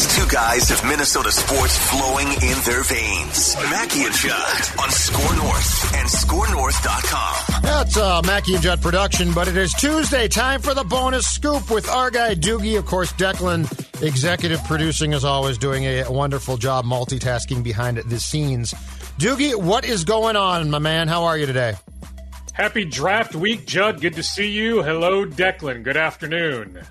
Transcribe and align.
These 0.00 0.16
two 0.16 0.28
guys 0.28 0.66
have 0.70 0.82
Minnesota 0.88 1.30
sports 1.30 1.76
flowing 1.76 2.26
in 2.26 2.58
their 2.64 2.82
veins. 2.84 3.54
Mackie 3.68 4.04
and 4.04 4.14
Judd 4.14 4.80
on 4.80 4.90
Score 4.90 5.36
North 5.36 5.94
and 5.94 6.08
ScoreNorth.com. 6.08 7.62
That's 7.62 7.98
a 7.98 8.22
Mackie 8.24 8.54
and 8.54 8.62
Judd 8.62 8.80
production, 8.80 9.34
but 9.34 9.46
it 9.46 9.58
is 9.58 9.74
Tuesday. 9.74 10.26
Time 10.26 10.62
for 10.62 10.72
the 10.72 10.84
bonus 10.84 11.26
scoop 11.26 11.70
with 11.70 11.86
our 11.90 12.10
guy 12.10 12.34
Doogie. 12.34 12.78
Of 12.78 12.86
course, 12.86 13.12
Declan, 13.12 13.70
executive 14.02 14.64
producing, 14.64 15.12
as 15.12 15.22
always, 15.22 15.58
doing 15.58 15.84
a 15.84 16.10
wonderful 16.10 16.56
job 16.56 16.86
multitasking 16.86 17.62
behind 17.62 17.98
the 17.98 18.18
scenes. 18.18 18.72
Doogie, 19.18 19.54
what 19.54 19.84
is 19.84 20.04
going 20.04 20.34
on, 20.34 20.70
my 20.70 20.78
man? 20.78 21.08
How 21.08 21.24
are 21.24 21.36
you 21.36 21.44
today? 21.44 21.74
Happy 22.54 22.86
draft 22.86 23.34
week, 23.34 23.66
Judd. 23.66 24.00
Good 24.00 24.14
to 24.14 24.22
see 24.22 24.50
you. 24.50 24.82
Hello, 24.82 25.26
Declan. 25.26 25.82
Good 25.82 25.98
afternoon. 25.98 26.86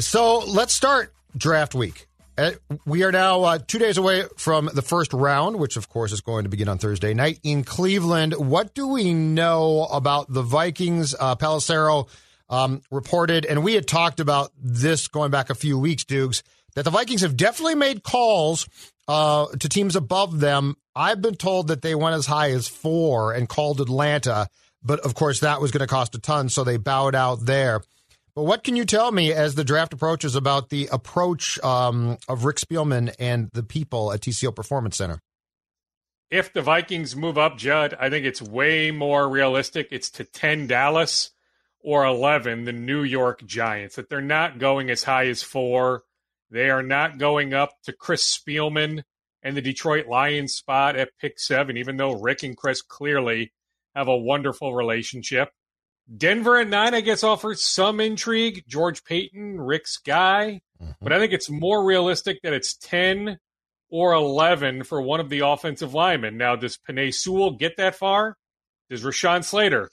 So 0.00 0.38
let's 0.38 0.74
start 0.74 1.12
draft 1.36 1.74
week. 1.74 2.08
Uh, 2.38 2.52
we 2.86 3.02
are 3.02 3.10
now 3.10 3.42
uh, 3.42 3.58
two 3.58 3.80
days 3.80 3.98
away 3.98 4.22
from 4.36 4.70
the 4.72 4.82
first 4.82 5.12
round, 5.12 5.56
which 5.56 5.76
of 5.76 5.88
course 5.88 6.12
is 6.12 6.20
going 6.20 6.44
to 6.44 6.48
begin 6.48 6.68
on 6.68 6.78
Thursday 6.78 7.12
night 7.12 7.40
in 7.42 7.64
Cleveland. 7.64 8.32
What 8.34 8.74
do 8.74 8.86
we 8.86 9.12
know 9.12 9.88
about 9.90 10.32
the 10.32 10.42
Vikings? 10.42 11.16
Uh, 11.18 11.34
Pelissero 11.34 12.08
um, 12.48 12.80
reported, 12.92 13.44
and 13.44 13.64
we 13.64 13.74
had 13.74 13.88
talked 13.88 14.20
about 14.20 14.52
this 14.56 15.08
going 15.08 15.32
back 15.32 15.50
a 15.50 15.54
few 15.56 15.78
weeks, 15.80 16.04
Dukes, 16.04 16.44
that 16.76 16.84
the 16.84 16.90
Vikings 16.90 17.22
have 17.22 17.36
definitely 17.36 17.74
made 17.74 18.04
calls 18.04 18.68
uh, 19.08 19.46
to 19.58 19.68
teams 19.68 19.96
above 19.96 20.38
them. 20.38 20.76
I've 20.94 21.20
been 21.20 21.34
told 21.34 21.68
that 21.68 21.82
they 21.82 21.96
went 21.96 22.14
as 22.14 22.26
high 22.26 22.52
as 22.52 22.68
four 22.68 23.32
and 23.32 23.48
called 23.48 23.80
Atlanta, 23.80 24.48
but 24.80 25.00
of 25.00 25.14
course 25.14 25.40
that 25.40 25.60
was 25.60 25.72
going 25.72 25.80
to 25.80 25.88
cost 25.88 26.14
a 26.14 26.20
ton, 26.20 26.50
so 26.50 26.62
they 26.62 26.76
bowed 26.76 27.16
out 27.16 27.44
there. 27.44 27.82
But 28.38 28.44
what 28.44 28.62
can 28.62 28.76
you 28.76 28.84
tell 28.84 29.10
me 29.10 29.32
as 29.32 29.56
the 29.56 29.64
draft 29.64 29.92
approaches 29.92 30.36
about 30.36 30.68
the 30.68 30.88
approach 30.92 31.58
um, 31.64 32.18
of 32.28 32.44
Rick 32.44 32.58
Spielman 32.58 33.12
and 33.18 33.50
the 33.52 33.64
people 33.64 34.12
at 34.12 34.20
TCO 34.20 34.54
Performance 34.54 34.96
Center? 34.96 35.20
If 36.30 36.52
the 36.52 36.62
Vikings 36.62 37.16
move 37.16 37.36
up, 37.36 37.58
Judd, 37.58 37.96
I 37.98 38.10
think 38.10 38.24
it's 38.24 38.40
way 38.40 38.92
more 38.92 39.28
realistic. 39.28 39.88
It's 39.90 40.08
to 40.10 40.24
10 40.24 40.68
Dallas 40.68 41.32
or 41.80 42.04
11 42.04 42.62
the 42.62 42.72
New 42.72 43.02
York 43.02 43.44
Giants, 43.44 43.96
that 43.96 44.08
they're 44.08 44.20
not 44.20 44.60
going 44.60 44.88
as 44.88 45.02
high 45.02 45.26
as 45.26 45.42
four. 45.42 46.04
They 46.48 46.70
are 46.70 46.84
not 46.84 47.18
going 47.18 47.54
up 47.54 47.72
to 47.86 47.92
Chris 47.92 48.22
Spielman 48.24 49.02
and 49.42 49.56
the 49.56 49.62
Detroit 49.62 50.06
Lions 50.06 50.54
spot 50.54 50.94
at 50.94 51.18
pick 51.20 51.40
seven, 51.40 51.76
even 51.76 51.96
though 51.96 52.12
Rick 52.12 52.44
and 52.44 52.56
Chris 52.56 52.82
clearly 52.82 53.52
have 53.96 54.06
a 54.06 54.16
wonderful 54.16 54.76
relationship. 54.76 55.50
Denver 56.16 56.58
at 56.58 56.68
nine, 56.68 56.94
I 56.94 57.00
guess, 57.00 57.22
offers 57.22 57.62
some 57.62 58.00
intrigue. 58.00 58.64
George 58.66 59.04
Paton, 59.04 59.60
Rick's 59.60 59.98
guy. 59.98 60.60
Mm-hmm. 60.82 60.92
But 61.02 61.12
I 61.12 61.18
think 61.18 61.32
it's 61.32 61.50
more 61.50 61.84
realistic 61.84 62.40
that 62.42 62.52
it's 62.52 62.76
10 62.76 63.38
or 63.90 64.12
11 64.12 64.84
for 64.84 65.00
one 65.02 65.20
of 65.20 65.28
the 65.28 65.40
offensive 65.40 65.94
linemen. 65.94 66.36
Now, 66.36 66.56
does 66.56 66.78
Penei 66.78 67.12
Sewell 67.12 67.52
get 67.52 67.76
that 67.76 67.94
far? 67.94 68.36
Does 68.90 69.02
Rashawn 69.02 69.44
Slater 69.44 69.90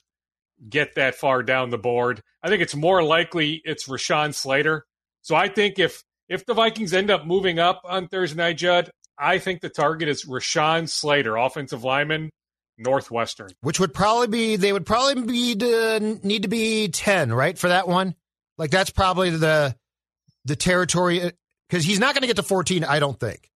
get 0.69 0.95
that 0.95 1.15
far 1.15 1.43
down 1.43 1.69
the 1.69 1.77
board? 1.77 2.21
I 2.41 2.49
think 2.49 2.61
it's 2.61 2.75
more 2.75 3.03
likely 3.03 3.61
it's 3.65 3.87
Rashawn 3.87 4.33
Slater. 4.33 4.85
So 5.21 5.35
I 5.35 5.49
think 5.49 5.79
if 5.79 6.03
if 6.29 6.45
the 6.45 6.53
Vikings 6.53 6.93
end 6.93 7.11
up 7.11 7.25
moving 7.25 7.59
up 7.59 7.81
on 7.83 8.07
Thursday 8.07 8.37
night, 8.37 8.57
Judd, 8.57 8.89
I 9.17 9.37
think 9.37 9.61
the 9.61 9.69
target 9.69 10.07
is 10.07 10.25
Rashawn 10.25 10.89
Slater, 10.89 11.35
offensive 11.35 11.83
lineman 11.83 12.29
Northwestern. 12.77 13.49
Which 13.61 13.79
would 13.79 13.93
probably 13.93 14.27
be 14.27 14.55
they 14.55 14.73
would 14.73 14.85
probably 14.85 15.23
be 15.23 15.55
to, 15.55 16.19
need 16.23 16.43
to 16.43 16.47
be 16.47 16.89
ten, 16.89 17.33
right, 17.33 17.57
for 17.57 17.69
that 17.69 17.87
one. 17.87 18.15
Like 18.57 18.71
that's 18.71 18.89
probably 18.89 19.29
the 19.29 19.75
the 20.45 20.55
territory 20.55 21.31
because 21.69 21.83
he's 21.83 21.99
not 21.99 22.13
going 22.13 22.21
to 22.21 22.27
get 22.27 22.35
to 22.37 22.43
fourteen. 22.43 22.83
I 22.83 22.99
don't 22.99 23.19
think. 23.19 23.49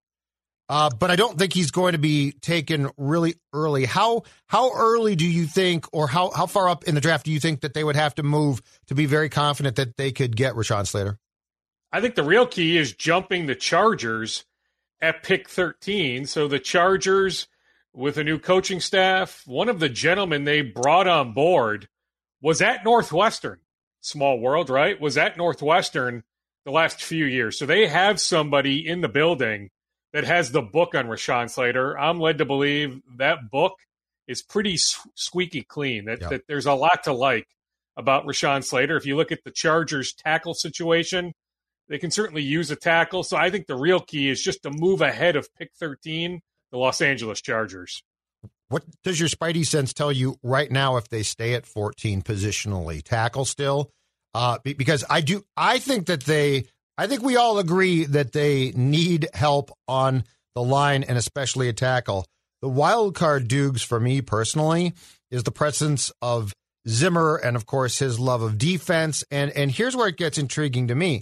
Uh, 0.69 0.90
but 0.91 1.09
I 1.09 1.16
don't 1.16 1.35
think 1.35 1.52
he's 1.52 1.72
going 1.72 1.94
to 1.94 1.97
be 1.97 2.31
taken 2.31 2.91
really 2.96 3.35
early. 3.53 3.85
How 3.85 4.24
how 4.46 4.72
early 4.72 5.16
do 5.16 5.25
you 5.25 5.47
think, 5.47 5.88
or 5.91 6.08
how 6.08 6.29
how 6.29 6.46
far 6.46 6.69
up 6.69 6.84
in 6.84 6.94
the 6.94 7.02
draft 7.02 7.25
do 7.25 7.31
you 7.31 7.40
think 7.40 7.62
that 7.62 7.74
they 7.74 7.84
would 7.84 7.96
have 7.96 8.13
to 8.16 8.24
move 8.24 8.62
to 8.85 8.94
be 8.94 9.08
very 9.08 9.29
confident 9.29 9.78
that 9.78 9.97
they 9.97 10.12
could 10.12 10.35
get 10.35 10.53
Rashawn 10.53 10.85
Slater? 10.85 11.18
I 11.91 12.02
think 12.02 12.13
the 12.13 12.24
real 12.24 12.46
key 12.46 12.78
is 12.78 12.94
jumping 12.94 13.47
the 13.47 13.56
Chargers 13.56 14.46
at 15.02 15.24
pick 15.24 15.50
thirteen. 15.50 16.28
So 16.28 16.47
the 16.47 16.59
Chargers 16.59 17.47
with 18.00 18.18
a 18.18 18.24
new 18.24 18.40
coaching 18.40 18.80
staff. 18.80 19.44
One 19.46 19.68
of 19.68 19.82
the 19.82 19.90
gentlemen 19.90 20.46
they 20.46 20.62
brought 20.62 21.08
on 21.08 21.34
board 21.34 21.90
was 22.42 22.62
at 22.62 22.86
Northwestern. 22.86 23.60
Small 24.00 24.40
world, 24.40 24.70
right? 24.70 25.00
Was 25.00 25.18
at 25.18 25.38
Northwestern 25.38 26.24
the 26.64 26.72
last 26.72 27.04
few 27.04 27.26
years. 27.26 27.59
So 27.59 27.66
they 27.66 27.88
have 27.88 28.22
somebody 28.22 28.88
in 28.88 29.02
the 29.02 29.09
building 29.09 29.70
that 30.14 30.24
has 30.24 30.52
the 30.52 30.62
book 30.62 30.96
on 30.96 31.08
Rashawn 31.08 31.50
Slater. 31.50 32.00
I'm 32.00 32.22
led 32.22 32.38
to 32.38 32.46
believe 32.46 33.02
that 33.18 33.52
book 33.52 33.74
is 34.28 34.42
pretty 34.42 34.78
squeaky 34.78 35.64
clean, 35.64 36.06
that, 36.06 36.22
yep. 36.22 36.30
that 36.30 36.48
there's 36.48 36.68
a 36.68 36.74
lot 36.74 37.04
to 37.04 37.14
like 37.14 37.48
about 37.98 38.26
Rashawn 38.26 38.64
Slater. 38.64 38.96
If 38.96 39.06
you 39.06 39.18
look 39.18 39.34
at 39.34 39.44
the 39.44 39.52
Chargers 39.52 40.14
tackle 40.14 40.54
situation, 40.54 41.34
they 41.90 41.98
can 41.98 42.12
certainly 42.12 42.44
use 42.44 42.72
a 42.72 42.78
tackle. 42.78 43.24
So 43.24 43.36
I 43.36 43.50
think 43.50 43.68
the 43.68 43.76
real 43.76 44.00
key 44.00 44.30
is 44.30 44.42
just 44.42 44.64
to 44.64 44.72
move 44.72 45.02
ahead 45.02 45.36
of 45.36 45.54
pick 45.56 45.72
13 45.78 46.40
the 46.72 46.78
Los 46.78 47.02
Angeles 47.02 47.41
Chargers. 47.41 48.03
What 48.69 48.84
does 49.03 49.19
your 49.19 49.30
Spidey 49.30 49.66
sense 49.66 49.94
tell 49.94 50.12
you 50.12 50.38
right 50.44 50.72
now 50.72 50.97
if 50.97 51.09
they 51.09 51.24
stay 51.24 51.56
at 51.56 51.66
14 51.66 52.22
positionally? 52.22 53.02
Tackle 53.02 53.46
still? 53.46 53.90
Uh, 54.35 54.59
because 54.63 55.03
I 55.09 55.22
do, 55.22 55.44
I 55.58 55.79
think 55.79 56.06
that 56.06 56.24
they, 56.24 56.66
I 56.97 57.08
think 57.08 57.24
we 57.24 57.35
all 57.35 57.58
agree 57.58 58.06
that 58.06 58.31
they 58.31 58.72
need 58.75 59.28
help 59.34 59.72
on 59.88 60.24
the 60.53 60.62
line 60.62 61.03
and 61.03 61.18
especially 61.18 61.68
a 61.68 61.74
tackle. 61.74 62.25
The 62.62 62.69
wild 62.69 63.16
card 63.16 63.47
Dukes 63.47 63.81
for 63.81 64.00
me 64.00 64.22
personally 64.22 64.94
is 65.31 65.44
the 65.44 65.52
presence 65.52 66.12
of 66.22 66.53
Zimmer 66.88 67.38
and 67.38 67.56
of 67.56 67.66
course 67.66 68.00
his 68.00 68.19
love 68.19 68.41
of 68.41 68.58
defense. 68.58 69.24
And 69.31 69.52
and 69.52 69.72
here's 69.72 69.96
where 69.96 70.09
it 70.09 70.18
gets 70.18 70.38
intriguing 70.38 70.88
to 70.90 70.96
me. 70.96 71.22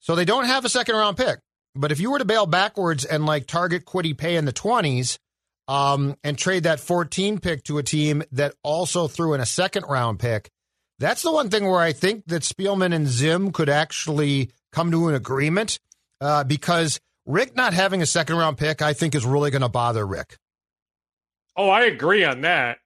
So 0.00 0.14
they 0.14 0.24
don't 0.24 0.46
have 0.46 0.64
a 0.64 0.68
second 0.68 0.96
round 0.96 1.16
pick. 1.16 1.38
But 1.74 1.92
if 1.92 2.00
you 2.00 2.10
were 2.10 2.18
to 2.18 2.24
bail 2.24 2.46
backwards 2.46 3.04
and 3.04 3.24
like 3.24 3.46
target 3.46 3.84
Kwity 3.86 4.16
Paye 4.16 4.36
in 4.36 4.44
the 4.44 4.52
20s 4.52 5.18
um, 5.68 6.16
and 6.22 6.36
trade 6.36 6.64
that 6.64 6.80
14 6.80 7.38
pick 7.38 7.64
to 7.64 7.78
a 7.78 7.82
team 7.82 8.22
that 8.32 8.54
also 8.62 9.08
threw 9.08 9.34
in 9.34 9.40
a 9.40 9.46
second 9.46 9.84
round 9.88 10.18
pick, 10.18 10.50
that's 10.98 11.22
the 11.22 11.32
one 11.32 11.50
thing 11.50 11.66
where 11.66 11.80
I 11.80 11.92
think 11.92 12.26
that 12.26 12.42
Spielman 12.42 12.94
and 12.94 13.08
Zim 13.08 13.52
could 13.52 13.68
actually 13.68 14.50
come 14.70 14.90
to 14.90 15.08
an 15.08 15.14
agreement 15.14 15.78
uh, 16.20 16.44
because 16.44 17.00
Rick 17.26 17.56
not 17.56 17.72
having 17.72 18.02
a 18.02 18.06
second 18.06 18.36
round 18.36 18.58
pick, 18.58 18.82
I 18.82 18.92
think, 18.92 19.14
is 19.14 19.24
really 19.24 19.50
going 19.50 19.62
to 19.62 19.68
bother 19.68 20.06
Rick. 20.06 20.36
Oh, 21.56 21.68
I 21.68 21.82
agree 21.82 22.24
on 22.24 22.42
that. 22.42 22.78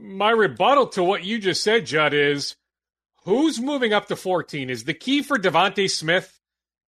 My 0.00 0.30
rebuttal 0.30 0.88
to 0.88 1.04
what 1.04 1.24
you 1.24 1.38
just 1.38 1.62
said, 1.62 1.86
Judd, 1.86 2.12
is 2.12 2.56
who's 3.24 3.60
moving 3.60 3.92
up 3.92 4.06
to 4.08 4.16
14? 4.16 4.70
Is 4.70 4.84
the 4.84 4.94
key 4.94 5.22
for 5.22 5.38
DeVonta 5.38 5.88
Smith 5.90 6.37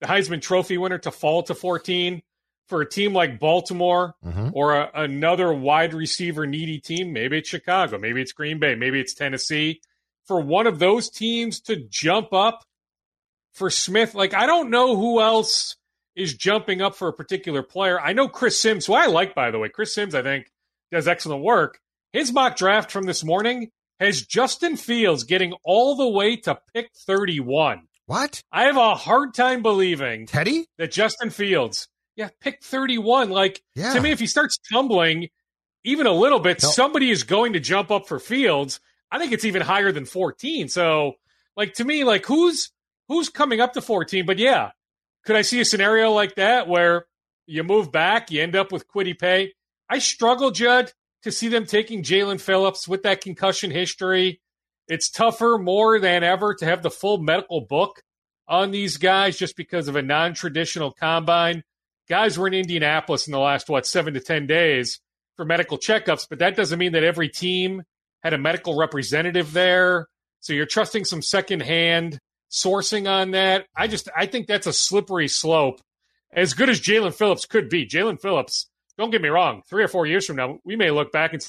the 0.00 0.06
Heisman 0.06 0.40
Trophy 0.42 0.78
winner 0.78 0.98
to 0.98 1.10
fall 1.10 1.42
to 1.44 1.54
14 1.54 2.22
for 2.68 2.80
a 2.82 2.88
team 2.88 3.12
like 3.12 3.40
Baltimore 3.40 4.14
mm-hmm. 4.24 4.50
or 4.52 4.74
a, 4.76 4.90
another 4.94 5.52
wide 5.52 5.92
receiver 5.92 6.46
needy 6.46 6.78
team. 6.78 7.12
Maybe 7.12 7.38
it's 7.38 7.48
Chicago, 7.48 7.98
maybe 7.98 8.20
it's 8.20 8.32
Green 8.32 8.58
Bay, 8.58 8.74
maybe 8.74 9.00
it's 9.00 9.14
Tennessee. 9.14 9.80
For 10.26 10.40
one 10.40 10.66
of 10.66 10.78
those 10.78 11.10
teams 11.10 11.60
to 11.62 11.76
jump 11.76 12.32
up 12.32 12.64
for 13.52 13.70
Smith. 13.70 14.14
Like, 14.14 14.34
I 14.34 14.46
don't 14.46 14.70
know 14.70 14.96
who 14.96 15.20
else 15.20 15.76
is 16.16 16.34
jumping 16.34 16.82
up 16.82 16.94
for 16.94 17.08
a 17.08 17.12
particular 17.12 17.62
player. 17.62 18.00
I 18.00 18.12
know 18.12 18.28
Chris 18.28 18.60
Sims, 18.60 18.86
who 18.86 18.94
I 18.94 19.06
like, 19.06 19.34
by 19.34 19.50
the 19.50 19.58
way. 19.58 19.68
Chris 19.68 19.94
Sims, 19.94 20.14
I 20.14 20.22
think, 20.22 20.50
does 20.90 21.08
excellent 21.08 21.42
work. 21.42 21.78
His 22.12 22.32
mock 22.32 22.56
draft 22.56 22.90
from 22.90 23.04
this 23.04 23.24
morning 23.24 23.70
has 24.00 24.26
Justin 24.26 24.76
Fields 24.76 25.24
getting 25.24 25.52
all 25.64 25.96
the 25.96 26.08
way 26.08 26.36
to 26.36 26.58
pick 26.74 26.90
31. 27.06 27.82
What? 28.10 28.42
I 28.50 28.64
have 28.64 28.76
a 28.76 28.96
hard 28.96 29.34
time 29.34 29.62
believing 29.62 30.26
Teddy? 30.26 30.66
that 30.78 30.90
Justin 30.90 31.30
Fields, 31.30 31.86
yeah, 32.16 32.30
pick 32.40 32.60
31. 32.60 33.30
Like, 33.30 33.62
Yeah. 33.76 33.92
to 33.92 34.00
me, 34.00 34.10
if 34.10 34.18
he 34.18 34.26
starts 34.26 34.58
tumbling 34.72 35.28
even 35.84 36.08
a 36.08 36.12
little 36.12 36.40
bit, 36.40 36.60
No. 36.60 36.70
somebody 36.70 37.12
is 37.12 37.22
going 37.22 37.52
to 37.52 37.60
jump 37.60 37.92
up 37.92 38.08
for 38.08 38.18
Fields. 38.18 38.80
I 39.12 39.20
think 39.20 39.30
it's 39.30 39.44
even 39.44 39.62
higher 39.62 39.92
than 39.92 40.06
14. 40.06 40.68
So, 40.68 41.14
like, 41.56 41.74
to 41.74 41.84
me, 41.84 42.02
like, 42.02 42.26
who's 42.26 42.72
who's 43.06 43.28
coming 43.28 43.60
up 43.60 43.74
to 43.74 43.80
14? 43.80 44.26
But 44.26 44.38
yeah, 44.38 44.72
could 45.24 45.36
I 45.36 45.42
see 45.42 45.60
a 45.60 45.64
scenario 45.64 46.10
like 46.10 46.34
that 46.34 46.66
where 46.66 47.06
you 47.46 47.62
move 47.62 47.92
back, 47.92 48.32
you 48.32 48.42
end 48.42 48.56
up 48.56 48.72
with 48.72 48.88
Kwity 48.88 49.16
Paye? 49.16 49.54
I 49.88 50.00
struggle, 50.00 50.50
Judd, 50.50 50.92
to 51.22 51.30
see 51.30 51.46
them 51.46 51.64
taking 51.64 52.02
Jaelan 52.02 52.40
Phillips 52.40 52.88
with 52.88 53.04
that 53.04 53.20
concussion 53.20 53.70
history. 53.70 54.40
It's 54.88 55.10
tougher 55.10 55.58
more 55.58 56.00
than 56.00 56.24
ever 56.24 56.54
to 56.54 56.64
have 56.64 56.82
the 56.82 56.90
full 56.90 57.18
medical 57.18 57.60
book 57.60 58.02
on 58.48 58.72
these 58.72 58.96
guys 58.96 59.38
just 59.38 59.56
because 59.56 59.88
of 59.88 59.96
a 59.96 60.02
non 60.02 60.34
traditional 60.34 60.92
combine. 60.92 61.62
Guys 62.08 62.36
were 62.36 62.48
in 62.48 62.54
Indianapolis 62.54 63.28
in 63.28 63.32
the 63.32 63.38
last, 63.38 63.68
what, 63.68 63.86
seven 63.86 64.14
to 64.14 64.20
10 64.20 64.48
days 64.48 64.98
for 65.36 65.44
medical 65.44 65.78
checkups, 65.78 66.26
but 66.28 66.40
that 66.40 66.56
doesn't 66.56 66.78
mean 66.78 66.92
that 66.92 67.04
every 67.04 67.28
team 67.28 67.82
had 68.22 68.34
a 68.34 68.38
medical 68.38 68.76
representative 68.76 69.52
there. 69.52 70.08
So 70.40 70.52
you're 70.52 70.66
trusting 70.66 71.04
some 71.04 71.22
secondhand 71.22 72.18
sourcing 72.50 73.08
on 73.08 73.30
that. 73.30 73.66
I 73.76 73.86
just, 73.86 74.08
I 74.16 74.26
think 74.26 74.48
that's 74.48 74.66
a 74.66 74.72
slippery 74.72 75.28
slope. 75.28 75.80
As 76.32 76.54
good 76.54 76.68
as 76.68 76.80
Jaelan 76.80 77.14
Phillips 77.14 77.46
could 77.46 77.68
be, 77.68 77.86
Jaelan 77.86 78.20
Phillips, 78.20 78.68
don't 78.98 79.10
get 79.10 79.22
me 79.22 79.28
wrong, 79.28 79.62
three 79.68 79.84
or 79.84 79.88
four 79.88 80.06
years 80.06 80.26
from 80.26 80.36
now, 80.36 80.58
we 80.64 80.76
may 80.76 80.90
look 80.90 81.12
back 81.12 81.32
and 81.32 81.46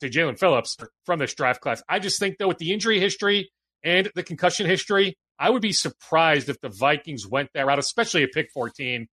say 0.00 0.08
Jaelan 0.10 0.38
Phillips 0.38 0.76
from 1.04 1.18
this 1.18 1.34
draft 1.34 1.60
class. 1.60 1.82
I 1.88 1.98
just 1.98 2.18
think, 2.18 2.38
though, 2.38 2.48
with 2.48 2.58
the 2.58 2.72
injury 2.72 3.00
history 3.00 3.50
and 3.82 4.10
the 4.14 4.22
concussion 4.22 4.66
history, 4.66 5.16
I 5.38 5.50
would 5.50 5.62
be 5.62 5.72
surprised 5.72 6.48
if 6.48 6.60
the 6.60 6.68
Vikings 6.68 7.26
went 7.26 7.50
that 7.54 7.66
route, 7.66 7.78
especially 7.78 8.22
at 8.22 8.32
pick 8.32 8.50
14. 8.52 9.06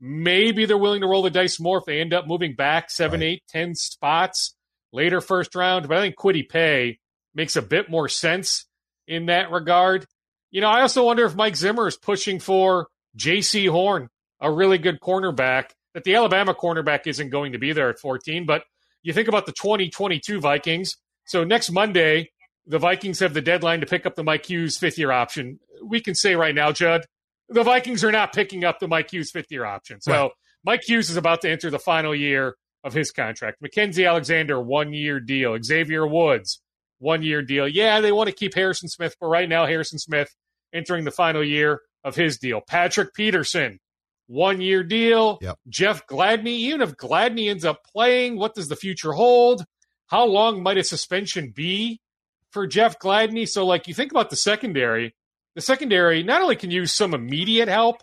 Maybe 0.00 0.64
they're 0.64 0.78
willing 0.78 1.02
to 1.02 1.06
roll 1.06 1.22
the 1.22 1.30
dice 1.30 1.60
more 1.60 1.78
if 1.78 1.84
they 1.84 2.00
end 2.00 2.14
up 2.14 2.26
moving 2.26 2.54
back 2.54 2.90
seven, 2.90 3.20
Right. 3.20 3.26
eight, 3.26 3.42
ten 3.48 3.74
spots 3.74 4.56
later 4.92 5.20
first 5.20 5.54
round. 5.54 5.88
But 5.88 5.98
I 5.98 6.00
think 6.00 6.16
Kwity 6.16 6.48
Paye 6.48 6.98
makes 7.34 7.56
a 7.56 7.62
bit 7.62 7.90
more 7.90 8.08
sense 8.08 8.66
in 9.06 9.26
that 9.26 9.50
regard. 9.50 10.06
You 10.50 10.60
know, 10.60 10.68
I 10.68 10.80
also 10.80 11.04
wonder 11.04 11.24
if 11.24 11.34
Mike 11.34 11.56
Zimmer 11.56 11.86
is 11.86 11.96
pushing 11.96 12.40
for 12.40 12.88
Jaycee 13.16 13.68
Horn, 13.68 14.08
a 14.40 14.50
really 14.50 14.78
good 14.78 15.00
cornerback. 15.00 15.70
That 15.94 16.04
the 16.04 16.14
Alabama 16.14 16.54
cornerback 16.54 17.06
isn't 17.06 17.30
going 17.30 17.52
to 17.52 17.58
be 17.58 17.72
there 17.72 17.90
at 17.90 17.98
14, 17.98 18.46
but 18.46 18.62
you 19.02 19.12
think 19.12 19.28
about 19.28 19.46
the 19.46 19.52
2022 19.52 20.40
Vikings. 20.40 20.96
So 21.24 21.44
next 21.44 21.70
Monday, 21.70 22.30
the 22.66 22.78
Vikings 22.78 23.20
have 23.20 23.34
the 23.34 23.40
deadline 23.40 23.80
to 23.80 23.86
pick 23.86 24.06
up 24.06 24.14
the 24.16 24.24
Mike 24.24 24.46
Hughes 24.46 24.76
fifth 24.78 24.98
year 24.98 25.10
option. 25.10 25.58
We 25.84 26.00
can 26.00 26.14
say 26.14 26.34
right 26.36 26.54
now, 26.54 26.72
Judd, 26.72 27.06
the 27.48 27.62
Vikings 27.62 28.04
are 28.04 28.12
not 28.12 28.32
picking 28.32 28.64
up 28.64 28.78
the 28.78 28.88
Mike 28.88 29.12
Hughes 29.12 29.30
fifth 29.30 29.50
year 29.50 29.64
option. 29.64 30.00
So 30.00 30.12
Right. 30.12 30.30
Mike 30.64 30.82
Hughes 30.86 31.10
is 31.10 31.16
about 31.16 31.40
to 31.42 31.50
enter 31.50 31.70
the 31.70 31.78
final 31.78 32.14
year 32.14 32.56
of 32.84 32.92
his 32.92 33.10
contract. 33.10 33.60
Mackenzie 33.60 34.06
Alexander, 34.06 34.60
one 34.60 34.92
year 34.92 35.20
deal. 35.20 35.56
Xavier 35.62 36.06
Woods, 36.06 36.60
one 36.98 37.22
year 37.22 37.42
deal. 37.42 37.66
Yeah, 37.66 38.00
they 38.00 38.12
want 38.12 38.28
to 38.28 38.34
keep 38.34 38.54
Harrison 38.54 38.88
Smith, 38.88 39.16
but 39.20 39.26
right 39.28 39.48
now, 39.48 39.66
Harrison 39.66 39.98
Smith 39.98 40.34
entering 40.72 41.04
the 41.04 41.10
final 41.10 41.42
year 41.42 41.80
of 42.04 42.14
his 42.14 42.38
deal. 42.38 42.60
Patrick 42.60 43.14
Peterson, 43.14 43.80
one 44.30 44.60
year 44.60 44.84
deal. 44.84 45.38
Yep. 45.42 45.58
Jeff 45.68 46.06
Gladney, 46.06 46.46
even 46.46 46.80
if 46.82 46.96
Gladney 46.96 47.50
ends 47.50 47.64
up 47.64 47.80
playing, 47.84 48.36
what 48.38 48.54
does 48.54 48.68
the 48.68 48.76
future 48.76 49.12
hold? 49.12 49.64
How 50.06 50.24
long 50.24 50.62
might 50.62 50.78
a 50.78 50.84
suspension 50.84 51.50
be 51.50 52.00
for 52.52 52.66
Jeff 52.68 52.98
Gladney? 53.00 53.48
So, 53.48 53.66
like, 53.66 53.88
you 53.88 53.94
think 53.94 54.12
about 54.12 54.30
the 54.30 54.36
secondary, 54.36 55.16
the 55.56 55.60
secondary 55.60 56.22
not 56.22 56.42
only 56.42 56.54
can 56.54 56.70
use 56.70 56.92
some 56.92 57.12
immediate 57.12 57.68
help, 57.68 57.96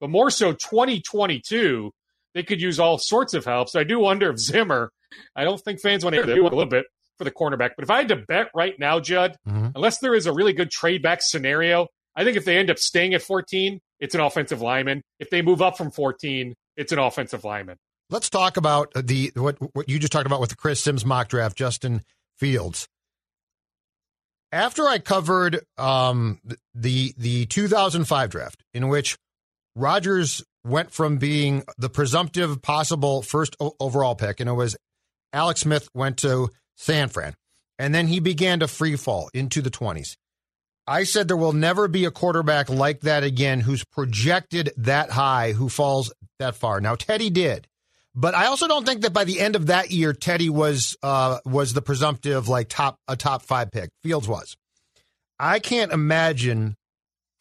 but 0.00 0.08
more 0.08 0.30
so 0.30 0.52
2022, 0.54 1.90
they 2.34 2.42
could 2.42 2.60
use 2.62 2.80
all 2.80 2.96
sorts 2.96 3.34
of 3.34 3.44
help. 3.44 3.68
So, 3.68 3.78
I 3.78 3.84
do 3.84 3.98
wonder 3.98 4.30
if 4.30 4.38
Zimmer, 4.38 4.90
I 5.36 5.44
don't 5.44 5.60
think 5.60 5.80
fans 5.80 6.02
want 6.02 6.16
to 6.16 6.24
do 6.24 6.42
a 6.42 6.48
little 6.48 6.64
bit 6.66 6.86
for 7.18 7.24
the 7.24 7.30
cornerback, 7.30 7.72
but 7.76 7.82
if 7.84 7.90
I 7.90 7.98
had 7.98 8.08
to 8.08 8.16
bet 8.16 8.48
right 8.54 8.74
now, 8.78 8.98
Judd, 9.00 9.36
Mhm. 9.46 9.72
unless 9.76 9.98
there 9.98 10.14
is 10.14 10.26
a 10.26 10.32
really 10.32 10.52
good 10.54 10.70
trade 10.70 11.02
back 11.02 11.20
scenario, 11.22 11.86
I 12.16 12.24
think 12.24 12.36
if 12.36 12.44
they 12.44 12.56
end 12.56 12.70
up 12.70 12.78
staying 12.78 13.14
at 13.14 13.22
14, 13.22 13.80
it's 14.00 14.14
an 14.14 14.20
offensive 14.20 14.60
lineman. 14.60 15.02
If 15.18 15.30
they 15.30 15.42
move 15.42 15.62
up 15.62 15.76
from 15.76 15.90
14, 15.90 16.54
it's 16.76 16.92
an 16.92 16.98
offensive 16.98 17.44
lineman. 17.44 17.76
Let's 18.10 18.28
talk 18.28 18.56
about 18.56 18.92
the 18.94 19.32
what 19.34 19.56
what 19.74 19.88
you 19.88 19.98
just 19.98 20.12
talked 20.12 20.26
about 20.26 20.40
with 20.40 20.50
the 20.50 20.56
Chris 20.56 20.80
Sims 20.80 21.04
mock 21.04 21.28
draft, 21.28 21.56
Justin 21.56 22.02
Fields. 22.38 22.86
After 24.52 24.86
I 24.86 24.98
covered 24.98 25.60
um, 25.78 26.40
the 26.74 27.14
the 27.16 27.46
2005 27.46 28.30
draft, 28.30 28.62
in 28.72 28.88
which 28.88 29.16
Rodgers 29.74 30.44
went 30.64 30.92
from 30.92 31.18
being 31.18 31.64
the 31.78 31.88
presumptive 31.88 32.62
possible 32.62 33.22
first 33.22 33.56
overall 33.80 34.14
pick, 34.14 34.38
and 34.38 34.48
it 34.48 34.52
was 34.54 34.76
Alex 35.32 35.60
Smith 35.60 35.88
went 35.94 36.18
to 36.18 36.50
San 36.76 37.08
Fran, 37.08 37.34
and 37.78 37.94
then 37.94 38.06
he 38.06 38.20
began 38.20 38.60
to 38.60 38.68
free 38.68 38.96
fall 38.96 39.30
into 39.34 39.62
the 39.62 39.70
20s. 39.70 40.16
I 40.86 41.04
said 41.04 41.28
there 41.28 41.36
will 41.36 41.52
never 41.52 41.88
be 41.88 42.04
a 42.04 42.10
quarterback 42.10 42.68
like 42.68 43.00
that 43.00 43.24
again 43.24 43.60
who's 43.60 43.84
projected 43.84 44.70
that 44.76 45.10
high, 45.10 45.52
who 45.52 45.68
falls 45.68 46.12
that 46.38 46.56
far. 46.56 46.80
Now 46.80 46.94
Teddy 46.94 47.30
did, 47.30 47.66
but 48.14 48.34
I 48.34 48.46
also 48.46 48.68
don't 48.68 48.84
think 48.84 49.00
that 49.02 49.12
by 49.12 49.24
the 49.24 49.40
end 49.40 49.56
of 49.56 49.66
that 49.68 49.90
year 49.90 50.12
Teddy 50.12 50.50
was 50.50 50.96
uh, 51.02 51.38
was 51.44 51.72
the 51.72 51.82
presumptive 51.82 52.48
like 52.48 52.68
top 52.68 52.98
a 53.08 53.16
top 53.16 53.42
five 53.42 53.70
pick. 53.70 53.90
Fields 54.02 54.28
was. 54.28 54.56
I 55.38 55.58
can't 55.58 55.92
imagine 55.92 56.76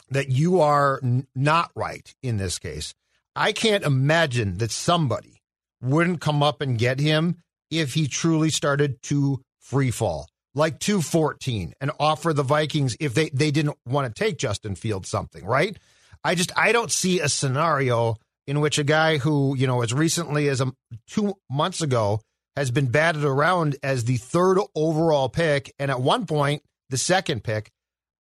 that 0.09 0.29
you 0.29 0.61
are 0.61 0.99
n- 1.03 1.27
not 1.35 1.71
right 1.75 2.13
in 2.23 2.37
this 2.37 2.59
case. 2.59 2.93
I 3.35 3.51
can't 3.51 3.83
imagine 3.83 4.57
that 4.59 4.71
somebody 4.71 5.41
wouldn't 5.81 6.21
come 6.21 6.41
up 6.41 6.61
and 6.61 6.77
get 6.77 6.99
him 6.99 7.37
if 7.69 7.93
he 7.93 8.07
truly 8.07 8.49
started 8.49 9.01
to 9.03 9.41
free 9.59 9.91
fall 9.91 10.27
like 10.55 10.79
214 10.79 11.73
and 11.81 11.91
offer 11.99 12.33
the 12.33 12.43
Vikings 12.43 12.95
if 12.99 13.13
they, 13.13 13.29
they 13.29 13.51
didn't 13.51 13.77
want 13.85 14.13
to 14.13 14.23
take 14.23 14.37
Justin 14.37 14.75
Fields 14.75 15.09
something, 15.09 15.45
right? 15.45 15.77
I 16.23 16.35
just 16.35 16.51
I 16.57 16.71
don't 16.71 16.91
see 16.91 17.19
a 17.19 17.29
scenario 17.29 18.17
in 18.45 18.59
which 18.59 18.77
a 18.77 18.83
guy 18.83 19.17
who, 19.17 19.55
you 19.55 19.67
know, 19.67 19.81
as 19.81 19.93
recently 19.93 20.47
as 20.49 20.61
a, 20.61 20.71
2 21.07 21.33
months 21.49 21.81
ago 21.81 22.21
has 22.55 22.71
been 22.71 22.87
batted 22.87 23.23
around 23.23 23.77
as 23.81 24.05
the 24.05 24.17
third 24.17 24.59
overall 24.75 25.29
pick 25.29 25.73
and 25.79 25.89
at 25.89 26.01
one 26.01 26.25
point 26.25 26.61
the 26.89 26.97
second 26.97 27.43
pick. 27.43 27.71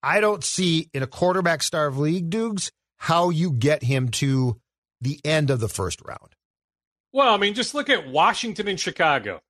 I 0.02 0.20
don't 0.20 0.42
see 0.42 0.88
in 0.92 1.02
a 1.02 1.06
quarterback 1.06 1.62
starved 1.62 1.98
league, 1.98 2.30
Dukes, 2.30 2.70
how 2.98 3.30
you 3.30 3.52
get 3.52 3.84
him 3.84 4.08
to 4.08 4.58
the 5.00 5.20
end 5.24 5.50
of 5.50 5.60
the 5.60 5.68
first 5.68 6.00
round. 6.02 6.34
Well, 7.12 7.34
I 7.34 7.36
mean, 7.36 7.54
just 7.54 7.74
look 7.74 7.90
at 7.90 8.08
Washington 8.08 8.68
and 8.68 8.80
Chicago. 8.80 9.42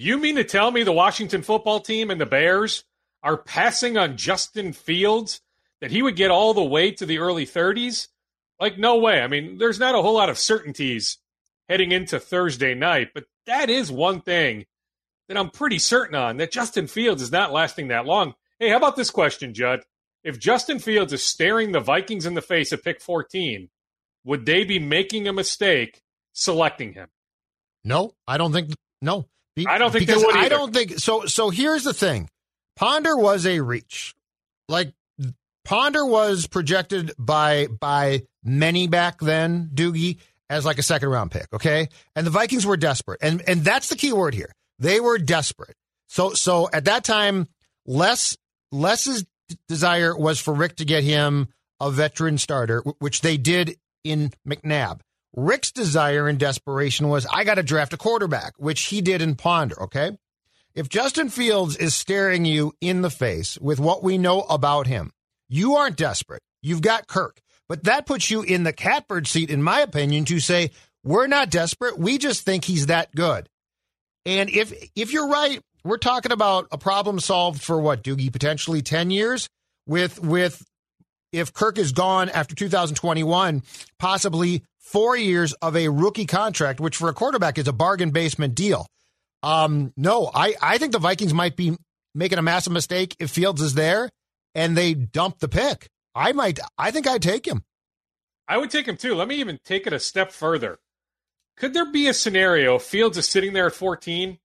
You 0.00 0.16
mean 0.16 0.36
to 0.36 0.44
tell 0.44 0.70
me 0.70 0.84
the 0.84 0.92
Washington 0.92 1.42
football 1.42 1.80
team 1.80 2.12
and 2.12 2.20
the 2.20 2.26
Bears 2.26 2.84
are 3.20 3.36
passing 3.36 3.98
on 3.98 4.16
Justin 4.16 4.72
Fields 4.72 5.40
that 5.80 5.90
he 5.90 6.02
would 6.02 6.14
get 6.14 6.30
all 6.30 6.54
the 6.54 6.62
way 6.62 6.92
to 6.92 7.04
the 7.04 7.18
early 7.18 7.44
30s? 7.44 8.06
Like, 8.60 8.78
no 8.78 8.98
way. 8.98 9.20
I 9.20 9.26
mean, 9.26 9.58
there's 9.58 9.80
not 9.80 9.96
a 9.96 10.00
whole 10.00 10.14
lot 10.14 10.28
of 10.28 10.38
certainties 10.38 11.18
heading 11.68 11.90
into 11.90 12.20
Thursday 12.20 12.74
night, 12.74 13.08
but 13.12 13.24
that 13.46 13.70
is 13.70 13.90
one 13.90 14.20
thing 14.20 14.66
that 15.26 15.36
I'm 15.36 15.50
pretty 15.50 15.80
certain 15.80 16.14
on 16.14 16.36
that 16.36 16.52
Justin 16.52 16.86
Fields 16.86 17.20
is 17.20 17.32
not 17.32 17.52
lasting 17.52 17.88
that 17.88 18.06
long. 18.06 18.34
Hey, 18.60 18.68
how 18.68 18.76
about 18.76 18.94
this 18.94 19.10
question, 19.10 19.52
Judd? 19.52 19.80
If 20.22 20.38
Justin 20.38 20.78
Fields 20.78 21.12
is 21.12 21.24
staring 21.24 21.72
the 21.72 21.80
Vikings 21.80 22.24
in 22.24 22.34
the 22.34 22.40
face 22.40 22.72
at 22.72 22.84
pick 22.84 23.00
14, 23.00 23.68
would 24.22 24.46
they 24.46 24.62
be 24.62 24.78
making 24.78 25.26
a 25.26 25.32
mistake 25.32 26.02
selecting 26.34 26.92
him? 26.92 27.08
No, 27.82 28.12
I 28.28 28.38
don't 28.38 28.52
think 28.52 28.70
no. 29.02 29.26
Be- 29.58 29.66
I 29.66 29.78
don't 29.78 29.90
think 29.90 30.06
they 30.06 30.14
would 30.14 30.36
I 30.36 30.48
don't 30.48 30.72
think 30.72 30.98
so. 30.98 31.26
So 31.26 31.50
here's 31.50 31.82
the 31.82 31.92
thing: 31.92 32.30
Ponder 32.76 33.16
was 33.16 33.44
a 33.44 33.60
reach. 33.60 34.14
Like 34.68 34.92
Ponder 35.64 36.06
was 36.06 36.46
projected 36.46 37.12
by 37.18 37.66
by 37.66 38.22
many 38.44 38.86
back 38.86 39.18
then, 39.18 39.70
Doogie, 39.74 40.18
as 40.48 40.64
like 40.64 40.78
a 40.78 40.82
second 40.82 41.08
round 41.08 41.32
pick. 41.32 41.52
Okay, 41.52 41.88
and 42.14 42.24
the 42.24 42.30
Vikings 42.30 42.64
were 42.64 42.76
desperate, 42.76 43.18
and 43.20 43.42
and 43.48 43.64
that's 43.64 43.88
the 43.88 43.96
key 43.96 44.12
word 44.12 44.32
here. 44.32 44.54
They 44.78 45.00
were 45.00 45.18
desperate. 45.18 45.74
So 46.08 46.34
so 46.34 46.70
at 46.72 46.84
that 46.84 47.02
time, 47.02 47.48
Les 47.84 48.36
Les's 48.70 49.24
desire 49.66 50.16
was 50.16 50.38
for 50.38 50.54
Rick 50.54 50.76
to 50.76 50.84
get 50.84 51.02
him 51.02 51.48
a 51.80 51.90
veteran 51.90 52.38
starter, 52.38 52.80
which 53.00 53.22
they 53.22 53.36
did 53.36 53.76
in 54.04 54.32
McNabb. 54.46 55.00
Rick's 55.38 55.70
desire 55.70 56.26
and 56.26 56.36
desperation 56.36 57.08
was, 57.08 57.24
I 57.32 57.44
got 57.44 57.54
to 57.54 57.62
draft 57.62 57.92
a 57.92 57.96
quarterback, 57.96 58.54
which 58.58 58.86
he 58.86 59.00
did 59.00 59.22
in 59.22 59.36
Ponder, 59.36 59.80
okay? 59.84 60.18
If 60.74 60.88
Justin 60.88 61.28
Fields 61.28 61.76
is 61.76 61.94
staring 61.94 62.44
you 62.44 62.72
in 62.80 63.02
the 63.02 63.10
face 63.10 63.56
with 63.58 63.78
what 63.78 64.02
we 64.02 64.18
know 64.18 64.40
about 64.42 64.88
him, 64.88 65.12
you 65.48 65.76
aren't 65.76 65.96
desperate. 65.96 66.42
You've 66.60 66.82
got 66.82 67.06
Kirk. 67.06 67.40
But 67.68 67.84
that 67.84 68.04
puts 68.04 68.32
you 68.32 68.42
in 68.42 68.64
the 68.64 68.72
catbird 68.72 69.28
seat, 69.28 69.48
in 69.48 69.62
my 69.62 69.80
opinion, 69.80 70.24
to 70.24 70.40
say, 70.40 70.72
we're 71.04 71.28
not 71.28 71.50
desperate. 71.50 71.98
We 71.98 72.18
just 72.18 72.44
think 72.44 72.64
he's 72.64 72.86
that 72.86 73.14
good. 73.14 73.48
And 74.26 74.50
if 74.50 74.72
if 74.96 75.12
you're 75.12 75.28
right, 75.28 75.60
we're 75.84 75.98
talking 75.98 76.32
about 76.32 76.66
a 76.72 76.78
problem 76.78 77.20
solved 77.20 77.62
for 77.62 77.80
what, 77.80 78.02
Doogie, 78.02 78.32
potentially 78.32 78.82
10 78.82 79.10
years 79.10 79.48
with 79.86 80.20
with 80.20 80.64
if 81.32 81.52
Kirk 81.52 81.78
is 81.78 81.92
gone 81.92 82.28
after 82.28 82.54
2021, 82.54 83.62
possibly 83.98 84.64
four 84.90 85.16
years 85.16 85.52
of 85.54 85.76
a 85.76 85.88
rookie 85.88 86.26
contract, 86.26 86.80
which 86.80 86.96
for 86.96 87.08
a 87.08 87.14
quarterback 87.14 87.58
is 87.58 87.68
a 87.68 87.72
bargain 87.72 88.10
basement 88.10 88.54
deal. 88.54 88.86
Um, 89.42 89.92
no, 89.96 90.30
I, 90.34 90.54
I 90.60 90.78
think 90.78 90.92
the 90.92 90.98
Vikings 90.98 91.34
might 91.34 91.56
be 91.56 91.76
making 92.14 92.38
a 92.38 92.42
massive 92.42 92.72
mistake 92.72 93.14
if 93.18 93.30
Fields 93.30 93.60
is 93.60 93.74
there 93.74 94.08
and 94.54 94.76
they 94.76 94.94
dump 94.94 95.38
the 95.38 95.48
pick. 95.48 95.88
I 96.14 96.32
might, 96.32 96.58
I 96.76 96.90
think 96.90 97.06
I'd 97.06 97.22
take 97.22 97.46
him. 97.46 97.62
I 98.48 98.56
would 98.56 98.70
take 98.70 98.88
him 98.88 98.96
too. 98.96 99.14
Let 99.14 99.28
me 99.28 99.36
even 99.36 99.58
take 99.64 99.86
it 99.86 99.92
a 99.92 100.00
step 100.00 100.32
further. 100.32 100.78
Could 101.58 101.74
there 101.74 101.90
be 101.90 102.08
a 102.08 102.14
scenario 102.14 102.78
Fields 102.78 103.18
is 103.18 103.28
sitting 103.28 103.52
there 103.52 103.66
at 103.66 103.74
14 103.74 104.38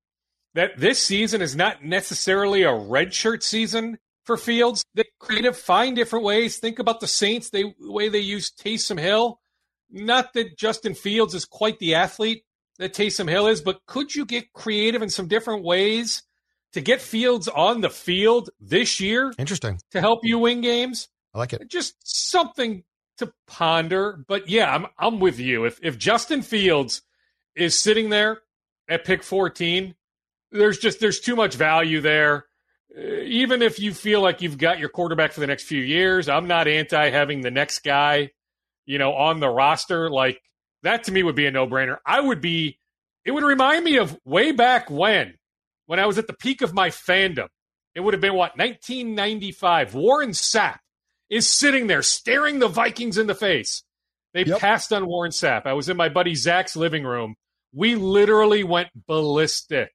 that 0.55 0.77
this 0.77 0.99
season 0.99 1.41
is 1.41 1.55
not 1.55 1.83
necessarily 1.83 2.63
a 2.63 2.71
redshirt 2.71 3.43
season 3.43 3.97
for 4.25 4.35
Fields? 4.35 4.83
They 4.93 5.05
creative, 5.19 5.57
find 5.57 5.95
different 5.95 6.25
ways. 6.25 6.57
Think 6.57 6.79
about 6.79 6.99
the 6.99 7.07
Saints, 7.07 7.49
they, 7.49 7.63
the 7.63 7.91
way 7.91 8.09
they 8.09 8.19
use 8.19 8.51
Taysom 8.51 8.99
Hill. 8.99 9.39
Not 9.93 10.33
that 10.33 10.57
Justin 10.57 10.95
Fields 10.95 11.35
is 11.35 11.45
quite 11.45 11.79
the 11.79 11.95
athlete 11.95 12.43
that 12.79 12.93
Taysom 12.93 13.29
Hill 13.29 13.47
is, 13.47 13.61
but 13.61 13.85
could 13.85 14.13
you 14.15 14.25
get 14.25 14.51
creative 14.51 15.01
in 15.01 15.09
some 15.09 15.27
different 15.27 15.63
ways 15.63 16.23
to 16.73 16.81
get 16.81 16.99
Fields 16.99 17.47
on 17.47 17.81
the 17.81 17.91
field 17.91 18.49
this 18.59 18.99
year? 18.99 19.31
Interesting. 19.37 19.79
To 19.91 20.01
help 20.01 20.21
you 20.23 20.39
win 20.39 20.61
games? 20.61 21.07
I 21.33 21.37
like 21.37 21.53
it. 21.53 21.69
Just 21.69 21.95
something 22.03 22.83
to 23.17 23.31
ponder. 23.47 24.23
But 24.27 24.49
yeah, 24.49 24.73
I'm 24.73 24.87
I'm 24.97 25.19
with 25.19 25.39
you. 25.39 25.65
If 25.65 25.79
if 25.83 25.97
Justin 25.97 26.41
Fields 26.41 27.01
is 27.55 27.77
sitting 27.77 28.09
there 28.09 28.41
at 28.89 29.05
pick 29.05 29.23
14, 29.23 29.95
there's 30.51 30.77
just 30.77 30.99
there's 30.99 31.19
too 31.19 31.35
much 31.35 31.55
value 31.55 32.01
there. 32.01 32.45
Uh, 32.95 33.01
even 33.01 33.61
if 33.61 33.79
you 33.79 33.93
feel 33.93 34.21
like 34.21 34.41
you've 34.41 34.57
got 34.57 34.79
your 34.79 34.89
quarterback 34.89 35.31
for 35.31 35.39
the 35.39 35.47
next 35.47 35.63
few 35.63 35.81
years, 35.81 36.29
I'm 36.29 36.47
not 36.47 36.67
anti 36.67 37.09
having 37.09 37.41
the 37.41 37.51
next 37.51 37.83
guy, 37.83 38.31
you 38.85 38.97
know, 38.97 39.13
on 39.13 39.39
the 39.39 39.49
roster. 39.49 40.09
Like 40.09 40.41
that 40.83 41.05
to 41.05 41.11
me 41.11 41.23
would 41.23 41.35
be 41.35 41.45
a 41.45 41.51
no-brainer. 41.51 41.97
I 42.05 42.19
would 42.19 42.41
be 42.41 42.79
it 43.25 43.31
would 43.31 43.43
remind 43.43 43.83
me 43.83 43.97
of 43.97 44.17
way 44.25 44.51
back 44.51 44.89
when 44.89 45.35
when 45.85 45.99
I 45.99 46.05
was 46.05 46.17
at 46.17 46.27
the 46.27 46.33
peak 46.33 46.61
of 46.61 46.73
my 46.73 46.89
fandom. 46.89 47.47
It 47.95 48.01
would 48.01 48.13
have 48.13 48.21
been 48.21 48.33
what 48.33 48.57
1995. 48.57 49.93
Warren 49.93 50.31
Sapp 50.31 50.79
is 51.29 51.47
sitting 51.47 51.87
there 51.87 52.01
staring 52.01 52.59
the 52.59 52.67
Vikings 52.67 53.17
in 53.17 53.27
the 53.27 53.35
face. 53.35 53.83
They 54.33 54.45
yep. 54.45 54.59
passed 54.59 54.91
on 54.91 55.05
Warren 55.05 55.31
Sapp. 55.31 55.65
I 55.65 55.73
was 55.73 55.89
in 55.89 55.97
my 55.97 56.09
buddy 56.09 56.33
Zach's 56.33 56.75
living 56.75 57.03
room. 57.03 57.35
We 57.71 57.95
literally 57.95 58.63
went 58.63 58.89
ballistic. 59.07 59.91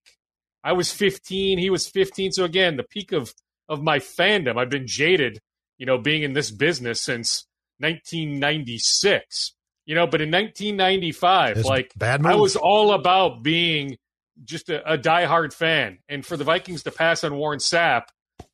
I 0.62 0.72
was 0.72 0.92
15, 0.92 1.58
he 1.58 1.70
was 1.70 1.88
15. 1.88 2.32
So 2.32 2.44
again, 2.44 2.76
the 2.76 2.84
peak 2.84 3.12
of 3.12 3.32
of 3.68 3.82
my 3.82 3.98
fandom. 3.98 4.56
I've 4.56 4.70
been 4.70 4.86
jaded, 4.86 5.40
you 5.76 5.86
know, 5.86 5.98
being 5.98 6.22
in 6.22 6.32
this 6.32 6.50
business 6.50 7.00
since 7.00 7.46
1996. 7.78 9.54
You 9.86 9.94
know, 9.94 10.06
but 10.06 10.20
in 10.20 10.30
1995, 10.30 11.58
it's 11.58 11.66
like 11.66 11.94
I 12.02 12.34
was 12.34 12.56
all 12.56 12.92
about 12.92 13.42
being 13.42 13.96
just 14.44 14.68
a, 14.68 14.92
a 14.92 14.98
diehard 14.98 15.54
fan, 15.54 15.98
and 16.08 16.24
for 16.24 16.36
the 16.36 16.44
Vikings 16.44 16.82
to 16.82 16.90
pass 16.90 17.24
on 17.24 17.34
Warren 17.36 17.58
Sapp, 17.58 18.08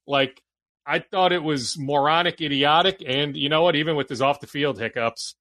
like 0.06 0.40
I 0.86 1.00
thought 1.00 1.32
it 1.32 1.42
was 1.42 1.76
moronic, 1.78 2.40
idiotic, 2.40 3.02
and 3.04 3.36
you 3.36 3.48
know 3.48 3.62
what? 3.62 3.74
Even 3.74 3.96
with 3.96 4.08
his 4.08 4.22
off 4.22 4.40
the 4.40 4.46
field 4.46 4.78
hiccups, 4.78 5.34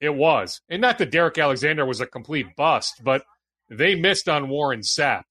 it 0.00 0.14
was. 0.14 0.60
And 0.68 0.80
not 0.80 0.98
that 0.98 1.10
Derrick 1.10 1.38
Alexander 1.38 1.84
was 1.84 2.00
a 2.00 2.06
complete 2.06 2.56
bust, 2.56 3.02
but 3.04 3.24
they 3.68 3.94
missed 3.94 4.28
on 4.28 4.48
Warren 4.48 4.80
Sapp. 4.80 5.22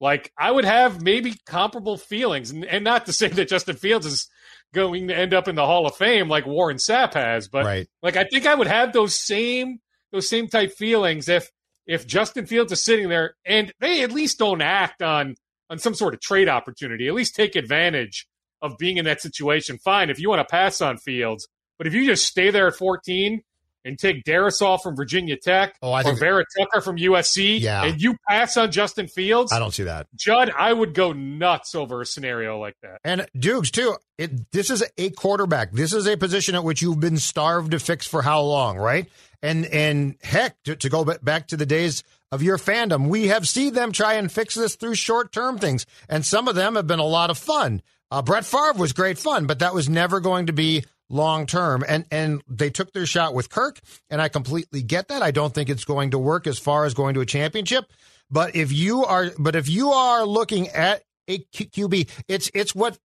Like 0.00 0.32
I 0.38 0.50
would 0.50 0.64
have 0.64 1.02
maybe 1.02 1.34
comparable 1.46 1.96
feelings, 1.96 2.50
and, 2.50 2.64
and, 2.64 2.84
not 2.84 3.06
to 3.06 3.12
say 3.12 3.28
that 3.28 3.48
Justin 3.48 3.76
Fields 3.76 4.06
is 4.06 4.28
going 4.74 5.08
to 5.08 5.16
end 5.16 5.34
up 5.34 5.48
in 5.48 5.54
the 5.54 5.66
Hall 5.66 5.86
of 5.86 5.96
Fame 5.96 6.28
like 6.28 6.46
Warren 6.46 6.76
Sapp 6.76 7.14
has, 7.14 7.48
but 7.48 7.64
right. 7.64 7.88
like 8.02 8.16
I 8.16 8.24
think 8.24 8.46
I 8.46 8.54
would 8.54 8.66
have 8.66 8.92
those 8.92 9.14
same 9.14 9.78
those 10.12 10.28
same 10.28 10.48
type 10.48 10.72
feelings 10.72 11.28
if 11.28 11.50
if 11.86 12.06
Justin 12.06 12.46
Fields 12.46 12.72
is 12.72 12.84
sitting 12.84 13.08
there 13.08 13.34
and 13.44 13.72
they 13.80 14.02
at 14.02 14.12
least 14.12 14.38
don't 14.38 14.62
act 14.62 15.02
on 15.02 15.34
on 15.70 15.78
some 15.78 15.94
sort 15.94 16.14
of 16.14 16.20
trade 16.20 16.48
opportunity, 16.48 17.08
at 17.08 17.14
least 17.14 17.34
take 17.34 17.56
advantage 17.56 18.26
of 18.62 18.76
being 18.78 18.96
in 18.96 19.04
that 19.04 19.20
situation, 19.20 19.78
fine. 19.78 20.10
If 20.10 20.18
you 20.18 20.28
want 20.28 20.40
to 20.40 20.50
pass 20.50 20.80
on 20.80 20.96
Fields, 20.98 21.48
but 21.76 21.86
if 21.86 21.94
you 21.94 22.06
just 22.06 22.26
stay 22.26 22.50
there 22.50 22.68
at 22.68 22.76
14 22.76 23.42
and 23.88 23.98
take 23.98 24.22
Darrisaw 24.22 24.80
from 24.80 24.94
Virginia 24.94 25.36
Tech 25.36 25.74
oh, 25.82 25.90
I 25.90 26.02
or 26.02 26.14
Vera 26.14 26.44
Tucker 26.56 26.82
from 26.82 26.98
USC, 26.98 27.58
yeah. 27.58 27.84
and 27.84 28.00
you 28.00 28.16
pass 28.28 28.56
on 28.56 28.70
Justin 28.70 29.08
Fields, 29.08 29.52
I 29.52 29.58
don't 29.58 29.72
see 29.72 29.84
that. 29.84 30.06
Judd, 30.14 30.52
I 30.56 30.72
would 30.72 30.94
go 30.94 31.12
nuts 31.12 31.74
over 31.74 32.02
a 32.02 32.06
scenario 32.06 32.58
like 32.58 32.76
that. 32.82 33.00
And 33.02 33.26
Dukes 33.36 33.70
too. 33.70 33.96
It, 34.18 34.52
this 34.52 34.70
is 34.70 34.84
a 34.98 35.10
quarterback. 35.10 35.72
This 35.72 35.92
is 35.92 36.06
a 36.06 36.16
position 36.16 36.54
at 36.54 36.64
which 36.64 36.82
you've 36.82 37.00
been 37.00 37.16
starved 37.16 37.70
to 37.70 37.78
fix 37.78 38.06
for 38.06 38.20
how 38.20 38.42
long, 38.42 38.76
right? 38.76 39.08
And 39.42 39.64
and 39.66 40.16
heck, 40.22 40.62
to, 40.64 40.76
to 40.76 40.88
go 40.88 41.04
back 41.04 41.48
to 41.48 41.56
the 41.56 41.66
days 41.66 42.02
of 42.30 42.42
your 42.42 42.58
fandom, 42.58 43.08
we 43.08 43.28
have 43.28 43.48
seen 43.48 43.72
them 43.72 43.92
try 43.92 44.14
and 44.14 44.30
fix 44.30 44.54
this 44.54 44.76
through 44.76 44.96
short 44.96 45.32
term 45.32 45.58
things, 45.58 45.86
and 46.08 46.26
some 46.26 46.46
of 46.46 46.54
them 46.54 46.74
have 46.76 46.86
been 46.86 46.98
a 46.98 47.04
lot 47.04 47.30
of 47.30 47.38
fun. 47.38 47.80
Uh, 48.10 48.22
Brett 48.22 48.44
Favre 48.44 48.72
was 48.74 48.92
great 48.92 49.18
fun, 49.18 49.46
but 49.46 49.58
that 49.58 49.74
was 49.74 49.88
never 49.88 50.20
going 50.20 50.46
to 50.46 50.52
be 50.52 50.84
long 51.08 51.46
term. 51.46 51.84
And 51.86 52.04
and 52.10 52.42
they 52.48 52.70
took 52.70 52.92
their 52.92 53.06
shot 53.06 53.34
with 53.34 53.50
Kirk, 53.50 53.80
and 54.10 54.20
I 54.20 54.28
completely 54.28 54.82
get 54.82 55.08
that. 55.08 55.22
I 55.22 55.30
don't 55.30 55.54
think 55.54 55.68
it's 55.68 55.84
going 55.84 56.10
to 56.10 56.18
work 56.18 56.46
as 56.46 56.58
far 56.58 56.84
as 56.84 56.94
going 56.94 57.14
to 57.14 57.20
a 57.20 57.26
championship. 57.26 57.84
But 58.30 58.54
if 58.54 58.72
you 58.72 59.04
are, 59.04 59.30
but 59.38 59.56
if 59.56 59.68
you 59.68 59.90
are 59.90 60.24
looking 60.24 60.68
at 60.68 61.02
a 61.28 61.38
QB, 61.38 62.08
it's 62.28 62.50
it's 62.54 62.74
what 62.74 62.98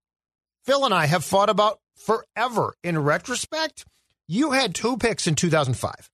Phil 0.65 0.85
and 0.85 0.93
I 0.93 1.05
have 1.05 1.23
fought 1.23 1.49
about 1.49 1.79
forever. 1.95 2.75
In 2.83 2.99
retrospect, 2.99 3.85
you 4.27 4.51
had 4.51 4.75
two 4.75 4.97
picks 4.97 5.27
in 5.27 5.35
2005, 5.35 6.09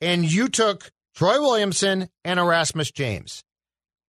and 0.00 0.30
you 0.30 0.48
took 0.48 0.90
Troy 1.14 1.40
Williamson 1.40 2.08
and 2.24 2.40
Erasmus 2.40 2.90
James, 2.90 3.44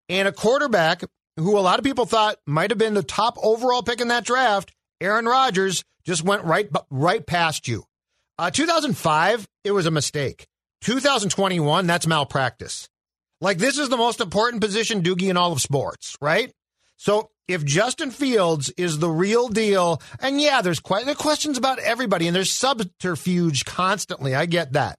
and 0.09 0.27
a 0.27 0.31
quarterback 0.31 1.03
who 1.37 1.57
a 1.57 1.61
lot 1.61 1.79
of 1.79 1.85
people 1.85 2.05
thought 2.05 2.37
might 2.45 2.71
have 2.71 2.77
been 2.77 2.93
the 2.93 3.03
top 3.03 3.37
overall 3.41 3.83
pick 3.83 4.01
in 4.01 4.07
that 4.09 4.25
draft, 4.25 4.71
Aaron 5.01 5.25
Rodgers, 5.25 5.83
just 6.05 6.23
went 6.23 6.43
right 6.43 6.69
right 6.89 7.25
past 7.25 7.67
you. 7.67 7.85
Uh, 8.37 8.49
2005, 8.49 9.47
it 9.63 9.71
was 9.71 9.85
a 9.85 9.91
mistake. 9.91 10.47
2021, 10.81 11.87
that's 11.87 12.07
malpractice. 12.07 12.89
Like 13.39 13.57
this 13.57 13.77
is 13.77 13.89
the 13.89 13.97
most 13.97 14.21
important 14.21 14.61
position, 14.61 15.01
Doogie, 15.03 15.29
in 15.29 15.37
all 15.37 15.51
of 15.51 15.61
sports, 15.61 16.17
right? 16.21 16.51
So 16.97 17.29
if 17.47 17.65
Justin 17.65 18.11
Fields 18.11 18.69
is 18.77 18.99
the 18.99 19.09
real 19.09 19.49
deal, 19.49 20.01
and 20.19 20.39
yeah, 20.39 20.61
there's 20.61 20.79
quite 20.79 21.05
there 21.05 21.15
questions 21.15 21.57
about 21.57 21.79
everybody, 21.79 22.27
and 22.27 22.35
there's 22.35 22.51
subterfuge 22.51 23.65
constantly. 23.65 24.33
I 24.33 24.45
get 24.45 24.73
that, 24.73 24.97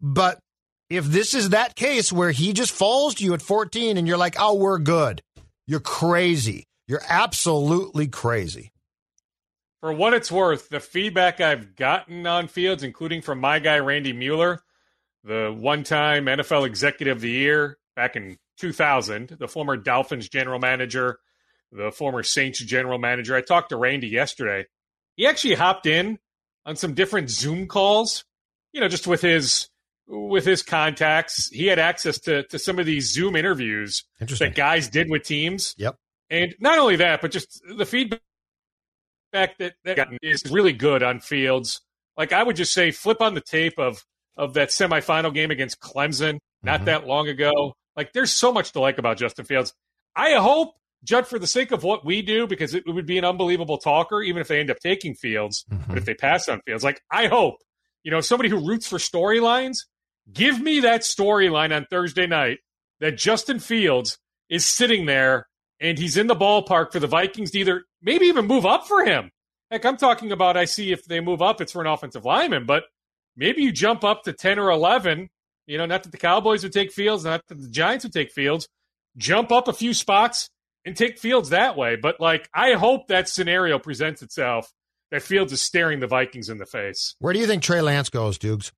but 0.00 0.38
if 0.88 1.04
this 1.04 1.34
is 1.34 1.50
that 1.50 1.74
case 1.74 2.12
where 2.12 2.30
he 2.30 2.52
just 2.52 2.72
falls 2.72 3.14
to 3.16 3.24
you 3.24 3.34
at 3.34 3.42
14, 3.42 3.96
and 3.96 4.08
you're 4.08 4.18
like, 4.18 4.36
oh, 4.38 4.54
we're 4.54 4.78
good, 4.78 5.22
you're 5.66 5.80
crazy. 5.80 6.66
You're 6.88 7.02
absolutely 7.08 8.08
crazy. 8.08 8.71
For 9.82 9.92
what 9.92 10.14
it's 10.14 10.30
worth, 10.30 10.68
the 10.68 10.78
feedback 10.78 11.40
I've 11.40 11.74
gotten 11.74 12.24
on 12.24 12.46
Fields, 12.46 12.84
including 12.84 13.20
from 13.20 13.40
my 13.40 13.58
guy 13.58 13.80
Randy 13.80 14.12
Mueller, 14.12 14.62
the 15.24 15.52
one-time 15.52 16.26
NFL 16.26 16.68
Executive 16.68 17.16
of 17.16 17.20
the 17.20 17.30
Year 17.30 17.78
back 17.96 18.14
in 18.14 18.38
2000, 18.58 19.36
the 19.40 19.48
former 19.48 19.76
Dolphins 19.76 20.28
general 20.28 20.60
manager, 20.60 21.18
the 21.72 21.90
former 21.90 22.22
Saints 22.22 22.60
general 22.60 22.98
manager. 22.98 23.34
I 23.34 23.40
talked 23.40 23.70
to 23.70 23.76
Randy 23.76 24.06
yesterday. 24.06 24.66
He 25.16 25.26
actually 25.26 25.54
hopped 25.54 25.86
in 25.86 26.20
on 26.64 26.76
some 26.76 26.94
different 26.94 27.28
Zoom 27.28 27.66
calls, 27.66 28.24
you 28.72 28.80
know, 28.80 28.88
just 28.88 29.08
with 29.08 29.20
his 29.20 29.68
with 30.06 30.44
his 30.44 30.62
contacts, 30.62 31.48
he 31.50 31.66
had 31.66 31.80
access 31.80 32.20
to 32.20 32.44
to 32.44 32.58
some 32.58 32.78
of 32.78 32.86
these 32.86 33.12
Zoom 33.12 33.34
interviews 33.34 34.04
that 34.20 34.54
guys 34.54 34.88
did 34.88 35.10
with 35.10 35.24
teams. 35.24 35.74
Yep. 35.76 35.96
And 36.30 36.54
not 36.60 36.78
only 36.78 36.96
that, 36.96 37.20
but 37.20 37.32
just 37.32 37.60
the 37.76 37.84
feedback 37.84 38.20
that 39.32 39.54
that 39.84 40.08
is 40.22 40.50
really 40.50 40.72
good 40.72 41.02
on 41.02 41.20
Fields. 41.20 41.80
Like 42.16 42.32
I 42.32 42.42
would 42.42 42.56
just 42.56 42.72
say, 42.72 42.90
flip 42.90 43.20
on 43.20 43.34
the 43.34 43.40
tape 43.40 43.78
of 43.78 44.04
of 44.36 44.54
that 44.54 44.70
semifinal 44.70 45.32
game 45.32 45.50
against 45.50 45.80
Clemson 45.80 46.38
not 46.62 46.76
mm-hmm. 46.76 46.84
that 46.86 47.06
long 47.06 47.28
ago. 47.28 47.74
Like 47.96 48.12
there's 48.12 48.32
so 48.32 48.52
much 48.52 48.72
to 48.72 48.80
like 48.80 48.98
about 48.98 49.18
Justin 49.18 49.44
Fields. 49.44 49.74
I 50.14 50.32
hope, 50.34 50.74
Judd, 51.04 51.26
for 51.26 51.38
the 51.38 51.46
sake 51.46 51.72
of 51.72 51.82
what 51.82 52.04
we 52.04 52.22
do, 52.22 52.46
because 52.46 52.74
it 52.74 52.84
would 52.86 53.06
be 53.06 53.18
an 53.18 53.24
unbelievable 53.24 53.78
talker, 53.78 54.22
even 54.22 54.40
if 54.40 54.48
they 54.48 54.60
end 54.60 54.70
up 54.70 54.78
taking 54.78 55.14
Fields, 55.14 55.64
mm-hmm. 55.70 55.82
but 55.88 55.98
if 55.98 56.04
they 56.04 56.14
pass 56.14 56.48
on 56.48 56.60
Fields, 56.66 56.84
like 56.84 57.00
I 57.10 57.26
hope, 57.26 57.56
you 58.02 58.10
know, 58.10 58.20
somebody 58.20 58.48
who 58.48 58.66
roots 58.66 58.86
for 58.86 58.98
storylines 58.98 59.78
Give 60.30 60.60
me 60.60 60.80
that 60.80 61.00
storyline 61.00 61.74
on 61.74 61.86
Thursday 61.90 62.26
night 62.26 62.58
that 63.00 63.16
Justin 63.16 63.58
Fields 63.58 64.18
is 64.48 64.66
sitting 64.66 65.06
there 65.06 65.48
and 65.80 65.98
he's 65.98 66.16
in 66.16 66.28
the 66.28 66.36
ballpark 66.36 66.92
for 66.92 67.00
the 67.00 67.06
Vikings 67.06 67.50
to 67.52 67.58
either 67.58 67.84
maybe 68.02 68.26
even 68.26 68.46
move 68.46 68.66
up 68.66 68.86
for 68.86 69.04
him. 69.04 69.30
Heck, 69.70 69.84
I'm 69.84 69.96
talking 69.96 70.32
about 70.32 70.56
I 70.56 70.66
see 70.66 70.92
if 70.92 71.04
they 71.04 71.20
move 71.20 71.40
up, 71.40 71.60
it's 71.60 71.72
for 71.72 71.80
an 71.80 71.86
offensive 71.86 72.24
lineman, 72.24 72.66
but 72.66 72.84
maybe 73.36 73.62
you 73.62 73.72
jump 73.72 74.04
up 74.04 74.24
to 74.24 74.32
10 74.32 74.58
or 74.58 74.70
11. 74.70 75.30
You 75.66 75.78
know, 75.78 75.86
not 75.86 76.02
that 76.02 76.12
the 76.12 76.18
Cowboys 76.18 76.62
would 76.62 76.72
take 76.72 76.92
Fields, 76.92 77.24
not 77.24 77.42
that 77.48 77.60
the 77.60 77.70
Giants 77.70 78.04
would 78.04 78.12
take 78.12 78.32
Fields. 78.32 78.68
Jump 79.16 79.52
up 79.52 79.68
a 79.68 79.72
few 79.72 79.94
spots 79.94 80.50
and 80.84 80.96
take 80.96 81.18
Fields 81.18 81.50
that 81.50 81.76
way. 81.76 81.96
But, 81.96 82.20
like, 82.20 82.48
I 82.52 82.72
hope 82.72 83.08
that 83.08 83.28
scenario 83.28 83.78
presents 83.78 84.22
itself 84.22 84.72
that 85.10 85.22
Fields 85.22 85.52
is 85.52 85.62
staring 85.62 86.00
the 86.00 86.06
Vikings 86.06 86.48
in 86.48 86.58
the 86.58 86.66
face. 86.66 87.14
Where 87.20 87.32
do 87.32 87.38
you 87.38 87.46
think 87.46 87.62
Trey 87.62 87.80
Lance 87.80 88.08
goes, 88.10 88.38
Dukes? 88.38 88.72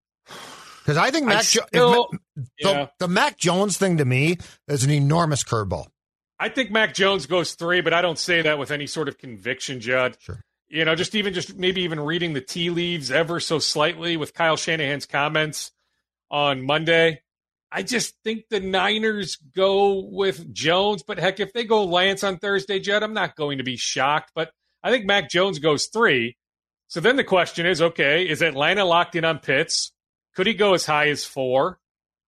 Because 0.85 0.99
I 0.99 1.11
think 1.11 1.27
Mac, 1.27 1.39
I 1.39 1.43
still, 1.43 2.11
the, 2.37 2.47
yeah. 2.59 2.87
the 2.99 3.09
Mac 3.09 3.39
Jones 3.39 3.79
thing 3.79 3.97
to 3.97 4.05
me 4.05 4.37
is 4.69 4.85
an 4.85 4.91
enormous 4.91 5.43
curveball. 5.43 5.87
I 6.39 6.49
think 6.49 6.71
Mac 6.71 6.95
Jones 6.95 7.27
goes 7.27 7.55
three, 7.55 7.81
but 7.81 7.95
I 7.95 8.03
don't 8.03 8.19
say 8.19 8.43
that 8.43 8.59
with 8.59 8.71
any 8.71 8.87
sort 8.87 9.09
of 9.09 9.19
conviction, 9.19 9.81
Judd. 9.81 10.17
Sure. 10.21 10.41
You 10.69 10.85
know, 10.85 10.95
just 10.95 11.15
even 11.15 11.35
just 11.35 11.57
maybe 11.57 11.83
even 11.83 12.01
reading 12.01 12.33
the 12.33 12.41
tea 12.41 12.71
leaves 12.71 13.11
ever 13.11 13.39
so 13.39 13.59
slightly 13.59 14.17
with 14.17 14.35
Kyle 14.35 14.57
Shanahan's 14.57 15.07
comments 15.07 15.71
on 16.31 16.67
Monday. 16.67 17.21
I 17.71 17.83
just 17.83 18.15
think 18.25 18.45
the 18.51 18.61
Niners 18.61 19.37
go 19.37 20.09
with 20.11 20.53
Jones, 20.53 21.03
but 21.03 21.19
heck, 21.19 21.41
if 21.41 21.53
they 21.53 21.65
go 21.65 21.85
Lance 21.85 22.25
on 22.25 22.39
Thursday, 22.39 22.79
Judd, 22.79 23.03
I'm 23.03 23.15
not 23.15 23.37
going 23.37 23.59
to 23.59 23.65
be 23.65 23.77
shocked. 23.77 24.33
But 24.35 24.51
I 24.83 24.91
think 24.91 25.07
Mac 25.07 25.29
Jones 25.29 25.59
goes 25.59 25.87
three. 25.87 26.37
So 26.89 27.01
then 27.01 27.17
the 27.17 27.25
question 27.25 27.67
is, 27.67 27.83
okay, 27.83 28.29
is 28.29 28.43
Atlanta 28.43 28.85
locked 28.85 29.17
in 29.17 29.25
on 29.25 29.39
Pitts? 29.39 29.93
Could 30.37 30.47
he 30.47 30.55
go 30.55 30.75
as 30.75 30.87
high 30.87 31.09
as 31.09 31.25
four? 31.25 31.79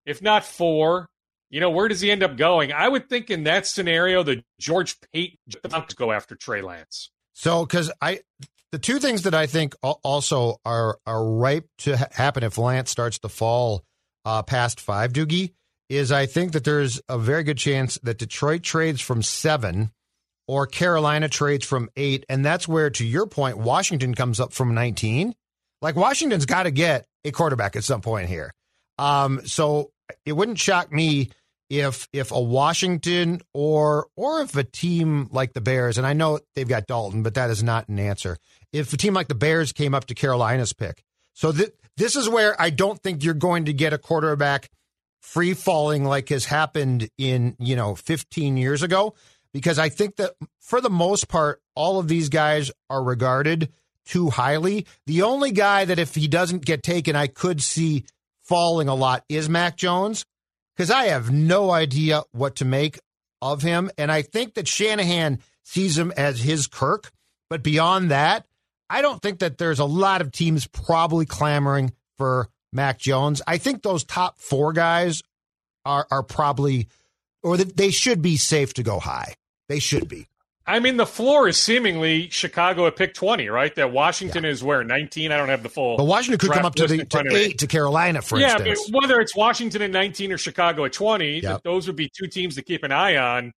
If 0.04 0.22
not 0.22 0.44
four, 0.44 1.08
you 1.50 1.60
know, 1.60 1.70
where 1.70 1.88
does 1.88 2.00
he 2.00 2.10
end 2.10 2.22
up 2.22 2.36
going? 2.36 2.72
I 2.72 2.88
would 2.88 3.08
think 3.08 3.30
in 3.30 3.44
that 3.44 3.66
scenario, 3.66 4.22
the 4.22 4.42
George 4.60 4.96
Paton 5.12 5.84
go 5.96 6.12
after 6.12 6.34
Trey 6.34 6.62
Lance. 6.62 7.10
So, 7.34 7.64
because 7.64 7.92
I, 8.00 8.20
the 8.72 8.78
two 8.78 8.98
things 8.98 9.22
that 9.22 9.34
I 9.34 9.46
think 9.46 9.74
also 9.82 10.56
are 10.64 10.98
are 11.06 11.24
ripe 11.24 11.68
to 11.78 11.96
ha- 11.96 12.08
happen 12.12 12.42
if 12.42 12.58
Lance 12.58 12.90
starts 12.90 13.18
to 13.20 13.28
fall 13.28 13.84
uh, 14.24 14.42
past 14.42 14.80
five, 14.80 15.12
Doogie, 15.12 15.52
is 15.88 16.10
I 16.10 16.26
think 16.26 16.52
that 16.52 16.64
there's 16.64 17.00
a 17.08 17.18
very 17.18 17.44
good 17.44 17.58
chance 17.58 17.98
that 18.02 18.18
Detroit 18.18 18.62
trades 18.62 19.00
from 19.00 19.22
seven 19.22 19.92
or 20.48 20.66
Carolina 20.66 21.28
trades 21.28 21.64
from 21.64 21.88
eight. 21.96 22.24
And 22.28 22.44
that's 22.44 22.68
where, 22.68 22.90
to 22.90 23.04
your 23.04 23.26
point, 23.26 23.58
Washington 23.58 24.14
comes 24.14 24.40
up 24.40 24.52
from 24.52 24.74
19. 24.74 25.34
Like 25.82 25.96
Washington's 25.96 26.46
got 26.46 26.64
to 26.64 26.70
get 26.70 27.06
a 27.24 27.32
quarterback 27.32 27.76
at 27.76 27.84
some 27.84 28.00
point 28.00 28.28
here. 28.28 28.52
Um, 28.98 29.42
so 29.44 29.90
it 30.24 30.32
wouldn't 30.32 30.58
shock 30.58 30.92
me 30.92 31.30
if 31.68 32.08
if 32.12 32.30
a 32.30 32.40
Washington 32.40 33.40
or 33.52 34.06
or 34.16 34.42
if 34.42 34.56
a 34.56 34.64
team 34.64 35.28
like 35.32 35.52
the 35.52 35.60
Bears, 35.60 35.98
and 35.98 36.06
I 36.06 36.12
know 36.12 36.40
they've 36.54 36.68
got 36.68 36.86
Dalton, 36.86 37.22
but 37.22 37.34
that 37.34 37.50
is 37.50 37.62
not 37.62 37.88
an 37.88 37.98
answer. 37.98 38.36
If 38.72 38.92
a 38.92 38.96
team 38.96 39.14
like 39.14 39.28
the 39.28 39.34
Bears 39.34 39.72
came 39.72 39.94
up 39.94 40.06
to 40.06 40.14
Carolina's 40.14 40.72
pick, 40.72 41.02
so 41.32 41.52
th- 41.52 41.72
this 41.96 42.14
is 42.16 42.28
where 42.28 42.60
I 42.60 42.70
don't 42.70 43.02
think 43.02 43.24
you're 43.24 43.34
going 43.34 43.64
to 43.66 43.72
get 43.72 43.92
a 43.92 43.98
quarterback 43.98 44.70
free 45.20 45.54
falling 45.54 46.04
like 46.04 46.28
has 46.28 46.44
happened 46.44 47.08
in 47.18 47.56
you 47.58 47.74
know 47.74 47.94
15 47.94 48.56
years 48.56 48.82
ago, 48.82 49.14
because 49.52 49.78
I 49.78 49.88
think 49.88 50.16
that 50.16 50.34
for 50.60 50.80
the 50.80 50.90
most 50.90 51.28
part, 51.28 51.60
all 51.74 51.98
of 51.98 52.08
these 52.08 52.28
guys 52.28 52.70
are 52.88 53.02
regarded 53.02 53.72
too 54.04 54.30
highly. 54.30 54.86
The 55.06 55.22
only 55.22 55.50
guy 55.50 55.84
that 55.84 55.98
if 55.98 56.14
he 56.14 56.28
doesn't 56.28 56.64
get 56.64 56.84
taken, 56.84 57.16
I 57.16 57.26
could 57.26 57.60
see 57.60 58.04
falling 58.46 58.88
a 58.88 58.94
lot 58.94 59.24
is 59.28 59.48
Mac 59.48 59.76
Jones 59.76 60.24
because 60.76 60.90
I 60.90 61.06
have 61.06 61.30
no 61.30 61.70
idea 61.70 62.22
what 62.32 62.56
to 62.56 62.64
make 62.64 62.98
of 63.42 63.62
him. 63.62 63.90
And 63.98 64.10
I 64.10 64.22
think 64.22 64.54
that 64.54 64.68
Shanahan 64.68 65.40
sees 65.64 65.98
him 65.98 66.12
as 66.16 66.40
his 66.40 66.66
Kirk. 66.66 67.10
But 67.48 67.62
beyond 67.62 68.10
that, 68.10 68.46
I 68.88 69.02
don't 69.02 69.20
think 69.20 69.40
that 69.40 69.58
there's 69.58 69.78
a 69.78 69.84
lot 69.84 70.20
of 70.20 70.32
teams 70.32 70.66
probably 70.66 71.26
clamoring 71.26 71.92
for 72.16 72.48
Mac 72.72 72.98
Jones. 72.98 73.42
I 73.46 73.58
think 73.58 73.82
those 73.82 74.04
top 74.04 74.38
four 74.38 74.72
guys 74.72 75.22
are, 75.84 76.06
are 76.10 76.22
probably, 76.22 76.88
or 77.42 77.56
they 77.56 77.90
should 77.90 78.22
be 78.22 78.36
safe 78.36 78.74
to 78.74 78.82
go 78.82 78.98
high. 78.98 79.34
They 79.68 79.78
should 79.78 80.08
be. 80.08 80.26
I 80.68 80.80
mean, 80.80 80.96
the 80.96 81.06
floor 81.06 81.46
is 81.46 81.56
seemingly 81.56 82.28
Chicago 82.28 82.86
at 82.86 82.96
pick 82.96 83.14
20, 83.14 83.48
right? 83.48 83.72
That 83.76 83.92
Washington 83.92 84.42
yeah. 84.42 84.50
is 84.50 84.64
where 84.64 84.82
19. 84.82 85.30
I 85.30 85.36
don't 85.36 85.48
have 85.48 85.62
the 85.62 85.68
full. 85.68 85.96
But 85.96 86.04
Washington 86.04 86.38
could 86.38 86.54
come 86.54 86.66
up 86.66 86.74
to 86.74 86.88
the 86.88 87.04
to 87.04 87.36
eight 87.36 87.58
to 87.58 87.68
Carolina, 87.68 88.20
for 88.20 88.38
yeah, 88.40 88.54
instance. 88.54 88.88
Yeah, 88.88 88.98
whether 88.98 89.20
it's 89.20 89.36
Washington 89.36 89.82
at 89.82 89.90
19 89.92 90.32
or 90.32 90.38
Chicago 90.38 90.84
at 90.84 90.92
20, 90.92 91.40
yep. 91.40 91.62
those 91.62 91.86
would 91.86 91.94
be 91.94 92.10
two 92.12 92.26
teams 92.26 92.56
to 92.56 92.62
keep 92.62 92.82
an 92.82 92.90
eye 92.90 93.16
on. 93.16 93.52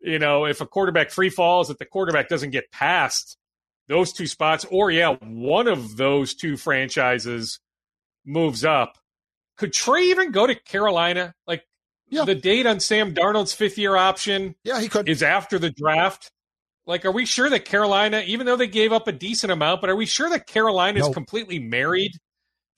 You 0.00 0.18
know, 0.18 0.46
if 0.46 0.62
a 0.62 0.66
quarterback 0.66 1.10
free 1.10 1.30
falls, 1.30 1.68
if 1.68 1.76
the 1.76 1.84
quarterback 1.84 2.28
doesn't 2.28 2.50
get 2.50 2.70
past 2.70 3.36
those 3.88 4.12
two 4.12 4.26
spots, 4.26 4.64
or 4.70 4.90
yeah, 4.90 5.16
one 5.20 5.68
of 5.68 5.96
those 5.96 6.34
two 6.34 6.56
franchises 6.56 7.60
moves 8.24 8.64
up. 8.64 8.98
Could 9.56 9.72
Trey 9.72 10.10
even 10.10 10.32
go 10.32 10.46
to 10.46 10.54
Carolina? 10.54 11.34
Like 11.46 11.64
yeah. 12.08 12.24
the 12.24 12.34
date 12.34 12.66
on 12.66 12.80
Sam 12.80 13.14
Darnold's 13.14 13.52
fifth 13.52 13.78
year 13.78 13.96
option, 13.96 14.54
yeah, 14.64 14.80
he 14.80 14.88
could 14.88 15.08
is 15.08 15.22
after 15.22 15.58
the 15.58 15.70
draft. 15.70 16.30
Like, 16.86 17.04
are 17.04 17.10
we 17.10 17.26
sure 17.26 17.50
that 17.50 17.64
Carolina, 17.64 18.22
even 18.26 18.46
though 18.46 18.56
they 18.56 18.68
gave 18.68 18.92
up 18.92 19.08
a 19.08 19.12
decent 19.12 19.52
amount, 19.52 19.80
but 19.80 19.90
are 19.90 19.96
we 19.96 20.06
sure 20.06 20.30
that 20.30 20.46
Carolina 20.46 21.00
nope. 21.00 21.10
is 21.10 21.14
completely 21.14 21.58
married 21.58 22.12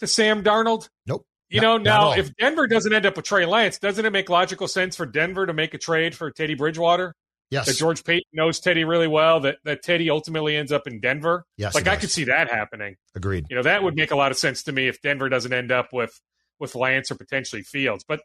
to 0.01 0.07
Sam 0.07 0.42
Darnold? 0.42 0.88
Nope. 1.07 1.27
You 1.51 1.61
not, 1.61 1.83
know, 1.83 2.12
now 2.12 2.12
if 2.12 2.35
Denver 2.37 2.66
doesn't 2.66 2.92
end 2.92 3.07
up 3.07 3.16
with 3.16 3.25
Trey 3.25 3.47
Lance, 3.47 3.79
doesn't 3.79 4.05
it 4.05 4.11
make 4.11 4.29
logical 4.29 4.68
sense 4.68 4.97
for 4.97 5.07
Denver 5.07 5.47
to 5.47 5.53
make 5.53 5.73
a 5.75 5.79
trade 5.79 6.14
for 6.14 6.31
Teddy 6.31 6.55
Bridgewater? 6.55 7.14
Yes. 7.51 7.66
That 7.66 7.77
George 7.77 8.05
Paton 8.05 8.25
knows 8.33 8.61
Teddy 8.61 8.85
really 8.85 9.07
well, 9.07 9.40
that, 9.40 9.57
that 9.64 9.83
Teddy 9.83 10.11
ultimately 10.11 10.57
ends 10.57 10.73
up 10.73 10.87
in 10.87 11.01
Denver. 11.01 11.47
Yes. 11.57 11.75
Like 11.75 11.88
I 11.88 11.97
could 11.97 12.11
see 12.11 12.25
that 12.25 12.51
happening. 12.51 12.97
Agreed. 13.14 13.47
You 13.49 13.57
know, 13.57 13.62
that 13.62 13.83
would 13.83 13.97
make 13.97 14.11
a 14.11 14.16
lot 14.16 14.31
of 14.31 14.37
sense 14.37 14.64
to 14.64 14.73
me 14.73 14.88
if 14.88 15.01
Denver 15.01 15.31
doesn't 15.31 15.53
end 15.53 15.73
up 15.73 15.92
with 15.92 16.21
with 16.61 16.75
Lance 16.75 17.11
or 17.11 17.14
potentially 17.14 17.62
Fields. 17.62 18.05
But 18.07 18.21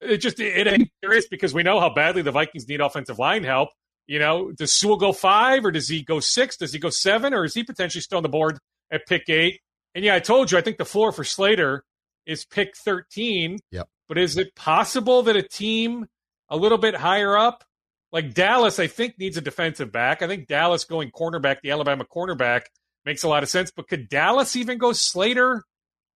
it 0.00 0.18
just 0.18 0.38
it 0.38 0.66
ain't 0.68 0.88
curious 1.02 1.26
because 1.28 1.52
we 1.52 1.64
know 1.64 1.80
how 1.80 1.92
badly 1.92 2.22
the 2.22 2.30
Vikings 2.30 2.68
need 2.68 2.80
offensive 2.80 3.18
line 3.18 3.42
help. 3.42 3.70
You 4.10 4.18
know, 4.18 4.50
does 4.50 4.72
Sewell 4.72 4.96
go 4.96 5.12
five 5.12 5.64
or 5.64 5.70
does 5.70 5.86
he 5.86 6.02
go 6.02 6.18
six? 6.18 6.56
Does 6.56 6.72
he 6.72 6.80
go 6.80 6.90
seven 6.90 7.32
or 7.32 7.44
is 7.44 7.54
he 7.54 7.62
potentially 7.62 8.02
still 8.02 8.16
on 8.16 8.24
the 8.24 8.28
board 8.28 8.58
at 8.90 9.06
pick 9.06 9.28
eight? 9.28 9.60
And 9.94 10.04
yeah, 10.04 10.16
I 10.16 10.18
told 10.18 10.50
you, 10.50 10.58
I 10.58 10.62
think 10.62 10.78
the 10.78 10.84
floor 10.84 11.12
for 11.12 11.22
Slater 11.22 11.84
is 12.26 12.44
pick 12.44 12.76
13. 12.76 13.60
Yep. 13.70 13.88
But 14.08 14.18
is 14.18 14.36
it 14.36 14.56
possible 14.56 15.22
that 15.22 15.36
a 15.36 15.44
team 15.44 16.08
a 16.48 16.56
little 16.56 16.76
bit 16.76 16.96
higher 16.96 17.38
up, 17.38 17.62
like 18.10 18.34
Dallas, 18.34 18.80
I 18.80 18.88
think 18.88 19.16
needs 19.16 19.36
a 19.36 19.40
defensive 19.40 19.92
back. 19.92 20.22
I 20.22 20.26
think 20.26 20.48
Dallas 20.48 20.82
going 20.82 21.12
cornerback, 21.12 21.58
the 21.62 21.70
Alabama 21.70 22.04
cornerback, 22.04 22.62
makes 23.04 23.22
a 23.22 23.28
lot 23.28 23.44
of 23.44 23.48
sense. 23.48 23.70
But 23.70 23.86
could 23.86 24.08
Dallas 24.08 24.56
even 24.56 24.78
go 24.78 24.92
Slater 24.92 25.62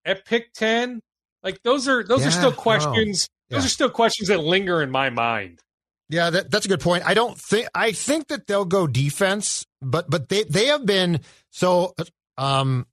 at 0.04 0.24
pick 0.24 0.52
10? 0.54 1.00
Like 1.44 1.62
those 1.62 1.86
are 1.86 2.02
those 2.02 2.22
yeah, 2.22 2.26
are 2.26 2.32
still 2.32 2.52
questions. 2.52 3.28
Yeah. 3.50 3.58
Those 3.58 3.66
are 3.66 3.70
still 3.70 3.90
questions 3.90 4.30
that 4.30 4.40
linger 4.40 4.82
in 4.82 4.90
my 4.90 5.10
mind. 5.10 5.60
Yeah, 6.08 6.30
that, 6.30 6.50
that's 6.50 6.66
a 6.66 6.68
good 6.68 6.80
point. 6.80 7.04
I 7.06 7.14
don't 7.14 7.38
think 7.38 7.68
I 7.74 7.92
think 7.92 8.28
that 8.28 8.46
they'll 8.46 8.64
go 8.64 8.86
defense, 8.86 9.66
but 9.80 10.10
but 10.10 10.28
they 10.28 10.44
they 10.44 10.66
have 10.66 10.84
been 10.84 11.20
so 11.50 11.94
um 12.36 12.86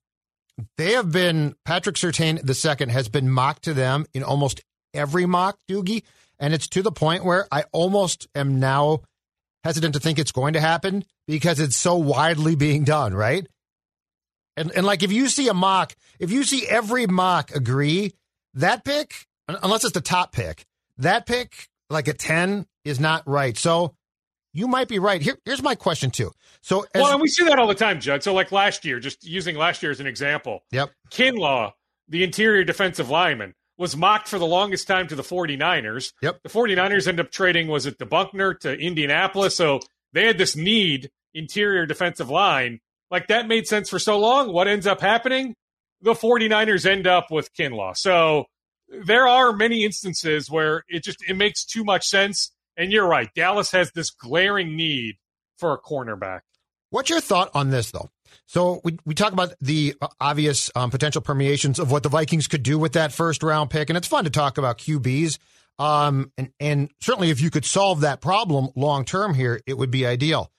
they 0.78 0.94
have 0.94 1.12
been 1.12 1.56
Patrick 1.66 1.96
Surtain 1.96 2.42
the 2.42 2.54
second 2.54 2.90
has 2.90 3.10
been 3.10 3.30
mocked 3.30 3.64
to 3.64 3.74
them 3.74 4.06
in 4.14 4.24
almost 4.24 4.62
every 4.94 5.26
mock 5.26 5.60
Doogie, 5.70 6.04
and 6.40 6.54
it's 6.54 6.68
to 6.70 6.82
the 6.82 6.92
point 6.92 7.26
where 7.26 7.48
I 7.52 7.66
almost 7.72 8.28
am 8.34 8.60
now 8.60 9.02
hesitant 9.64 9.94
to 9.94 10.00
think 10.00 10.18
it's 10.18 10.32
going 10.32 10.54
to 10.54 10.62
happen 10.62 11.04
because 11.28 11.60
it's 11.60 11.76
so 11.76 11.96
widely 11.96 12.56
being 12.56 12.84
done, 12.84 13.14
right? 13.14 13.46
And 14.56 14.72
and 14.72 14.86
like 14.86 15.04
if 15.04 15.12
you 15.12 15.28
see 15.28 15.50
a 15.50 15.54
mock, 15.54 15.96
if 16.20 16.32
you 16.32 16.44
see 16.44 16.66
every 16.68 17.08
mock 17.08 17.54
agree 17.54 18.14
that 18.54 18.86
pick, 18.86 19.26
unless 19.48 19.84
it's 19.84 19.94
the 19.94 20.02
top 20.02 20.32
pick, 20.32 20.66
that 20.98 21.26
pick 21.26 21.68
like 21.90 22.08
a 22.08 22.14
10 22.14 22.66
is 22.84 23.00
not 23.00 23.24
right. 23.26 23.58
So 23.58 23.96
you 24.54 24.68
might 24.68 24.88
be 24.88 25.00
right. 25.00 25.22
Here, 25.22 25.38
here's 25.46 25.64
my 25.64 25.76
question 25.76 26.12
too. 26.12 26.32
So, 26.62 26.86
as, 26.94 27.02
well, 27.02 27.14
and 27.14 27.22
we 27.22 27.28
see 27.28 27.46
that 27.46 27.58
all 27.58 27.68
the 27.68 27.76
time, 27.76 28.00
Judd. 28.00 28.24
So, 28.24 28.34
like 28.34 28.52
last 28.52 28.86
year, 28.86 29.00
just 29.00 29.26
using 29.26 29.56
last 29.56 29.82
year 29.82 29.92
as 29.92 30.00
an 30.00 30.08
example. 30.08 30.64
Yep. 30.72 30.92
Kinlaw, 31.10 31.72
the 32.10 32.24
interior 32.24 32.64
defensive 32.64 33.10
lineman, 33.10 33.54
was 33.78 33.96
mocked 33.96 34.28
for 34.28 34.38
the 34.38 34.46
longest 34.46 34.88
time 34.88 35.08
to 35.08 35.16
the 35.16 35.24
49ers. 35.24 36.14
Yep. 36.22 36.42
The 36.44 36.50
49ers 36.50 37.08
end 37.08 37.20
up 37.20 37.32
trading, 37.32 37.68
was 37.68 37.86
it 37.86 37.98
the 37.98 38.06
Buckner 38.06 38.54
to 38.56 38.74
Indianapolis? 38.74 39.56
So 39.56 39.80
they 40.14 40.28
had 40.28 40.38
this 40.38 40.56
need, 40.56 41.10
interior 41.34 41.86
defensive 41.86 42.30
line. 42.30 42.80
Like 43.10 43.28
that 43.28 43.48
made 43.48 43.68
sense 43.68 43.90
for 43.90 44.00
so 44.00 44.20
long. 44.20 44.54
What 44.54 44.68
ends 44.68 44.86
up 44.86 45.02
happening? 45.02 45.56
The 46.02 46.14
49ers 46.14 46.86
end 46.86 47.08
up 47.08 47.32
with 47.32 47.54
Kinlaw. 47.54 47.96
So 47.98 48.46
there 48.88 49.28
are 49.28 49.54
many 49.54 49.84
instances 49.84 50.50
where 50.50 50.84
it 50.88 51.04
just 51.04 51.24
it 51.28 51.36
makes 51.36 51.66
too 51.66 51.84
much 51.84 52.06
sense. 52.06 52.52
And 52.78 52.92
you're 52.92 53.08
right. 53.08 53.30
Dallas 53.36 53.72
has 53.72 53.92
this 53.92 54.10
glaring 54.10 54.76
need 54.76 55.16
for 55.58 55.74
a 55.74 55.80
cornerback. 55.80 56.42
What's 56.90 57.10
your 57.10 57.22
thought 57.22 57.52
on 57.54 57.70
this, 57.70 57.92
though? 57.92 58.10
So 58.48 58.82
we, 58.84 58.98
we 59.06 59.14
talk 59.14 59.34
about 59.34 59.54
the 59.62 59.96
obvious 60.20 60.72
um, 60.76 60.90
potential 60.90 61.22
permeations 61.22 61.80
of 61.80 61.92
what 61.92 62.04
the 62.04 62.10
Vikings 62.10 62.48
could 62.48 62.64
do 62.64 62.78
with 62.78 62.94
that 62.94 63.12
first 63.14 63.44
round 63.44 63.70
pick, 63.70 63.90
and 63.90 63.98
it's 63.98 64.08
fun 64.08 64.26
to 64.26 64.30
talk 64.30 64.58
about 64.58 64.78
QBs. 64.78 65.38
Um, 65.80 66.32
and, 66.38 66.52
and 66.60 66.92
certainly, 67.02 67.30
if 67.30 67.42
you 67.42 67.50
could 67.50 67.66
solve 67.66 68.02
that 68.02 68.22
problem 68.22 68.70
long 68.76 69.06
term 69.06 69.34
here, 69.34 69.62
it 69.66 69.78
would 69.78 69.92
be 69.92 70.06
ideal. 70.06 70.52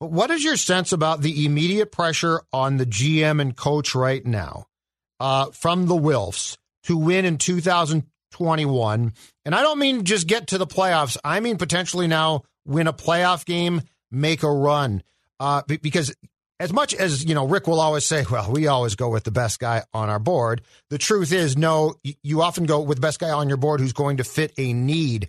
But 0.00 0.10
what 0.10 0.30
is 0.30 0.44
your 0.44 0.56
sense 0.56 0.92
about 0.92 1.22
the 1.22 1.46
immediate 1.46 1.92
pressure 1.92 2.42
on 2.52 2.76
the 2.76 2.86
GM 2.86 3.40
and 3.40 3.56
coach 3.56 3.94
right 3.94 4.24
now? 4.24 4.66
uh, 5.20 5.50
from 5.52 5.86
the 5.86 5.94
Wilfs 5.94 6.56
to 6.84 6.96
win 6.96 7.24
in 7.24 7.38
2021. 8.36 9.12
And 9.44 9.54
I 9.54 9.62
don't 9.62 9.78
mean 9.78 10.04
just 10.04 10.26
get 10.26 10.48
to 10.48 10.58
the 10.58 10.66
playoffs. 10.66 11.16
I 11.24 11.40
mean 11.40 11.56
potentially 11.56 12.06
now 12.06 12.42
win 12.64 12.86
a 12.86 12.92
playoff 12.92 13.44
game, 13.44 13.82
make 14.10 14.42
a 14.42 14.50
run. 14.50 15.02
Uh, 15.40 15.62
because 15.66 16.14
as 16.58 16.72
much 16.72 16.94
as 16.94 17.24
you 17.24 17.34
know, 17.34 17.46
Rick 17.46 17.66
will 17.66 17.80
always 17.80 18.04
say, 18.04 18.24
"Well, 18.30 18.50
we 18.50 18.66
always 18.66 18.94
go 18.94 19.08
with 19.08 19.24
the 19.24 19.30
best 19.30 19.60
guy 19.60 19.84
on 19.92 20.08
our 20.08 20.18
board." 20.18 20.62
The 20.90 20.98
truth 20.98 21.32
is, 21.32 21.56
no, 21.56 21.94
you 22.22 22.42
often 22.42 22.64
go 22.64 22.80
with 22.80 22.98
the 22.98 23.02
best 23.02 23.20
guy 23.20 23.30
on 23.30 23.48
your 23.48 23.58
board 23.58 23.80
who's 23.80 23.92
going 23.92 24.18
to 24.18 24.24
fit 24.24 24.52
a 24.56 24.72
need. 24.72 25.28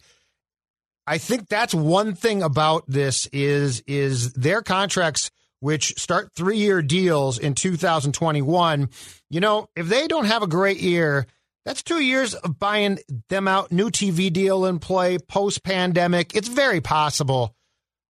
I 1.06 1.18
think 1.18 1.48
that's 1.48 1.74
one 1.74 2.16
thing 2.16 2.44
about 2.44 2.84
this 2.88 3.28
is 3.28 3.82
is 3.88 4.34
their 4.34 4.62
contracts 4.62 5.32
which 5.60 5.98
start 5.98 6.34
3-year 6.36 6.84
deals 6.84 7.40
in 7.40 7.56
2021. 7.56 8.90
You 9.30 9.40
know, 9.40 9.70
if 9.76 9.88
they 9.88 10.08
don't 10.08 10.26
have 10.26 10.44
a 10.44 10.48
great 10.48 10.80
year, 10.80 11.26
that's 11.68 11.84
2 11.84 12.00
years 12.00 12.34
of 12.34 12.58
buying 12.58 13.00
them 13.30 13.48
out, 13.48 13.72
new 13.72 13.92
TV 13.92 14.32
deal 14.32 14.66
in 14.66 14.80
play 14.80 15.18
post 15.20 15.64
pandemic. 15.64 16.36
It's 16.36 16.48
very 16.48 16.82
possible 16.82 17.56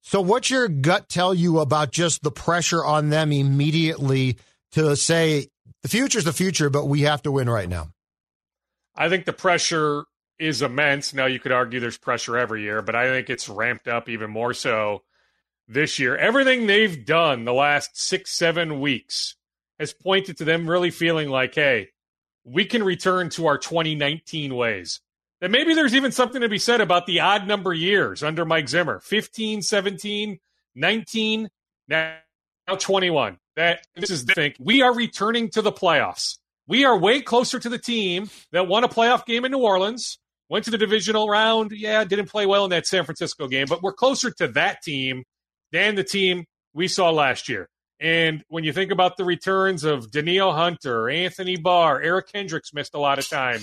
so, 0.08 0.20
what's 0.20 0.50
your 0.50 0.68
gut 0.68 1.08
tell 1.08 1.34
you 1.34 1.58
about 1.58 1.90
just 1.90 2.22
the 2.22 2.30
pressure 2.30 2.84
on 2.84 3.10
them 3.10 3.32
immediately 3.32 4.38
to 4.70 4.94
say 4.94 5.48
the 5.82 5.88
future's 5.88 6.22
the 6.22 6.32
future, 6.32 6.70
but 6.70 6.86
we 6.86 7.00
have 7.00 7.22
to 7.22 7.32
win 7.32 7.50
right 7.50 7.68
now? 7.68 7.88
I 8.94 9.08
think 9.08 9.24
the 9.24 9.32
pressure 9.32 10.04
is 10.38 10.62
immense. 10.62 11.12
Now, 11.12 11.26
you 11.26 11.40
could 11.40 11.50
argue 11.50 11.80
there's 11.80 11.98
pressure 11.98 12.38
every 12.38 12.62
year, 12.62 12.82
but 12.82 12.94
I 12.94 13.08
think 13.08 13.28
it's 13.28 13.48
ramped 13.48 13.88
up 13.88 14.08
even 14.08 14.30
more 14.30 14.54
so 14.54 15.02
this 15.66 15.98
year. 15.98 16.16
Everything 16.16 16.68
they've 16.68 17.04
done 17.04 17.44
the 17.44 17.52
last 17.52 18.00
six, 18.00 18.30
seven 18.30 18.78
weeks 18.78 19.34
has 19.80 19.92
pointed 19.92 20.36
to 20.36 20.44
them 20.44 20.70
really 20.70 20.92
feeling 20.92 21.30
like, 21.30 21.52
hey, 21.52 21.88
we 22.46 22.64
can 22.64 22.82
return 22.82 23.28
to 23.28 23.46
our 23.46 23.58
2019 23.58 24.54
ways 24.54 25.00
And 25.40 25.52
maybe 25.52 25.74
there's 25.74 25.94
even 25.94 26.12
something 26.12 26.40
to 26.40 26.48
be 26.48 26.58
said 26.58 26.80
about 26.80 27.06
the 27.06 27.20
odd 27.20 27.46
number 27.46 27.74
years 27.74 28.22
under 28.22 28.44
Mike 28.44 28.68
Zimmer 28.68 29.00
15, 29.00 29.60
17, 29.60 30.38
19, 30.74 31.48
now 31.88 32.16
21. 32.78 33.38
That 33.56 33.86
this 33.96 34.10
is 34.10 34.24
the 34.24 34.34
thing. 34.34 34.54
We 34.60 34.82
are 34.82 34.94
returning 34.94 35.50
to 35.50 35.62
the 35.62 35.72
playoffs. 35.72 36.38
We 36.68 36.84
are 36.84 36.96
way 36.96 37.20
closer 37.20 37.58
to 37.58 37.68
the 37.68 37.78
team 37.78 38.30
that 38.52 38.68
won 38.68 38.84
a 38.84 38.88
playoff 38.88 39.24
game 39.24 39.44
in 39.44 39.52
New 39.52 39.58
Orleans, 39.58 40.18
went 40.48 40.64
to 40.66 40.70
the 40.70 40.78
divisional 40.78 41.28
round. 41.28 41.72
Yeah, 41.72 42.04
didn't 42.04 42.28
play 42.28 42.46
well 42.46 42.64
in 42.64 42.70
that 42.70 42.86
San 42.86 43.04
Francisco 43.04 43.48
game, 43.48 43.66
but 43.68 43.82
we're 43.82 43.92
closer 43.92 44.30
to 44.32 44.48
that 44.48 44.82
team 44.82 45.24
than 45.72 45.94
the 45.94 46.04
team 46.04 46.44
we 46.74 46.86
saw 46.86 47.10
last 47.10 47.48
year. 47.48 47.68
And 48.00 48.44
when 48.48 48.64
you 48.64 48.72
think 48.72 48.92
about 48.92 49.16
the 49.16 49.24
returns 49.24 49.84
of 49.84 50.10
Danielle 50.10 50.52
Hunter, 50.52 51.08
Anthony 51.08 51.56
Barr, 51.56 52.00
Eric 52.00 52.30
Kendricks 52.30 52.74
missed 52.74 52.94
a 52.94 52.98
lot 53.00 53.18
of 53.18 53.28
time 53.28 53.60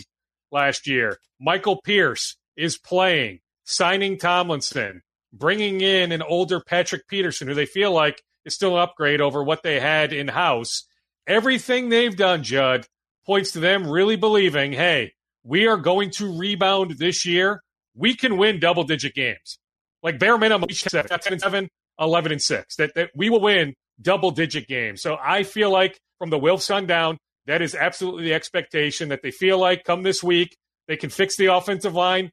last 0.52 0.88
year. 0.88 1.18
Michael 1.40 1.82
Pierce 1.84 2.38
is 2.56 2.78
playing, 2.78 3.40
signing 3.64 4.18
Tomlinson, 4.18 5.02
bringing 5.32 5.82
in 5.82 6.12
an 6.12 6.22
older 6.22 6.60
Patrick 6.60 7.08
Peterson, 7.08 7.48
who 7.48 7.54
they 7.54 7.66
feel 7.66 7.92
like 7.92 8.24
is 8.46 8.56
still 8.56 8.76
an 8.76 8.84
upgrade 8.84 9.22
over 9.22 9.44
what 9.44 9.64
they 9.64 9.80
had 9.80 10.14
in 10.14 10.28
house. 10.28 10.88
Everything 11.28 11.90
they've 11.90 12.16
done, 12.16 12.44
Judd, 12.44 12.86
points 13.26 13.52
to 13.52 13.60
them 13.60 13.88
really 13.88 14.16
believing, 14.16 14.74
hey, 14.74 15.14
we 15.44 15.68
are 15.68 15.78
going 15.78 16.10
to 16.12 16.38
rebound 16.38 16.98
this 16.98 17.26
year. 17.26 17.62
We 17.96 18.16
can 18.16 18.38
win 18.38 18.60
double 18.60 18.84
digit 18.84 19.14
games. 19.14 19.60
Like 20.02 20.20
bare 20.20 20.38
minimum, 20.38 20.68
10 20.70 21.06
and 21.32 21.42
7, 21.42 21.70
11 22.00 22.32
and 22.32 22.42
6. 22.42 22.76
That, 22.76 22.94
that 22.96 23.12
we 23.16 23.30
will 23.30 23.40
win 23.40 23.74
double 24.02 24.32
digit 24.32 24.68
games. 24.68 25.02
So 25.02 25.18
I 25.22 25.44
feel 25.44 25.72
like 25.72 26.00
from 26.20 26.30
the 26.30 26.38
Wilf 26.40 26.62
Sun 26.62 26.88
down, 26.88 27.18
that 27.46 27.62
is 27.62 27.76
absolutely 27.76 28.26
the 28.26 28.34
expectation 28.34 29.10
that 29.10 29.22
they 29.22 29.32
feel 29.32 29.58
like 29.58 29.84
come 29.84 30.04
this 30.04 30.24
week, 30.24 30.56
they 30.88 30.96
can 30.96 31.10
fix 31.10 31.36
the 31.38 31.48
offensive 31.48 31.94
line. 31.94 32.32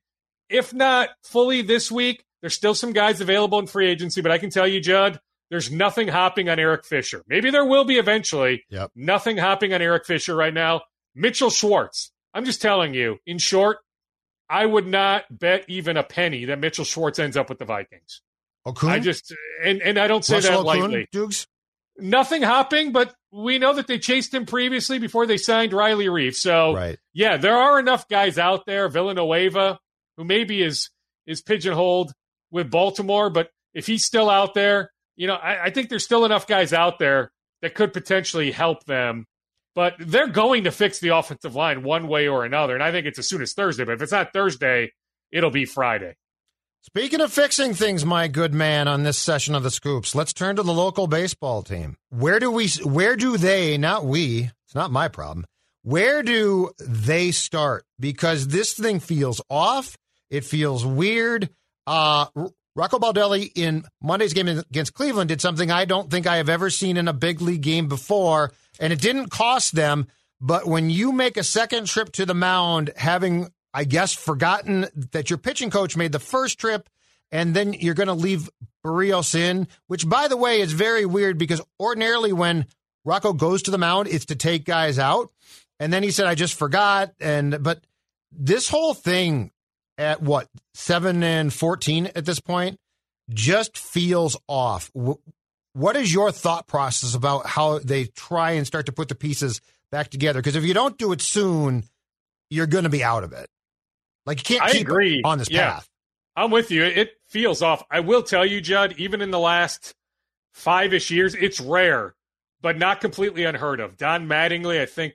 If 0.48 0.72
not 0.72 1.10
fully 1.24 1.62
this 1.62 1.90
week, 1.90 2.24
there's 2.40 2.54
still 2.54 2.74
some 2.74 2.92
guys 2.92 3.20
available 3.20 3.58
in 3.58 3.66
free 3.66 3.88
agency, 3.88 4.20
but 4.20 4.32
I 4.32 4.38
can 4.38 4.50
tell 4.50 4.66
you, 4.66 4.80
Judd, 4.80 5.20
there's 5.50 5.70
nothing 5.70 6.08
hopping 6.08 6.48
on 6.48 6.58
Eric 6.58 6.86
Fisher. 6.86 7.22
Maybe 7.26 7.50
there 7.50 7.64
will 7.64 7.84
be 7.84 7.98
eventually. 7.98 8.64
Yep. 8.70 8.92
Nothing 8.94 9.36
hopping 9.36 9.74
on 9.74 9.82
Eric 9.82 10.06
Fisher 10.06 10.34
right 10.34 10.54
now. 10.54 10.82
Mitchell 11.14 11.50
Schwartz. 11.50 12.12
I'm 12.32 12.44
just 12.44 12.62
telling 12.62 12.94
you, 12.94 13.18
in 13.26 13.38
short, 13.38 13.78
I 14.48 14.64
would 14.64 14.86
not 14.86 15.24
bet 15.30 15.64
even 15.68 15.96
a 15.96 16.02
penny 16.02 16.46
that 16.46 16.60
Mitchell 16.60 16.84
Schwartz 16.84 17.18
ends 17.18 17.36
up 17.36 17.48
with 17.48 17.58
the 17.58 17.64
Vikings. 17.64 18.22
Okung? 18.72 18.88
I 18.88 18.98
just 18.98 19.34
and 19.62 19.82
and 19.82 19.98
I 19.98 20.06
don't 20.06 20.24
say 20.24 20.36
Russell 20.36 20.58
that 20.58 20.64
lightly. 20.64 21.08
Dukes? 21.12 21.46
Nothing 21.98 22.42
hopping, 22.42 22.92
but 22.92 23.14
we 23.30 23.58
know 23.58 23.74
that 23.74 23.86
they 23.86 23.98
chased 23.98 24.32
him 24.32 24.46
previously 24.46 24.98
before 24.98 25.26
they 25.26 25.36
signed 25.36 25.72
Riley 25.72 26.06
Reiff. 26.06 26.34
So 26.34 26.74
right. 26.74 26.98
yeah, 27.12 27.36
there 27.36 27.56
are 27.56 27.78
enough 27.78 28.08
guys 28.08 28.38
out 28.38 28.64
there. 28.66 28.88
Villanueva, 28.88 29.78
who 30.16 30.24
maybe 30.24 30.62
is 30.62 30.90
is 31.26 31.42
pigeonholed 31.42 32.12
with 32.50 32.70
Baltimore, 32.70 33.30
but 33.30 33.50
if 33.74 33.86
he's 33.86 34.04
still 34.04 34.28
out 34.28 34.54
there, 34.54 34.90
you 35.16 35.26
know, 35.26 35.34
I, 35.34 35.66
I 35.66 35.70
think 35.70 35.88
there's 35.88 36.04
still 36.04 36.24
enough 36.24 36.46
guys 36.46 36.72
out 36.72 36.98
there 36.98 37.30
that 37.62 37.74
could 37.74 37.92
potentially 37.92 38.50
help 38.50 38.84
them. 38.84 39.26
But 39.74 39.94
they're 40.00 40.26
going 40.26 40.64
to 40.64 40.72
fix 40.72 40.98
the 40.98 41.10
offensive 41.10 41.54
line 41.54 41.84
one 41.84 42.08
way 42.08 42.26
or 42.26 42.44
another. 42.44 42.74
And 42.74 42.82
I 42.82 42.90
think 42.90 43.06
it's 43.06 43.20
as 43.20 43.28
soon 43.28 43.40
as 43.40 43.52
Thursday. 43.52 43.84
But 43.84 43.94
if 43.94 44.02
it's 44.02 44.12
not 44.12 44.32
Thursday, 44.32 44.92
it'll 45.30 45.50
be 45.50 45.64
Friday. 45.64 46.16
Speaking 46.82 47.20
of 47.20 47.30
fixing 47.30 47.74
things, 47.74 48.06
my 48.06 48.26
good 48.26 48.54
man, 48.54 48.88
on 48.88 49.02
this 49.02 49.18
session 49.18 49.54
of 49.54 49.62
the 49.62 49.70
Scoops, 49.70 50.14
let's 50.14 50.32
turn 50.32 50.56
to 50.56 50.62
the 50.62 50.72
local 50.72 51.06
baseball 51.06 51.62
team. 51.62 51.98
Where 52.08 52.40
do 52.40 52.50
we? 52.50 52.68
Where 52.82 53.16
do 53.16 53.36
they? 53.36 53.76
Not 53.76 54.06
we. 54.06 54.50
It's 54.64 54.74
not 54.74 54.90
my 54.90 55.08
problem. 55.08 55.44
Where 55.82 56.22
do 56.22 56.70
they 56.80 57.32
start? 57.32 57.84
Because 58.00 58.48
this 58.48 58.72
thing 58.72 58.98
feels 58.98 59.42
off. 59.50 59.98
It 60.30 60.42
feels 60.42 60.86
weird. 60.86 61.50
Uh, 61.86 62.26
Rocco 62.74 62.98
Baldelli 62.98 63.52
in 63.54 63.84
Monday's 64.00 64.32
game 64.32 64.48
against 64.48 64.94
Cleveland 64.94 65.28
did 65.28 65.42
something 65.42 65.70
I 65.70 65.84
don't 65.84 66.10
think 66.10 66.26
I 66.26 66.38
have 66.38 66.48
ever 66.48 66.70
seen 66.70 66.96
in 66.96 67.08
a 67.08 67.12
big 67.12 67.42
league 67.42 67.60
game 67.60 67.88
before, 67.88 68.52
and 68.78 68.90
it 68.90 69.02
didn't 69.02 69.28
cost 69.28 69.74
them. 69.74 70.06
But 70.40 70.66
when 70.66 70.88
you 70.88 71.12
make 71.12 71.36
a 71.36 71.44
second 71.44 71.88
trip 71.88 72.10
to 72.12 72.24
the 72.24 72.34
mound, 72.34 72.90
having 72.96 73.52
I 73.72 73.84
guess, 73.84 74.12
forgotten 74.12 74.86
that 75.12 75.30
your 75.30 75.38
pitching 75.38 75.70
coach 75.70 75.96
made 75.96 76.12
the 76.12 76.18
first 76.18 76.58
trip 76.58 76.88
and 77.32 77.54
then 77.54 77.72
you're 77.72 77.94
going 77.94 78.08
to 78.08 78.14
leave 78.14 78.50
Berrios 78.84 79.34
in, 79.34 79.68
which, 79.86 80.08
by 80.08 80.28
the 80.28 80.36
way, 80.36 80.60
is 80.60 80.72
very 80.72 81.06
weird 81.06 81.38
because 81.38 81.60
ordinarily 81.78 82.32
when 82.32 82.66
Rocco 83.04 83.32
goes 83.32 83.62
to 83.62 83.70
the 83.70 83.78
mound, 83.78 84.08
it's 84.08 84.26
to 84.26 84.34
take 84.34 84.64
guys 84.64 84.98
out. 84.98 85.30
And 85.78 85.92
then 85.92 86.02
he 86.02 86.10
said, 86.10 86.26
I 86.26 86.34
just 86.34 86.54
forgot. 86.54 87.12
And, 87.20 87.62
but 87.62 87.84
this 88.32 88.68
whole 88.68 88.94
thing 88.94 89.50
at 89.96 90.22
what, 90.22 90.48
7 90.74 91.22
and 91.22 91.52
14 91.52 92.10
at 92.14 92.26
this 92.26 92.40
point 92.40 92.78
just 93.32 93.78
feels 93.78 94.36
off. 94.48 94.90
What 95.72 95.96
is 95.96 96.12
your 96.12 96.32
thought 96.32 96.66
process 96.66 97.14
about 97.14 97.46
how 97.46 97.78
they 97.78 98.06
try 98.06 98.52
and 98.52 98.66
start 98.66 98.86
to 98.86 98.92
put 98.92 99.08
the 99.08 99.14
pieces 99.14 99.60
back 99.92 100.10
together? 100.10 100.40
Because 100.40 100.56
if 100.56 100.64
you 100.64 100.74
don't 100.74 100.98
do 100.98 101.12
it 101.12 101.20
soon, 101.20 101.84
you're 102.50 102.66
going 102.66 102.84
to 102.84 102.90
be 102.90 103.04
out 103.04 103.24
of 103.24 103.32
it. 103.32 103.48
Like 104.26 104.38
you 104.38 104.56
can't 104.56 104.68
I 104.68 104.72
keep 104.72 104.82
agree. 104.82 105.22
on 105.24 105.38
this 105.38 105.50
yeah. 105.50 105.72
path. 105.74 105.88
I'm 106.36 106.50
with 106.50 106.70
you. 106.70 106.84
It 106.84 107.10
feels 107.28 107.62
off. 107.62 107.82
I 107.90 108.00
will 108.00 108.22
tell 108.22 108.46
you, 108.46 108.60
Judd, 108.60 108.94
even 108.98 109.20
in 109.20 109.30
the 109.30 109.38
last 109.38 109.94
five 110.52 110.94
ish 110.94 111.10
years, 111.10 111.34
it's 111.34 111.60
rare, 111.60 112.14
but 112.60 112.78
not 112.78 113.00
completely 113.00 113.44
unheard 113.44 113.80
of. 113.80 113.96
Don 113.96 114.26
Mattingly, 114.28 114.80
I 114.80 114.86
think, 114.86 115.14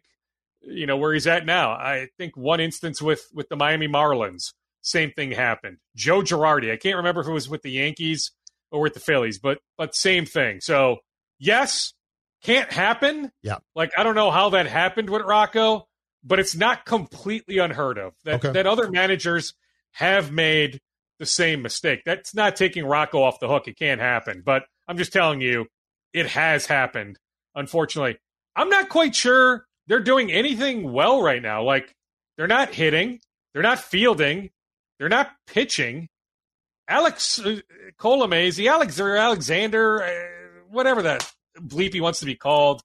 you 0.61 0.85
know, 0.85 0.97
where 0.97 1.13
he's 1.13 1.27
at 1.27 1.45
now. 1.45 1.71
I 1.71 2.09
think 2.17 2.35
one 2.35 2.59
instance 2.59 3.01
with 3.01 3.27
with 3.33 3.49
the 3.49 3.55
Miami 3.55 3.87
Marlins, 3.87 4.53
same 4.81 5.11
thing 5.11 5.31
happened. 5.31 5.77
Joe 5.95 6.21
Girardi, 6.21 6.71
I 6.71 6.77
can't 6.77 6.97
remember 6.97 7.21
if 7.21 7.27
it 7.27 7.31
was 7.31 7.49
with 7.49 7.61
the 7.61 7.71
Yankees 7.71 8.31
or 8.71 8.81
with 8.81 8.93
the 8.93 8.99
Phillies, 8.99 9.39
but 9.39 9.59
but 9.77 9.95
same 9.95 10.25
thing. 10.25 10.59
So 10.61 10.97
yes, 11.39 11.93
can't 12.43 12.71
happen. 12.71 13.31
Yeah. 13.41 13.57
Like 13.75 13.91
I 13.97 14.03
don't 14.03 14.15
know 14.15 14.31
how 14.31 14.49
that 14.49 14.67
happened 14.67 15.09
with 15.09 15.21
Rocco, 15.21 15.87
but 16.25 16.39
it's 16.39 16.55
not 16.55 16.85
completely 16.85 17.59
unheard 17.59 17.97
of 17.97 18.13
that, 18.25 18.35
Okay. 18.43 18.51
that 18.51 18.65
other 18.67 18.89
managers 18.89 19.53
have 19.91 20.31
made 20.31 20.81
the 21.19 21.25
same 21.25 21.61
mistake. 21.61 22.01
That's 22.05 22.33
not 22.35 22.55
taking 22.55 22.85
Rocco 22.85 23.21
off 23.21 23.39
the 23.39 23.47
hook. 23.47 23.67
It 23.67 23.77
can't 23.77 24.01
happen. 24.01 24.41
But 24.45 24.63
I'm 24.87 24.97
just 24.97 25.13
telling 25.13 25.39
you, 25.39 25.67
it 26.13 26.25
has 26.27 26.65
happened, 26.65 27.19
unfortunately. 27.53 28.17
I'm 28.55 28.69
not 28.69 28.89
quite 28.89 29.15
sure 29.15 29.65
they're 29.87 29.99
doing 30.01 30.31
anything 30.31 30.91
well 30.91 31.21
right 31.21 31.41
now. 31.41 31.63
Like, 31.63 31.93
they're 32.37 32.47
not 32.47 32.73
hitting, 32.73 33.19
they're 33.53 33.63
not 33.63 33.79
fielding, 33.79 34.49
they're 34.99 35.07
not 35.09 35.31
pitching. 35.47 36.09
Alex 36.87 37.39
uh, 37.39 37.59
Colomese, 37.97 38.65
Alex 38.67 38.99
or 38.99 39.15
Alexander, 39.15 40.03
uh, 40.03 40.09
whatever 40.69 41.01
that 41.03 41.31
bleep 41.59 41.93
he 41.93 42.01
wants 42.01 42.19
to 42.19 42.25
be 42.25 42.35
called. 42.35 42.81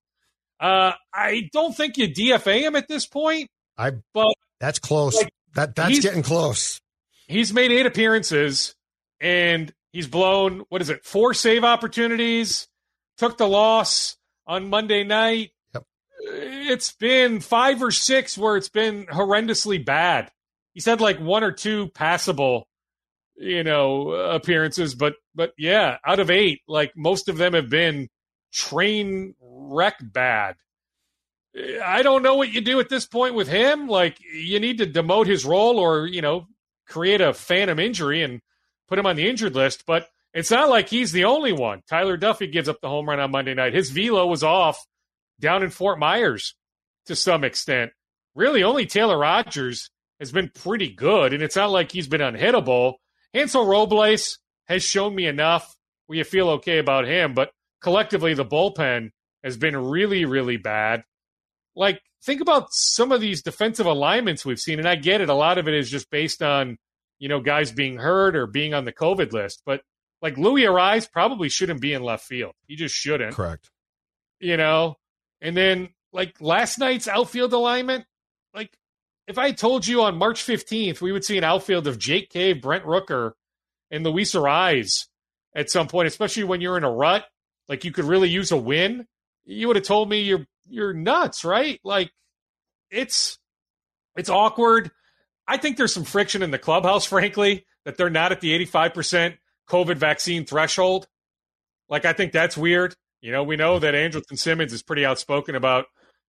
Uh, 0.61 0.93
I 1.15 1.49
don't 1.53 1.75
think 1.75 1.97
you 1.97 2.09
DFA 2.09 2.61
him 2.61 2.77
at 2.77 2.87
this 2.87 3.07
point, 3.07 3.49
I 3.79 3.93
but 4.13 4.35
that's 4.61 4.79
close. 4.79 5.17
Like, 5.17 5.33
that 5.55 5.75
that's 5.75 6.01
getting 6.01 6.23
close. 6.23 6.81
he's 7.27 7.53
made 7.53 7.73
eight 7.73 7.87
appearances 7.87 8.75
and 9.21 9.73
he's 9.93 10.07
blown 10.07 10.65
what 10.69 10.81
is 10.81 10.91
it 10.91 11.05
four 11.05 11.35
save 11.35 11.65
opportunities 11.65 12.69
took 13.19 13.37
the 13.37 13.49
loss 13.49 14.17
on 14.47 14.69
monday 14.71 15.03
night 15.03 15.51
Yep. 15.75 15.85
It's 16.23 16.93
been 16.93 17.41
five 17.41 17.83
or 17.83 17.91
six 17.91 18.39
where 18.39 18.57
it's 18.57 18.69
been 18.69 19.07
horrendously 19.07 19.85
bad. 19.85 20.31
He's 20.75 20.85
had 20.85 21.01
like 21.01 21.19
one 21.19 21.43
or 21.43 21.51
two 21.51 21.89
passable, 21.89 22.69
you 23.37 23.65
know, 23.65 24.11
appearances, 24.11 24.95
but 24.95 25.15
but 25.35 25.53
yeah, 25.59 25.97
out 26.07 26.21
of 26.21 26.31
eight, 26.31 26.61
like 26.69 26.93
most 26.97 27.29
of 27.29 27.39
them 27.39 27.55
have 27.55 27.69
been 27.71 28.09
train 28.53 29.35
wreck 29.41 29.97
bad. 30.01 30.57
I 31.85 32.03
don't 32.03 32.23
know 32.23 32.37
what 32.37 32.53
you 32.53 32.61
do 32.61 32.79
at 32.81 32.89
this 32.89 33.07
point 33.07 33.35
with 33.35 33.49
him. 33.49 33.89
Like 33.89 34.19
you 34.21 34.61
need 34.61 34.79
to 34.79 34.87
demote 34.87 35.27
his 35.27 35.45
role 35.45 35.79
or, 35.79 36.07
you 36.07 36.23
know, 36.23 36.47
create 36.87 37.21
a 37.21 37.35
phantom 37.35 37.79
injury 37.79 38.23
and 38.23 38.41
put 38.89 38.99
him 38.99 39.07
on 39.07 39.17
the 39.17 39.29
injured 39.29 39.55
list, 39.55 39.85
but 39.87 40.09
it's 40.33 40.51
not 40.51 40.69
like 40.69 40.89
he's 40.89 41.13
the 41.13 41.25
only 41.25 41.53
one. 41.53 41.83
Tyler 41.89 42.17
Duffey 42.17 42.51
gives 42.51 42.69
up 42.69 42.81
the 42.81 42.89
home 42.89 43.09
run 43.09 43.19
on 43.21 43.33
Monday 43.33 43.55
night. 43.55 43.75
His 43.75 43.91
velo 43.91 44.27
was 44.27 44.45
off 44.45 44.87
down 45.41 45.63
in 45.63 45.71
Fort 45.71 45.99
Myers 45.99 46.55
to 47.07 47.17
some 47.17 47.43
extent. 47.43 47.93
Really, 48.35 48.63
only 48.63 48.87
Taylor 48.87 49.19
Rogers 49.19 49.91
has 50.21 50.31
been 50.31 50.51
pretty 50.55 50.89
good, 50.93 51.33
and 51.33 51.43
it's 51.43 51.57
not 51.57 51.71
like 51.71 51.91
he's 51.91 52.07
been 52.07 52.21
unhittable. 52.21 52.95
Hansel 53.35 53.67
Robles 53.67 54.39
has 54.67 54.85
shown 54.85 55.15
me 55.15 55.27
enough 55.27 55.77
where 56.07 56.19
you 56.19 56.25
feel 56.25 56.51
okay 56.51 56.79
about 56.79 57.07
him, 57.07 57.35
but 57.35 57.51
collectively, 57.81 58.35
the 58.35 58.45
bullpen 58.45 59.11
has 59.43 59.57
been 59.57 59.77
really, 59.77 60.25
really 60.25 60.57
bad. 60.57 61.05
Like, 61.75 62.01
think 62.23 62.41
about 62.41 62.73
some 62.73 63.13
of 63.13 63.21
these 63.21 63.43
defensive 63.43 63.87
alignments 63.87 64.45
we've 64.45 64.61
seen, 64.61 64.79
and 64.79 64.89
I 64.89 64.97
get 64.97 65.21
it. 65.21 65.29
A 65.29 65.35
lot 65.35 65.59
of 65.59 65.69
it 65.69 65.75
is 65.75 65.91
just 65.91 66.11
based 66.11 66.43
on, 66.43 66.77
you 67.19 67.29
know, 67.29 67.41
guys 67.41 67.73
being 67.73 67.97
hurt 67.97 68.37
or 68.37 68.47
being 68.47 68.75
on 68.75 68.85
the 68.85 68.93
COVID 68.93 69.33
list, 69.33 69.63
but 69.65 69.83
like 70.23 70.37
Luis 70.37 70.67
Arraez 70.67 71.11
probably 71.11 71.49
shouldn't 71.49 71.81
be 71.81 71.93
in 71.93 72.03
left 72.03 72.25
field. 72.25 72.53
He 72.67 72.77
just 72.77 72.95
shouldn't. 72.95 73.35
Correct. 73.35 73.71
You 74.39 74.57
know, 74.57 74.97
and 75.41 75.57
then 75.57 75.91
like 76.13 76.41
last 76.41 76.79
night's 76.79 77.09
outfield 77.09 77.53
alignment, 77.53 78.05
like 78.55 78.77
if 79.27 79.39
I 79.39 79.53
told 79.53 79.87
you 79.87 80.03
on 80.03 80.17
March 80.17 80.45
15th 80.45 81.01
we 81.01 81.13
would 81.13 81.25
see 81.25 81.39
an 81.39 81.45
outfield 81.45 81.87
of 81.87 81.99
Jake 81.99 82.31
Cave, 82.31 82.61
Brent 82.61 82.85
Rooker, 82.85 83.33
and 83.91 84.05
Luis 84.05 84.33
Arraez 84.33 85.07
at 85.55 85.71
some 85.71 85.89
point, 85.89 86.09
especially 86.09 86.45
when 86.45 86.61
you're 86.61 86.77
in 86.77 86.85
a 86.85 86.91
rut, 86.91 87.25
like 87.71 87.85
you 87.85 87.93
could 87.93 88.05
really 88.05 88.29
use 88.29 88.51
a 88.51 88.57
win, 88.57 89.07
you 89.45 89.69
would 89.69 89.77
have 89.77 89.85
told 89.87 90.11
me 90.11 90.23
you're 90.23 90.47
you're 90.69 90.93
nuts, 90.93 91.45
right? 91.45 91.81
Like 91.85 92.11
it's 92.91 93.39
it's 94.17 94.29
awkward. 94.29 94.91
I 95.47 95.57
think 95.57 95.77
there's 95.77 95.95
some 95.95 96.05
friction 96.05 96.43
in 96.43 96.51
the 96.51 96.59
clubhouse, 96.59 97.07
frankly, 97.07 97.65
that 97.85 97.97
they're 97.97 98.11
not 98.11 98.33
at 98.33 98.41
the 98.41 98.67
85% 98.67 99.39
COVID 99.69 99.97
vaccine 99.97 100.45
threshold. 100.45 101.07
Like 101.89 102.05
I 102.05 102.13
think 102.13 102.33
that's 102.33 102.57
weird. 102.57 102.97
You 103.21 103.31
know, 103.31 103.45
we 103.45 103.55
know 103.55 103.79
that 103.79 103.95
Andrelton 103.95 104.39
Simmons 104.39 104.73
is 104.73 104.83
pretty 104.83 105.07
outspoken 105.07 105.55
about 105.55 105.87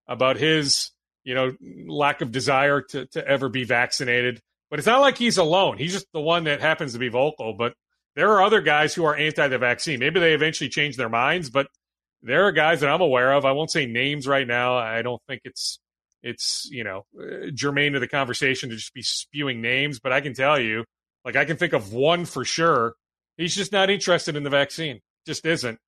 about 0.08 0.38
his, 0.38 0.92
you 1.24 1.34
know, 1.34 1.54
lack 1.88 2.22
of 2.22 2.32
desire 2.32 2.82
to 2.82 3.08
to 3.08 3.28
ever 3.28 3.50
be 3.50 3.64
vaccinated. 3.64 4.42
But 4.70 4.78
it's 4.78 4.88
not 4.88 5.02
like 5.02 5.18
he's 5.18 5.40
alone. 5.40 5.80
He's 5.80 5.94
just 5.94 6.08
the 6.14 6.22
one 6.22 6.44
that 6.44 6.62
happens 6.62 6.94
to 6.94 7.00
be 7.00 7.10
vocal. 7.10 7.54
But 7.54 7.74
there 8.16 8.32
are 8.32 8.44
other 8.44 8.62
guys 8.62 8.94
who 8.94 9.06
are 9.06 9.16
anti 9.16 9.48
the 9.48 9.58
vaccine. 9.58 10.00
Maybe 10.00 10.20
they 10.20 10.34
eventually 10.34 10.70
change 10.70 10.98
their 10.98 11.10
minds, 11.10 11.50
but 11.50 11.68
there 12.22 12.46
are 12.46 12.52
guys 12.52 12.82
that 12.82 12.90
I'm 12.90 13.02
aware 13.02 13.34
of. 13.34 13.46
I 13.46 13.52
won't 13.52 13.72
say 13.72 13.86
names 13.86 14.28
right 14.28 14.48
now. 14.48 14.78
I 14.78 15.02
don't 15.02 15.22
think 15.28 15.42
it's 15.46 15.80
it's 16.24 16.68
you 16.72 16.84
know 16.84 17.06
germane 17.54 17.94
to 17.94 18.00
the 18.00 18.08
conversation 18.08 18.70
to 18.70 18.76
just 18.76 18.94
be 18.94 19.02
spewing 19.02 19.62
names. 19.62 20.00
But 20.00 20.12
I 20.12 20.22
can 20.22 20.34
tell 20.34 20.60
you, 20.60 20.86
like 21.26 21.36
I 21.36 21.46
can 21.46 21.58
think 21.58 21.74
of 21.74 21.94
one 21.94 22.26
for 22.26 22.46
sure. 22.46 22.96
He's 23.38 23.56
just 23.56 23.72
not 23.72 23.90
interested 23.90 24.36
in 24.36 24.44
the 24.44 24.50
vaccine. 24.50 25.00
Just 25.26 25.46
isn't 25.46 25.80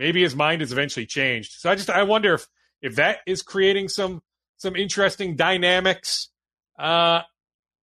maybe 0.00 0.22
his 0.22 0.34
mind 0.34 0.62
has 0.62 0.72
eventually 0.72 1.06
changed. 1.06 1.52
So 1.60 1.70
I 1.70 1.76
just 1.76 1.90
I 1.90 2.02
wonder 2.02 2.34
if 2.34 2.48
if 2.82 2.96
that 2.96 3.18
is 3.26 3.42
creating 3.42 3.88
some 3.88 4.20
some 4.56 4.74
interesting 4.74 5.36
dynamics. 5.36 6.30
Uh, 6.76 7.20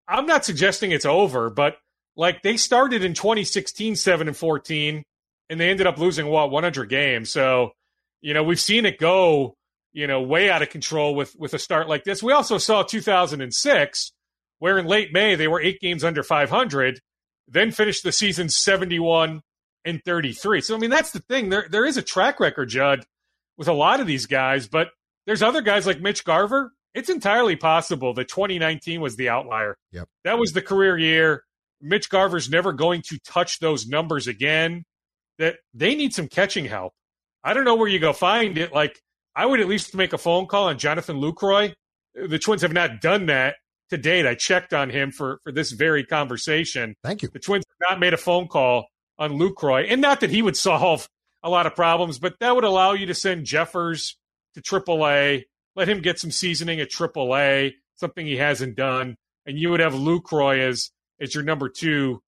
I'm 0.09 0.27
not 0.27 0.45
suggesting 0.45 0.91
it's 0.91 1.05
over, 1.05 1.51
but 1.51 1.77
like 2.17 2.43
they 2.43 2.57
started 2.57 3.05
in 3.05 3.15
2016, 3.15 3.97
seven 3.97 4.29
and 4.29 4.37
14, 4.37 5.03
and 5.51 5.61
they 5.61 5.71
ended 5.71 5.87
up 5.87 5.99
losing 5.99 6.27
what 6.27 6.51
100 6.51 6.89
games. 6.89 7.31
So 7.31 7.73
you 8.21 8.35
know 8.35 8.43
we've 8.43 8.61
seen 8.61 8.87
it 8.87 8.99
go 8.99 9.55
you 9.93 10.07
know 10.07 10.21
way 10.21 10.51
out 10.51 10.63
of 10.63 10.71
control 10.71 11.15
with 11.15 11.35
with 11.37 11.55
a 11.55 11.59
start 11.59 11.89
like 11.89 12.05
this. 12.05 12.23
We 12.23 12.33
also 12.33 12.59
saw 12.59 12.83
2006 12.83 14.13
where 14.59 14.79
in 14.79 14.87
late 14.87 15.13
May 15.13 15.35
they 15.35 15.49
were 15.49 15.61
eight 15.61 15.81
games 15.81 16.05
under 16.05 16.23
500, 16.23 17.01
then 17.49 17.71
finished 17.71 18.03
the 18.03 18.13
season 18.13 18.49
71 18.49 19.43
and 19.85 20.03
33. 20.05 20.61
So 20.61 20.75
I 20.75 20.79
mean 20.79 20.91
that's 20.91 21.13
the 21.13 21.21
thing. 21.21 21.49
There 21.51 21.67
there 21.71 21.85
is 21.85 21.97
a 21.97 22.03
track 22.03 22.41
record, 22.41 22.69
Judd, 22.69 23.05
with 23.57 23.69
a 23.69 23.73
lot 23.73 24.01
of 24.01 24.07
these 24.07 24.27
guys, 24.27 24.69
but 24.69 24.89
there's 25.27 25.43
other 25.43 25.63
guys 25.63 25.87
like 25.87 26.01
Mitch 26.01 26.25
Garver. 26.25 26.73
It's 26.95 27.11
entirely 27.11 27.57
possible 27.57 28.15
that 28.15 28.29
2019 28.29 29.03
was 29.03 29.17
the 29.17 29.29
outlier. 29.29 29.77
Yep. 29.93 30.09
That 30.25 30.39
was 30.39 30.53
the 30.53 30.63
career 30.63 30.97
year. 30.97 31.45
Mitch 31.81 32.09
Garver's 32.09 32.51
never 32.51 32.73
going 32.73 33.03
to 33.09 33.19
touch 33.25 33.59
those 33.59 33.87
numbers 33.87 34.27
again. 34.27 34.85
That 35.39 35.57
they 35.75 35.95
need 35.95 36.15
some 36.15 36.29
catching 36.29 36.65
help. 36.65 36.95
I 37.45 37.53
don't 37.53 37.65
know 37.65 37.75
where 37.75 37.89
you 37.89 37.99
go 37.99 38.13
find 38.13 38.57
it. 38.57 38.73
Like 38.73 38.99
I 39.35 39.45
would 39.45 39.61
at 39.61 39.69
least 39.69 39.95
make 39.95 40.13
a 40.13 40.19
phone 40.19 40.47
call 40.47 40.69
on 40.69 40.79
Jonathan 40.79 41.17
Lucroy. 41.17 41.75
The 42.15 42.39
Twins 42.39 42.63
have 42.63 42.73
not 42.73 43.03
done 43.03 43.27
that 43.27 43.57
to 43.91 43.99
date. 43.99 44.27
I 44.27 44.35
checked 44.35 44.73
on 44.73 44.91
him 44.91 45.11
for 45.11 45.41
for 45.45 45.53
this 45.53 45.73
very 45.73 46.05
conversation. 46.05 46.95
Thank 47.05 47.23
you. 47.23 47.29
The 47.29 47.39
Twins 47.39 47.65
have 47.69 47.91
not 47.91 48.01
made 48.01 48.15
a 48.15 48.19
phone 48.19 48.49
call 48.49 48.87
on 49.19 49.33
Lucroy. 49.33 49.87
And 49.89 50.01
not 50.01 50.21
that 50.21 50.31
he 50.31 50.43
would 50.43 50.57
solve 50.57 51.09
a 51.43 51.51
lot 51.51 51.67
of 51.67 51.75
problems, 51.75 52.19
but 52.19 52.39
that 52.41 52.55
would 52.55 52.65
allow 52.65 52.93
you 52.93 53.07
to 53.07 53.15
send 53.15 53.47
Jeffers 53.47 54.17
to 54.55 54.63
AAA, 54.63 55.45
let 55.77 55.89
him 55.89 56.01
get 56.01 56.19
some 56.19 56.31
seasoning 56.31 56.81
at 56.81 56.91
AAA, 56.91 57.75
something 57.97 58.27
he 58.27 58.37
hasn't 58.39 58.77
done, 58.77 59.17
and 59.45 59.59
you 59.59 59.71
would 59.71 59.81
have 59.81 59.93
Lucroy 59.93 60.59
as 60.61 60.91
as 61.21 61.35
your 61.35 61.45
number 61.45 61.69
two 61.69 62.23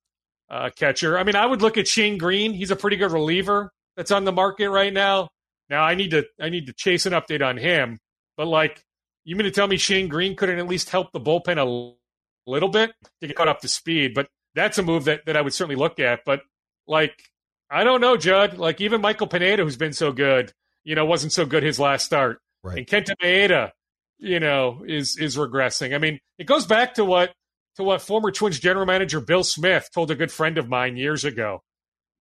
uh, 0.50 0.70
catcher. 0.76 1.18
I 1.18 1.24
mean, 1.24 1.36
I 1.36 1.46
would 1.46 1.62
look 1.62 1.76
at 1.76 1.86
Shane 1.88 2.18
Greene. 2.18 2.52
He's 2.52 2.70
a 2.70 2.76
pretty 2.76 2.96
good 2.96 3.12
reliever 3.12 3.70
that's 3.96 4.10
on 4.10 4.24
the 4.24 4.32
market 4.32 4.70
right 4.70 4.92
now. 4.92 5.28
Now 5.68 5.82
I 5.82 5.94
need 5.94 6.12
to 6.12 6.24
I 6.40 6.48
need 6.48 6.66
to 6.66 6.72
chase 6.72 7.06
an 7.06 7.12
update 7.12 7.46
on 7.46 7.56
him, 7.58 7.98
but 8.36 8.46
like 8.46 8.82
you 9.24 9.36
mean 9.36 9.44
to 9.44 9.50
tell 9.50 9.66
me 9.66 9.76
Shane 9.76 10.08
Greene 10.08 10.36
couldn't 10.36 10.58
at 10.58 10.66
least 10.66 10.88
help 10.90 11.12
the 11.12 11.20
bullpen 11.20 11.58
a 11.58 12.50
little 12.50 12.70
bit 12.70 12.92
to 13.20 13.26
get 13.26 13.36
caught 13.36 13.48
up 13.48 13.60
to 13.60 13.68
speed? 13.68 14.14
But 14.14 14.28
that's 14.54 14.78
a 14.78 14.82
move 14.82 15.04
that, 15.04 15.26
that 15.26 15.36
I 15.36 15.42
would 15.42 15.52
certainly 15.52 15.76
look 15.76 16.00
at. 16.00 16.20
But 16.24 16.40
like 16.86 17.22
I 17.70 17.84
don't 17.84 18.00
know, 18.00 18.16
Judd. 18.16 18.56
Like 18.56 18.80
even 18.80 19.02
Michael 19.02 19.26
Pineda, 19.26 19.62
who's 19.62 19.76
been 19.76 19.92
so 19.92 20.12
good, 20.12 20.52
you 20.84 20.94
know, 20.94 21.04
wasn't 21.04 21.32
so 21.32 21.44
good 21.44 21.62
his 21.62 21.78
last 21.78 22.06
start. 22.06 22.40
Right. 22.62 22.78
And 22.78 22.86
Kenta 22.86 23.12
Maeda, 23.22 23.72
you 24.18 24.40
know, 24.40 24.84
is 24.86 25.18
is 25.18 25.36
regressing. 25.36 25.94
I 25.94 25.98
mean, 25.98 26.18
it 26.38 26.44
goes 26.44 26.66
back 26.66 26.94
to 26.94 27.04
what 27.04 27.32
to 27.78 27.84
what 27.84 28.02
former 28.02 28.32
Twins 28.32 28.58
general 28.58 28.84
manager 28.84 29.20
Bill 29.20 29.44
Smith 29.44 29.88
told 29.94 30.10
a 30.10 30.16
good 30.16 30.32
friend 30.32 30.58
of 30.58 30.68
mine 30.68 30.96
years 30.96 31.24
ago. 31.24 31.62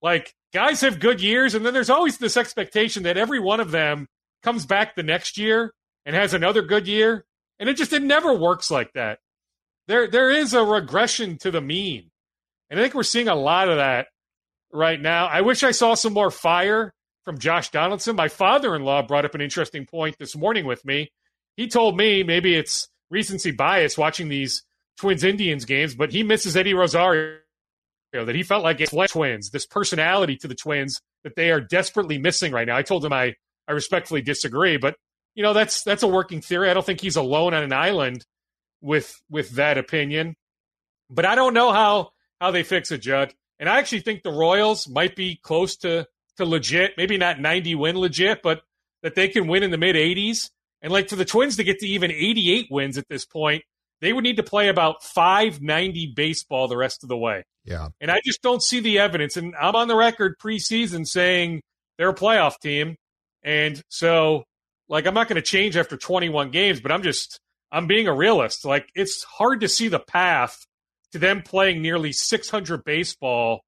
Like 0.04 0.36
guys 0.54 0.82
have 0.82 1.00
good 1.00 1.20
years, 1.20 1.56
and 1.56 1.65
then 1.65 1.74
there's 1.74 1.89
always 1.89 2.20
this 2.20 2.38
expectation 2.38 3.04
that 3.04 3.17
every 3.17 3.39
one 3.39 3.60
of 3.60 3.72
them 3.72 4.08
comes 4.43 4.67
back 4.67 4.96
the 4.96 5.02
next 5.02 5.36
year 5.38 5.74
and 6.06 6.15
has 6.15 6.36
another 6.36 6.62
good 6.62 6.88
year, 6.88 7.26
and 7.60 7.67
it 7.67 7.76
just 7.76 7.91
it 7.91 8.04
never 8.04 8.34
works 8.34 8.70
like 8.70 8.93
that. 8.93 9.17
There 9.88 10.08
there 10.08 10.30
is 10.30 10.54
a 10.54 10.63
regression 10.63 11.39
to 11.39 11.50
the 11.50 11.60
mean, 11.60 12.12
and 12.70 12.80
I 12.80 12.84
think 12.84 12.93
we're 12.93 13.02
seeing 13.02 13.28
a 13.28 13.36
lot 13.36 13.67
of 13.67 13.78
that 13.78 14.08
right 14.72 15.02
now. 15.02 15.26
I 15.26 15.41
wish 15.41 15.63
I 15.63 15.72
saw 15.72 15.96
some 15.96 16.13
more 16.13 16.30
fire 16.30 16.93
from 17.26 17.39
Josh 17.39 17.72
Donaldson. 17.72 18.15
My 18.15 18.28
father 18.28 18.76
in 18.76 18.84
law 18.84 19.02
brought 19.02 19.26
up 19.26 19.34
an 19.34 19.41
interesting 19.41 19.88
point 19.88 20.17
this 20.20 20.36
morning 20.36 20.67
with 20.67 20.86
me. 20.86 21.10
He 21.56 21.67
told 21.67 21.98
me 21.98 22.22
maybe 22.22 22.54
it's 22.54 22.89
recency 23.10 23.50
bias 23.50 23.98
watching 23.98 24.30
these 24.30 24.63
Twins 24.98 25.24
Indians 25.24 25.66
games, 25.66 25.96
but 25.96 26.12
he 26.12 26.24
misses 26.24 26.56
Eddie 26.56 26.74
Rosario. 26.74 27.40
That 28.14 28.36
he 28.36 28.44
felt 28.44 28.64
like 28.64 28.80
it's 28.82 29.12
Twins, 29.12 29.52
this 29.52 29.66
personality 29.66 30.38
to 30.38 30.48
the 30.48 30.56
Twins 30.56 31.02
that 31.24 31.36
they 31.36 31.52
are 31.52 31.62
desperately 31.62 32.18
missing 32.18 32.52
right 32.52 32.66
now. 32.66 32.76
I 32.76 32.82
told 32.82 33.06
him 33.06 33.14
I, 33.14 33.36
I 33.68 33.74
respectfully 33.74 34.22
disagree, 34.22 34.78
but 34.78 34.96
you 35.36 35.44
know 35.44 35.54
that's 35.54 35.84
that's 35.84 36.04
a 36.04 36.08
working 36.08 36.42
theory. 36.42 36.70
I 36.70 36.74
don't 36.74 36.86
think 36.86 37.02
he's 37.02 37.18
alone 37.18 37.54
on 37.54 37.64
an 37.64 37.74
island 37.74 38.26
with 38.82 39.14
with 39.30 39.52
that 39.52 39.78
opinion. 39.78 40.36
But 41.10 41.26
I 41.26 41.36
don't 41.36 41.54
know 41.54 41.72
how 41.72 42.12
how 42.40 42.52
they 42.52 42.64
fix 42.64 42.92
it, 42.92 43.00
Judd. 43.00 43.34
And 43.60 43.68
I 43.68 43.80
actually 43.80 44.02
think 44.02 44.24
the 44.24 44.32
Royals 44.32 44.88
might 44.88 45.16
be 45.16 45.40
close 45.42 45.76
to 45.78 46.08
to 46.38 46.46
legit, 46.46 46.94
maybe 46.98 47.18
not 47.18 47.40
90 47.40 47.76
win 47.76 47.98
legit, 47.98 48.42
but 48.42 48.62
that 49.04 49.16
they 49.16 49.28
can 49.28 49.48
win 49.48 49.64
in 49.64 49.72
the 49.72 49.78
mid 49.78 49.96
80s. 49.96 50.50
And 50.82 50.94
like 50.94 51.10
for 51.10 51.16
the 51.16 51.26
Twins 51.26 51.58
to 51.58 51.64
get 51.64 51.80
to 51.80 51.88
even 51.88 52.12
88 52.12 52.68
wins 52.70 52.98
at 52.98 53.08
this 53.10 53.26
point, 53.26 53.64
they 54.02 54.14
would 54.14 54.24
need 54.24 54.38
to 54.38 54.44
play 54.44 54.70
about 54.70 55.04
590 55.04 56.14
baseball 56.16 56.68
the 56.68 56.78
rest 56.78 57.04
of 57.04 57.10
the 57.10 57.18
way. 57.18 57.44
Yeah. 57.66 57.90
And 58.00 58.12
I 58.12 58.22
just 58.24 58.42
don't 58.42 58.62
see 58.62 58.80
the 58.80 59.00
evidence. 59.00 59.38
And 59.38 59.56
I'm 59.60 59.76
on 59.76 59.88
the 59.88 59.96
record 59.96 60.36
preseason 60.40 61.08
saying 61.08 61.62
they're 61.98 62.10
a 62.10 62.16
playoff 62.16 62.60
team. 62.60 62.96
And 63.44 63.82
so, 63.90 64.44
like, 64.88 65.06
I'm 65.06 65.14
not 65.14 65.28
going 65.28 65.36
to 65.36 65.42
change 65.42 65.76
after 65.76 65.98
21 65.98 66.52
games, 66.52 66.80
but 66.80 66.92
I'm 66.92 67.04
just, 67.04 67.40
I'm 67.72 67.88
being 67.88 68.08
a 68.08 68.14
realist. 68.14 68.66
Like, 68.66 68.90
it's 68.96 69.24
hard 69.24 69.62
to 69.62 69.68
see 69.68 69.88
the 69.88 70.00
path 70.00 70.66
to 71.12 71.20
them 71.20 71.42
playing 71.42 71.82
nearly 71.82 72.12
600 72.12 72.84
baseball 72.84 73.62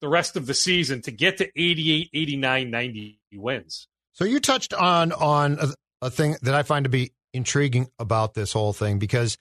the 0.00 0.08
rest 0.08 0.36
of 0.36 0.46
the 0.46 0.54
season 0.54 1.02
to 1.02 1.10
get 1.10 1.38
to 1.38 1.48
88, 1.56 2.10
89, 2.12 2.70
90 2.70 3.20
wins. 3.34 3.86
So 4.12 4.24
you 4.24 4.40
touched 4.40 4.74
on 4.74 5.12
on 5.12 5.58
a, 5.60 5.68
a 6.02 6.10
thing 6.10 6.36
that 6.42 6.54
I 6.54 6.62
find 6.62 6.84
to 6.84 6.90
be 6.90 7.12
intriguing 7.32 7.88
about 7.98 8.34
this 8.34 8.52
whole 8.52 8.72
thing 8.72 8.98
because 8.98 9.36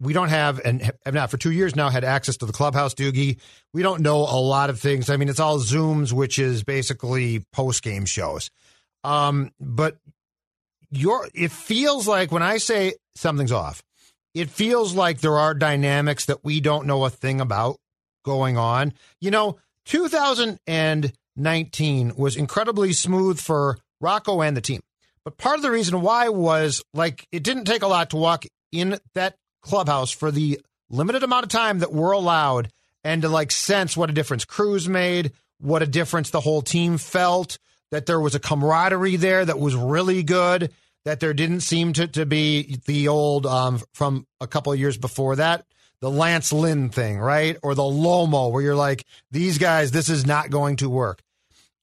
we 0.00 0.12
don't 0.12 0.28
have 0.28 0.60
and 0.64 0.92
have 1.04 1.14
not 1.14 1.30
for 1.30 1.36
two 1.36 1.52
years 1.52 1.74
now 1.74 1.88
had 1.88 2.04
access 2.04 2.36
to 2.38 2.46
the 2.46 2.52
clubhouse 2.52 2.94
doogie. 2.94 3.38
We 3.72 3.82
don't 3.82 4.02
know 4.02 4.18
a 4.18 4.40
lot 4.40 4.70
of 4.70 4.80
things. 4.80 5.10
I 5.10 5.16
mean 5.16 5.28
it's 5.28 5.40
all 5.40 5.58
zooms 5.58 6.12
which 6.12 6.38
is 6.38 6.64
basically 6.64 7.44
post 7.52 7.82
game 7.82 8.04
shows. 8.04 8.50
Um, 9.04 9.52
but 9.60 9.96
your 10.90 11.28
it 11.34 11.50
feels 11.50 12.06
like 12.06 12.30
when 12.30 12.44
i 12.44 12.58
say 12.58 12.94
something's 13.16 13.50
off 13.50 13.82
it 14.34 14.50
feels 14.50 14.94
like 14.94 15.20
there 15.20 15.38
are 15.38 15.54
dynamics 15.54 16.26
that 16.26 16.44
we 16.44 16.60
don't 16.60 16.86
know 16.86 17.04
a 17.06 17.10
thing 17.10 17.40
about 17.40 17.78
going 18.24 18.58
on. 18.58 18.92
You 19.20 19.30
know 19.30 19.58
2019 19.86 22.12
was 22.16 22.36
incredibly 22.36 22.92
smooth 22.92 23.40
for 23.40 23.78
rocco 24.00 24.42
and 24.42 24.56
the 24.56 24.60
team. 24.60 24.80
But 25.24 25.38
part 25.38 25.56
of 25.56 25.62
the 25.62 25.70
reason 25.70 26.02
why 26.02 26.28
was 26.28 26.82
like 26.92 27.26
it 27.32 27.42
didn't 27.42 27.64
take 27.64 27.82
a 27.82 27.88
lot 27.88 28.10
to 28.10 28.16
walk 28.16 28.44
in 28.70 28.98
that 29.14 29.36
clubhouse 29.66 30.10
for 30.10 30.30
the 30.30 30.60
limited 30.88 31.22
amount 31.22 31.44
of 31.44 31.50
time 31.50 31.80
that 31.80 31.92
we're 31.92 32.12
allowed 32.12 32.70
and 33.04 33.22
to 33.22 33.28
like 33.28 33.50
sense 33.52 33.96
what 33.96 34.10
a 34.10 34.12
difference 34.12 34.44
Cruz 34.44 34.88
made, 34.88 35.32
what 35.60 35.82
a 35.82 35.86
difference 35.86 36.30
the 36.30 36.40
whole 36.40 36.62
team 36.62 36.98
felt, 36.98 37.58
that 37.90 38.06
there 38.06 38.20
was 38.20 38.34
a 38.34 38.40
camaraderie 38.40 39.16
there 39.16 39.44
that 39.44 39.58
was 39.58 39.74
really 39.76 40.22
good, 40.22 40.72
that 41.04 41.20
there 41.20 41.34
didn't 41.34 41.60
seem 41.60 41.92
to, 41.92 42.06
to 42.08 42.26
be 42.26 42.80
the 42.86 43.08
old 43.08 43.46
um, 43.46 43.80
from 43.92 44.26
a 44.40 44.46
couple 44.46 44.72
of 44.72 44.78
years 44.78 44.98
before 44.98 45.36
that, 45.36 45.64
the 46.00 46.10
Lance 46.10 46.52
Lynn 46.52 46.88
thing, 46.90 47.18
right? 47.18 47.56
Or 47.62 47.74
the 47.74 47.82
Lomo, 47.82 48.50
where 48.50 48.62
you're 48.62 48.74
like, 48.74 49.04
these 49.30 49.58
guys, 49.58 49.92
this 49.92 50.08
is 50.08 50.26
not 50.26 50.50
going 50.50 50.76
to 50.76 50.90
work. 50.90 51.22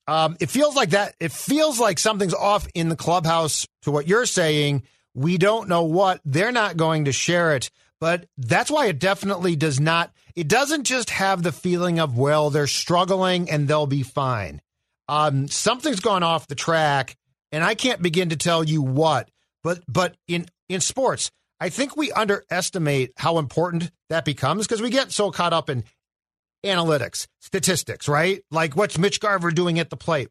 Um, 0.08 0.36
it 0.42 0.50
feels 0.50 0.76
like 0.76 0.90
that. 0.90 1.16
It 1.20 1.32
feels 1.32 1.80
like 1.80 1.98
something's 1.98 2.34
off 2.34 2.68
in 2.74 2.90
the 2.90 2.98
clubhouse 2.98 3.66
to 3.84 3.92
what 3.92 4.08
you're 4.08 4.26
saying 4.26 4.84
we 5.14 5.38
don't 5.38 5.70
know 5.70 5.84
what. 5.84 6.22
They're 6.26 6.52
not 6.52 6.78
going 6.78 7.06
to 7.06 7.12
share 7.12 7.56
it. 7.56 7.70
But 8.00 8.28
that's 8.38 8.70
why 8.70 8.88
it 8.88 9.00
definitely 9.00 9.56
does 9.56 9.80
not. 9.80 10.12
It 10.36 10.50
doesn't 10.50 10.84
just 10.84 11.10
have 11.10 11.42
the 11.42 11.54
feeling 11.54 12.00
of, 12.00 12.18
well, 12.18 12.50
they're 12.50 12.68
struggling 12.68 13.50
and 13.50 13.68
they'll 13.68 13.88
be 13.88 14.04
fine. 14.04 14.62
Um, 15.08 15.48
something's 15.48 16.00
gone 16.00 16.24
off 16.24 16.48
the 16.48 16.56
track, 16.56 17.16
and 17.52 17.64
I 17.64 17.76
can't 17.76 18.02
begin 18.02 18.30
to 18.30 18.36
tell 18.36 18.64
you 18.64 18.82
what. 18.82 19.30
But 19.64 19.84
but 19.88 20.18
in 20.28 20.48
in 20.68 20.82
sports, 20.82 21.32
I 21.60 21.70
think 21.70 21.96
we 21.96 22.12
underestimate 22.12 23.12
how 23.16 23.38
important 23.38 23.92
that 24.10 24.26
becomes 24.26 24.68
because 24.68 24.82
we 24.82 24.90
get 24.90 25.12
so 25.12 25.32
caught 25.32 25.54
up 25.54 25.70
in 25.70 25.84
analytics, 26.66 27.28
statistics, 27.40 28.08
right? 28.08 28.42
Like 28.52 28.76
what's 28.76 28.98
Mitch 28.98 29.20
Garver 29.20 29.52
doing 29.52 29.80
at 29.80 29.90
the 29.90 29.98
plate? 29.98 30.30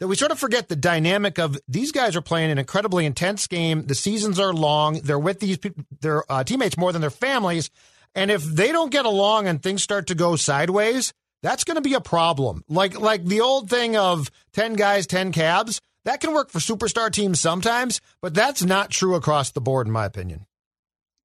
That 0.00 0.08
we 0.08 0.16
sort 0.16 0.32
of 0.32 0.38
forget 0.38 0.68
the 0.68 0.76
dynamic 0.76 1.38
of 1.38 1.58
these 1.68 1.92
guys 1.92 2.16
are 2.16 2.22
playing 2.22 2.50
an 2.50 2.58
incredibly 2.58 3.06
intense 3.06 3.46
game. 3.46 3.86
The 3.86 3.94
seasons 3.94 4.40
are 4.40 4.52
long. 4.52 5.00
They're 5.00 5.18
with 5.18 5.40
these 5.40 5.58
their 6.00 6.30
uh, 6.30 6.42
teammates 6.42 6.76
more 6.76 6.92
than 6.92 7.00
their 7.00 7.10
families, 7.10 7.70
and 8.14 8.30
if 8.30 8.42
they 8.42 8.72
don't 8.72 8.90
get 8.90 9.04
along 9.04 9.46
and 9.46 9.62
things 9.62 9.82
start 9.82 10.08
to 10.08 10.14
go 10.14 10.36
sideways, 10.36 11.12
that's 11.42 11.64
going 11.64 11.76
to 11.76 11.80
be 11.80 11.94
a 11.94 12.00
problem. 12.00 12.64
Like 12.68 12.98
like 12.98 13.24
the 13.24 13.42
old 13.42 13.70
thing 13.70 13.96
of 13.96 14.30
ten 14.52 14.74
guys, 14.74 15.06
ten 15.06 15.32
cabs. 15.32 15.80
That 16.06 16.20
can 16.22 16.32
work 16.32 16.50
for 16.50 16.60
superstar 16.60 17.12
teams 17.12 17.40
sometimes, 17.40 18.00
but 18.22 18.32
that's 18.32 18.64
not 18.64 18.90
true 18.90 19.14
across 19.16 19.50
the 19.50 19.60
board, 19.60 19.86
in 19.86 19.92
my 19.92 20.06
opinion. 20.06 20.46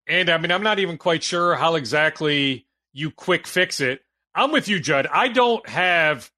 And 0.06 0.30
I 0.30 0.38
mean, 0.38 0.52
I'm 0.52 0.64
not 0.64 0.80
even 0.80 0.98
quite 0.98 1.24
sure 1.24 1.56
how 1.56 1.76
exactly 1.76 2.68
you 2.92 3.10
quick 3.10 3.48
fix 3.48 3.80
it. 3.80 4.02
I'm 4.36 4.52
with 4.52 4.68
you, 4.68 4.82
Judd. 4.82 5.08
I 5.08 5.30
don't 5.30 5.68
have 5.70 6.30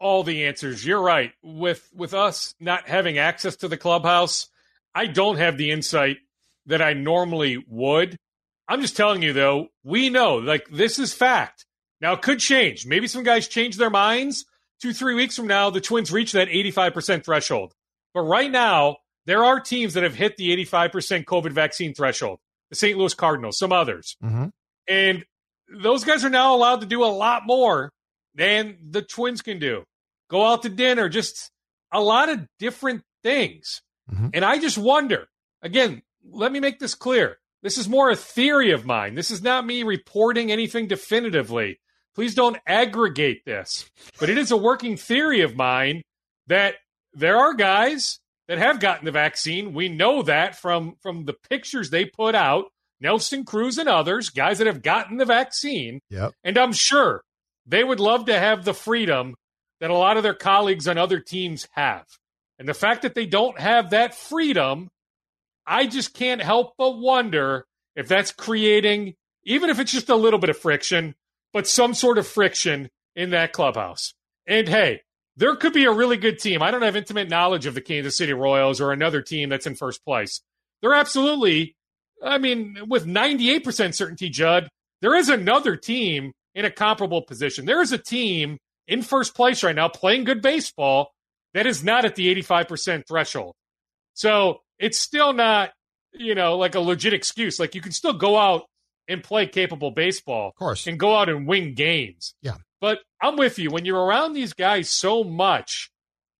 all 0.00 0.22
the 0.22 0.46
answers. 0.46 0.84
You're 0.84 1.00
right. 1.00 1.32
With 1.42 1.88
with 1.94 2.14
us 2.14 2.54
not 2.60 2.88
having 2.88 3.18
access 3.18 3.56
to 3.56 3.68
the 3.68 3.76
clubhouse, 3.76 4.48
I 4.94 5.06
don't 5.06 5.36
have 5.36 5.56
the 5.56 5.70
insight 5.70 6.18
that 6.66 6.82
I 6.82 6.92
normally 6.92 7.64
would. 7.68 8.16
I'm 8.68 8.80
just 8.80 8.96
telling 8.96 9.22
you 9.22 9.32
though, 9.32 9.68
we 9.84 10.10
know 10.10 10.36
like 10.36 10.66
this 10.70 10.98
is 10.98 11.12
fact. 11.12 11.66
Now 12.00 12.14
it 12.14 12.22
could 12.22 12.40
change. 12.40 12.86
Maybe 12.86 13.06
some 13.06 13.22
guys 13.22 13.48
change 13.48 13.76
their 13.76 13.90
minds. 13.90 14.44
Two, 14.82 14.92
three 14.92 15.14
weeks 15.14 15.36
from 15.36 15.46
now, 15.46 15.70
the 15.70 15.80
Twins 15.80 16.12
reach 16.12 16.32
that 16.32 16.48
85% 16.48 17.24
threshold. 17.24 17.72
But 18.12 18.22
right 18.22 18.50
now, 18.50 18.96
there 19.24 19.44
are 19.44 19.58
teams 19.58 19.94
that 19.94 20.02
have 20.02 20.14
hit 20.14 20.36
the 20.36 20.54
85% 20.64 21.24
COVID 21.24 21.52
vaccine 21.52 21.94
threshold. 21.94 22.40
The 22.70 22.76
St. 22.76 22.98
Louis 22.98 23.14
Cardinals, 23.14 23.58
some 23.58 23.72
others. 23.72 24.16
Mm-hmm. 24.22 24.46
And 24.88 25.24
those 25.68 26.04
guys 26.04 26.24
are 26.24 26.30
now 26.30 26.54
allowed 26.54 26.80
to 26.80 26.86
do 26.86 27.04
a 27.04 27.06
lot 27.06 27.42
more 27.46 27.90
than 28.36 28.78
the 28.90 29.02
Twins 29.02 29.42
can 29.42 29.58
do. 29.58 29.84
Go 30.28 30.44
out 30.44 30.62
to 30.62 30.68
dinner, 30.68 31.08
just 31.08 31.50
a 31.92 32.00
lot 32.00 32.28
of 32.28 32.46
different 32.58 33.02
things. 33.22 33.82
Mm-hmm. 34.12 34.28
And 34.34 34.44
I 34.44 34.58
just 34.58 34.78
wonder 34.78 35.26
again, 35.62 36.02
let 36.30 36.52
me 36.52 36.60
make 36.60 36.78
this 36.78 36.94
clear. 36.94 37.38
This 37.62 37.78
is 37.78 37.88
more 37.88 38.10
a 38.10 38.16
theory 38.16 38.70
of 38.70 38.86
mine. 38.86 39.14
This 39.14 39.30
is 39.30 39.42
not 39.42 39.66
me 39.66 39.82
reporting 39.82 40.52
anything 40.52 40.86
definitively. 40.86 41.80
Please 42.14 42.34
don't 42.34 42.58
aggregate 42.66 43.44
this. 43.44 43.90
But 44.20 44.30
it 44.30 44.38
is 44.38 44.50
a 44.50 44.56
working 44.56 44.96
theory 44.96 45.40
of 45.40 45.56
mine 45.56 46.02
that 46.46 46.76
there 47.12 47.36
are 47.36 47.54
guys 47.54 48.20
that 48.48 48.58
have 48.58 48.80
gotten 48.80 49.04
the 49.04 49.10
vaccine. 49.10 49.74
We 49.74 49.88
know 49.88 50.22
that 50.22 50.56
from 50.56 50.94
from 51.02 51.24
the 51.24 51.34
pictures 51.50 51.90
they 51.90 52.04
put 52.04 52.34
out. 52.34 52.66
Nelson 53.00 53.44
Cruz 53.44 53.76
and 53.76 53.88
others, 53.88 54.30
guys 54.30 54.58
that 54.58 54.66
have 54.66 54.82
gotten 54.82 55.18
the 55.18 55.26
vaccine. 55.26 56.00
Yep. 56.08 56.32
And 56.44 56.56
I'm 56.56 56.72
sure 56.72 57.22
they 57.66 57.82
would 57.82 58.00
love 58.00 58.26
to 58.26 58.38
have 58.38 58.64
the 58.64 58.74
freedom 58.74 59.34
that 59.80 59.90
a 59.90 59.94
lot 59.94 60.16
of 60.16 60.22
their 60.22 60.34
colleagues 60.34 60.88
on 60.88 60.98
other 60.98 61.20
teams 61.20 61.68
have. 61.72 62.06
And 62.58 62.68
the 62.68 62.74
fact 62.74 63.02
that 63.02 63.14
they 63.14 63.26
don't 63.26 63.58
have 63.60 63.90
that 63.90 64.14
freedom, 64.14 64.88
I 65.66 65.86
just 65.86 66.14
can't 66.14 66.40
help 66.40 66.74
but 66.78 66.98
wonder 66.98 67.66
if 67.94 68.08
that's 68.08 68.32
creating, 68.32 69.14
even 69.44 69.68
if 69.68 69.78
it's 69.78 69.92
just 69.92 70.08
a 70.08 70.16
little 70.16 70.38
bit 70.38 70.50
of 70.50 70.56
friction, 70.56 71.14
but 71.52 71.66
some 71.66 71.92
sort 71.92 72.18
of 72.18 72.26
friction 72.26 72.88
in 73.14 73.30
that 73.30 73.52
clubhouse. 73.52 74.14
And 74.46 74.68
hey, 74.68 75.02
there 75.36 75.54
could 75.56 75.72
be 75.72 75.84
a 75.84 75.92
really 75.92 76.16
good 76.16 76.38
team. 76.38 76.62
I 76.62 76.70
don't 76.70 76.82
have 76.82 76.96
intimate 76.96 77.28
knowledge 77.28 77.66
of 77.66 77.74
the 77.74 77.80
Kansas 77.80 78.16
City 78.16 78.32
Royals 78.32 78.80
or 78.80 78.92
another 78.92 79.20
team 79.20 79.48
that's 79.48 79.66
in 79.66 79.74
first 79.74 80.04
place. 80.04 80.40
They're 80.80 80.94
absolutely, 80.94 81.76
I 82.22 82.38
mean, 82.38 82.78
with 82.88 83.06
98% 83.06 83.94
certainty, 83.94 84.30
Judd, 84.30 84.68
there 85.02 85.14
is 85.14 85.28
another 85.28 85.76
team 85.76 86.32
in 86.56 86.64
a 86.64 86.70
comparable 86.70 87.22
position. 87.22 87.66
There 87.66 87.82
is 87.82 87.92
a 87.92 87.98
team 87.98 88.58
in 88.88 89.02
first 89.02 89.36
place 89.36 89.62
right 89.62 89.76
now, 89.76 89.88
playing 89.88 90.24
good 90.24 90.40
baseball, 90.42 91.12
that 91.54 91.66
is 91.66 91.84
not 91.84 92.04
at 92.04 92.16
the 92.16 92.34
85% 92.34 93.06
threshold. 93.06 93.54
So 94.14 94.60
it's 94.78 94.98
still 94.98 95.32
not, 95.32 95.70
you 96.12 96.34
know, 96.34 96.56
like 96.56 96.74
a 96.74 96.80
legit 96.80 97.12
excuse. 97.12 97.60
Like 97.60 97.74
you 97.74 97.80
can 97.80 97.92
still 97.92 98.14
go 98.14 98.36
out 98.36 98.64
and 99.06 99.22
play 99.22 99.46
capable 99.46 99.90
baseball. 99.90 100.48
Of 100.48 100.54
course. 100.54 100.86
And 100.86 100.98
go 100.98 101.14
out 101.14 101.28
and 101.28 101.46
win 101.46 101.74
games. 101.74 102.34
Yeah. 102.40 102.56
But 102.80 103.00
I'm 103.20 103.36
with 103.36 103.58
you. 103.58 103.70
When 103.70 103.84
you're 103.84 104.02
around 104.02 104.32
these 104.32 104.52
guys 104.52 104.90
so 104.90 105.24
much, 105.24 105.90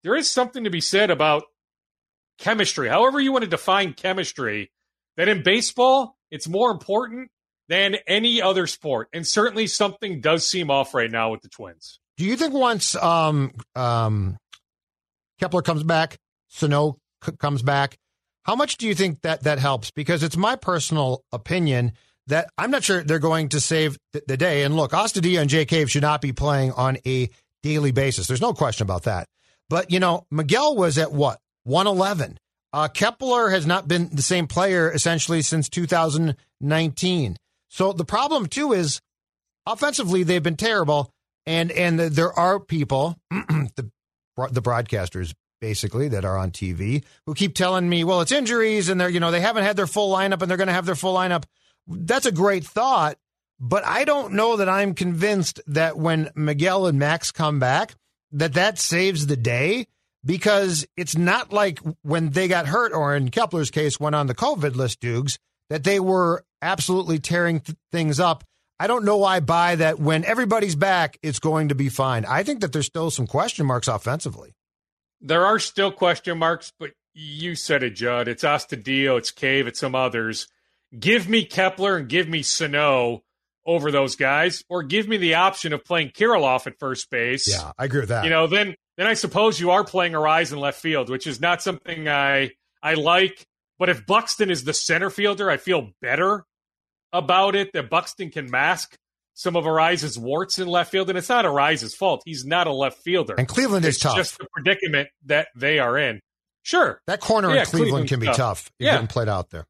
there 0.02 0.14
is 0.14 0.30
something 0.30 0.64
to 0.64 0.70
be 0.70 0.80
said 0.80 1.10
about 1.10 1.44
chemistry. 2.38 2.88
However, 2.88 3.20
you 3.20 3.32
want 3.32 3.44
to 3.44 3.50
define 3.50 3.92
chemistry, 3.92 4.70
that 5.16 5.28
in 5.28 5.42
baseball, 5.42 6.16
it's 6.30 6.48
more 6.48 6.70
important 6.70 7.30
than 7.68 7.96
any 8.06 8.40
other 8.40 8.66
sport. 8.66 9.08
And 9.12 9.26
certainly 9.26 9.66
something 9.66 10.20
does 10.20 10.48
seem 10.48 10.70
off 10.70 10.94
right 10.94 11.10
now 11.10 11.30
with 11.30 11.42
the 11.42 11.48
Twins. 11.48 12.00
Do 12.16 12.24
you 12.24 12.36
think 12.36 12.54
once 12.54 12.94
um, 12.96 13.52
um, 13.74 14.38
Kepler 15.38 15.62
comes 15.62 15.82
back, 15.82 16.18
Sano 16.48 16.98
c- 17.24 17.32
comes 17.32 17.62
back, 17.62 17.98
how 18.44 18.54
much 18.54 18.76
do 18.76 18.86
you 18.86 18.94
think 18.94 19.22
that 19.22 19.42
that 19.42 19.58
helps? 19.58 19.90
Because 19.90 20.22
it's 20.22 20.36
my 20.36 20.56
personal 20.56 21.24
opinion 21.32 21.92
that 22.28 22.48
I'm 22.56 22.70
not 22.70 22.84
sure 22.84 23.02
they're 23.02 23.18
going 23.18 23.50
to 23.50 23.60
save 23.60 23.98
th- 24.12 24.24
the 24.26 24.36
day. 24.36 24.62
And 24.62 24.76
look, 24.76 24.92
Astudillo 24.92 25.40
and 25.40 25.50
Jake 25.50 25.68
Cave 25.68 25.90
should 25.90 26.02
not 26.02 26.20
be 26.20 26.32
playing 26.32 26.72
on 26.72 26.98
a 27.06 27.28
daily 27.62 27.90
basis. 27.90 28.26
There's 28.26 28.40
no 28.40 28.52
question 28.52 28.84
about 28.84 29.04
that. 29.04 29.28
But, 29.68 29.90
you 29.90 30.00
know, 30.00 30.26
Miguel 30.30 30.76
was 30.76 30.96
at 30.96 31.12
what? 31.12 31.40
111. 31.64 32.38
Uh, 32.72 32.88
Kepler 32.88 33.50
has 33.50 33.66
not 33.66 33.88
been 33.88 34.10
the 34.12 34.22
same 34.22 34.46
player 34.46 34.92
essentially 34.92 35.42
since 35.42 35.68
2019. 35.68 37.36
So 37.68 37.92
the 37.92 38.04
problem, 38.04 38.46
too, 38.46 38.72
is 38.72 39.00
offensively, 39.66 40.22
they've 40.22 40.42
been 40.42 40.56
terrible. 40.56 41.12
And 41.46 41.70
and 41.70 41.98
there 41.98 42.32
are 42.32 42.58
people, 42.58 43.16
the 43.30 43.90
the 44.50 44.62
broadcasters 44.62 45.32
basically 45.60 46.08
that 46.08 46.24
are 46.24 46.36
on 46.36 46.50
TV 46.50 47.02
who 47.24 47.34
keep 47.34 47.54
telling 47.54 47.88
me, 47.88 48.04
well, 48.04 48.20
it's 48.20 48.32
injuries 48.32 48.88
and 48.88 49.00
they're 49.00 49.08
you 49.08 49.20
know 49.20 49.30
they 49.30 49.40
haven't 49.40 49.64
had 49.64 49.76
their 49.76 49.86
full 49.86 50.14
lineup 50.14 50.42
and 50.42 50.50
they're 50.50 50.58
going 50.58 50.66
to 50.66 50.74
have 50.74 50.86
their 50.86 50.94
full 50.94 51.14
lineup. 51.14 51.44
That's 51.86 52.26
a 52.26 52.32
great 52.32 52.64
thought, 52.64 53.16
but 53.60 53.84
I 53.86 54.04
don't 54.04 54.34
know 54.34 54.56
that 54.56 54.68
I'm 54.68 54.94
convinced 54.94 55.60
that 55.68 55.96
when 55.96 56.30
Miguel 56.34 56.86
and 56.86 56.98
Max 56.98 57.30
come 57.30 57.58
back 57.58 57.94
that 58.32 58.54
that 58.54 58.78
saves 58.78 59.26
the 59.26 59.36
day 59.36 59.86
because 60.24 60.86
it's 60.96 61.16
not 61.16 61.52
like 61.52 61.80
when 62.02 62.30
they 62.30 62.48
got 62.48 62.66
hurt 62.66 62.92
or 62.92 63.14
in 63.14 63.30
Kepler's 63.30 63.70
case 63.70 64.00
went 64.00 64.16
on 64.16 64.26
the 64.26 64.34
COVID 64.34 64.74
list, 64.74 65.00
Dukes, 65.00 65.38
that 65.70 65.84
they 65.84 66.00
were 66.00 66.44
absolutely 66.62 67.18
tearing 67.18 67.60
th- 67.60 67.76
things 67.90 68.20
up 68.20 68.44
I 68.78 68.86
don't 68.86 69.04
know 69.04 69.16
why 69.16 69.40
buy 69.40 69.76
that 69.76 69.98
when 69.98 70.24
everybody's 70.24 70.74
back, 70.74 71.18
it's 71.22 71.38
going 71.38 71.68
to 71.68 71.74
be 71.74 71.88
fine. 71.88 72.26
I 72.26 72.42
think 72.42 72.60
that 72.60 72.72
there's 72.72 72.86
still 72.86 73.10
some 73.10 73.26
question 73.26 73.64
marks 73.64 73.88
offensively. 73.88 74.54
There 75.20 75.46
are 75.46 75.58
still 75.58 75.90
question 75.90 76.38
marks, 76.38 76.72
but 76.78 76.90
you 77.14 77.54
said 77.54 77.82
it, 77.82 77.90
Judd. 77.90 78.28
It's 78.28 78.44
Astudillo, 78.44 79.16
it's 79.16 79.30
Cave, 79.30 79.66
it's 79.66 79.80
some 79.80 79.94
others. 79.94 80.48
Give 80.98 81.26
me 81.26 81.44
Kepler 81.44 81.96
and 81.96 82.08
give 82.08 82.28
me 82.28 82.42
Sano 82.42 83.22
over 83.64 83.90
those 83.90 84.14
guys, 84.14 84.62
or 84.68 84.82
give 84.82 85.08
me 85.08 85.16
the 85.16 85.34
option 85.34 85.72
of 85.72 85.84
playing 85.84 86.10
Kirilloff 86.10 86.66
at 86.66 86.78
first 86.78 87.10
base. 87.10 87.48
Yeah, 87.48 87.72
I 87.78 87.86
agree 87.86 88.00
with 88.00 88.10
that. 88.10 88.24
You 88.24 88.30
know, 88.30 88.46
then 88.46 88.76
then 88.96 89.06
I 89.06 89.14
suppose 89.14 89.58
you 89.58 89.70
are 89.70 89.84
playing 89.84 90.12
Arraez 90.12 90.52
in 90.52 90.60
left 90.60 90.80
field, 90.80 91.08
which 91.08 91.26
is 91.26 91.40
not 91.40 91.62
something 91.62 92.08
I 92.08 92.50
I 92.82 92.94
like. 92.94 93.46
But 93.78 93.88
if 93.88 94.06
Buxton 94.06 94.50
is 94.50 94.64
the 94.64 94.72
center 94.72 95.10
fielder, 95.10 95.50
I 95.50 95.56
feel 95.58 95.90
better 96.00 96.44
about 97.12 97.54
it 97.54 97.72
that 97.74 97.90
Buxton 97.90 98.30
can 98.30 98.50
mask 98.50 98.96
some 99.34 99.54
of 99.54 99.66
Arraez's 99.66 100.18
warts 100.18 100.58
in 100.58 100.66
left 100.66 100.90
field, 100.90 101.10
and 101.10 101.18
it's 101.18 101.28
not 101.28 101.44
Arraez's 101.44 101.94
fault. 101.94 102.22
He's 102.24 102.44
not 102.46 102.66
a 102.66 102.72
left 102.72 102.98
fielder. 103.02 103.34
And 103.36 103.46
Cleveland 103.46 103.84
it's 103.84 103.96
is 103.98 104.02
tough. 104.02 104.16
Just 104.16 104.38
the 104.38 104.46
predicament 104.52 105.08
that 105.26 105.48
they 105.54 105.78
are 105.78 105.98
in. 105.98 106.20
Sure, 106.62 107.00
that 107.06 107.20
corner 107.20 107.54
yeah, 107.54 107.60
in 107.60 107.66
Cleveland 107.66 108.08
can 108.08 108.18
be 108.18 108.26
tough. 108.26 108.36
tough. 108.36 108.70
You're 108.78 108.86
Yeah. 108.88 108.92
getting 108.94 109.06
played 109.08 109.28
out 109.28 109.50
there. 109.50 109.66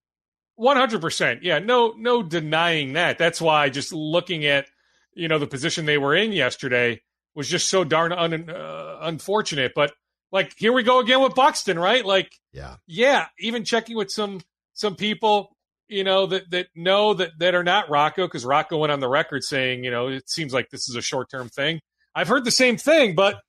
One 0.54 0.76
hundred 0.78 1.02
percent. 1.02 1.42
Yeah, 1.42 1.58
no, 1.58 1.94
no 1.98 2.22
denying 2.22 2.94
that. 2.94 3.18
That's 3.18 3.40
why 3.40 3.68
just 3.68 3.92
looking 3.92 4.46
at 4.46 4.66
you 5.12 5.28
know 5.28 5.38
the 5.38 5.46
position 5.46 5.84
they 5.84 5.98
were 5.98 6.14
in 6.14 6.32
yesterday 6.32 7.02
was 7.34 7.48
just 7.48 7.68
so 7.68 7.84
darn 7.84 8.12
un, 8.12 8.48
uh, 8.48 8.98
unfortunate. 9.02 9.72
But 9.74 9.92
like 10.36 10.52
here 10.58 10.72
we 10.74 10.82
go 10.82 11.00
again 11.00 11.22
with 11.22 11.34
Buxton, 11.34 11.78
right? 11.78 12.04
Like 12.04 12.30
Yeah. 12.52 12.76
yeah, 12.86 13.26
even 13.38 13.64
checking 13.64 13.96
with 13.96 14.10
some 14.10 14.42
some 14.74 14.94
people, 14.94 15.56
you 15.88 16.04
know, 16.04 16.26
that 16.26 16.50
that 16.50 16.66
know 16.74 17.14
that 17.14 17.30
that 17.38 17.54
are 17.54 17.64
not 17.64 17.88
Rocco 17.88 18.26
because 18.26 18.44
Rocco 18.44 18.76
went 18.76 18.92
on 18.92 19.00
the 19.00 19.08
record 19.08 19.42
saying, 19.42 19.82
you 19.82 19.90
know, 19.90 20.08
it 20.08 20.28
seems 20.28 20.52
like 20.52 20.68
this 20.68 20.90
is 20.90 20.94
a 20.94 21.00
short 21.00 21.30
term 21.30 21.48
thing. 21.48 21.80
I've 22.14 22.28
heard 22.28 22.44
the 22.44 22.50
same 22.50 22.76
thing, 22.76 23.14
but 23.14 23.40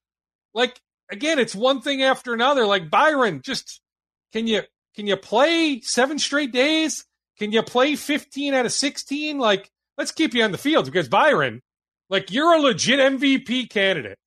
like 0.53 0.79
again, 1.11 1.39
it's 1.39 1.53
one 1.53 1.81
thing 1.81 2.03
after 2.03 2.33
another. 2.33 2.65
Like 2.65 2.89
Byron, 2.89 3.41
just 3.43 3.81
can 4.31 4.47
you 4.47 4.61
can 4.95 5.07
you 5.07 5.17
play 5.17 5.81
seven 5.81 6.19
straight 6.19 6.53
days? 6.53 7.03
Can 7.37 7.51
you 7.51 7.63
play 7.63 7.97
fifteen 7.97 8.53
out 8.53 8.65
of 8.65 8.71
sixteen? 8.71 9.39
Like 9.39 9.69
let's 9.97 10.11
keep 10.13 10.33
you 10.33 10.41
on 10.43 10.53
the 10.53 10.57
field 10.57 10.85
because 10.85 11.09
Byron, 11.09 11.61
like 12.09 12.31
you're 12.31 12.53
a 12.55 12.61
legit 12.61 12.99
MVP 12.99 13.69
candidate. 13.69 14.17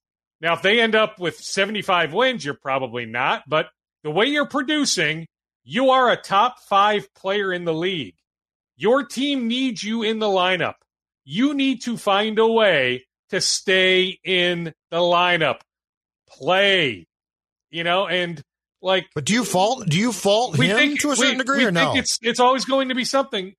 Now, 0.41 0.55
if 0.55 0.63
they 0.63 0.81
end 0.81 0.95
up 0.95 1.19
with 1.19 1.37
75 1.39 2.13
wins, 2.13 2.45
you're 2.45 2.55
probably 2.55 3.05
not. 3.07 3.43
But 3.47 3.67
the 4.03 4.11
way 4.11 4.27
you're 4.27 4.47
producing, 4.49 5.27
you 5.65 5.91
are 5.91 6.11
a 6.11 6.17
top 6.17 6.61
five 6.61 7.13
player 7.15 7.53
in 7.53 7.65
the 7.65 7.75
league. 7.75 8.15
Your 8.77 9.05
team 9.05 9.47
needs 9.49 9.83
you 9.85 10.03
in 10.03 10.19
the 10.19 10.27
lineup. 10.27 10.75
You 11.25 11.53
need 11.53 11.83
to 11.83 11.97
find 11.99 12.39
a 12.39 12.47
way 12.47 13.05
to 13.29 13.41
stay 13.41 14.19
in 14.25 14.73
the 14.91 14.97
lineup. 14.99 15.61
Play, 16.29 17.07
you 17.71 17.85
know, 17.85 18.07
and 18.07 18.41
like 18.81 19.07
But 19.15 19.25
do 19.25 19.35
you 19.35 19.45
fault 19.45 19.87
do 19.89 19.99
you 19.99 20.13
fault 20.13 20.57
we 20.57 20.69
him 20.69 20.77
think 20.79 21.01
to 21.01 21.11
a 21.11 21.17
certain 21.17 21.33
we- 21.33 21.39
degree 21.39 21.59
we 21.59 21.65
or 21.67 21.73
no? 21.73 21.93
think 21.93 22.05
it's 22.05 22.19
it's 22.23 22.41
always 22.41 22.65
going 22.65 22.89
to 22.89 22.95
be 22.95 23.05
something. 23.05 23.55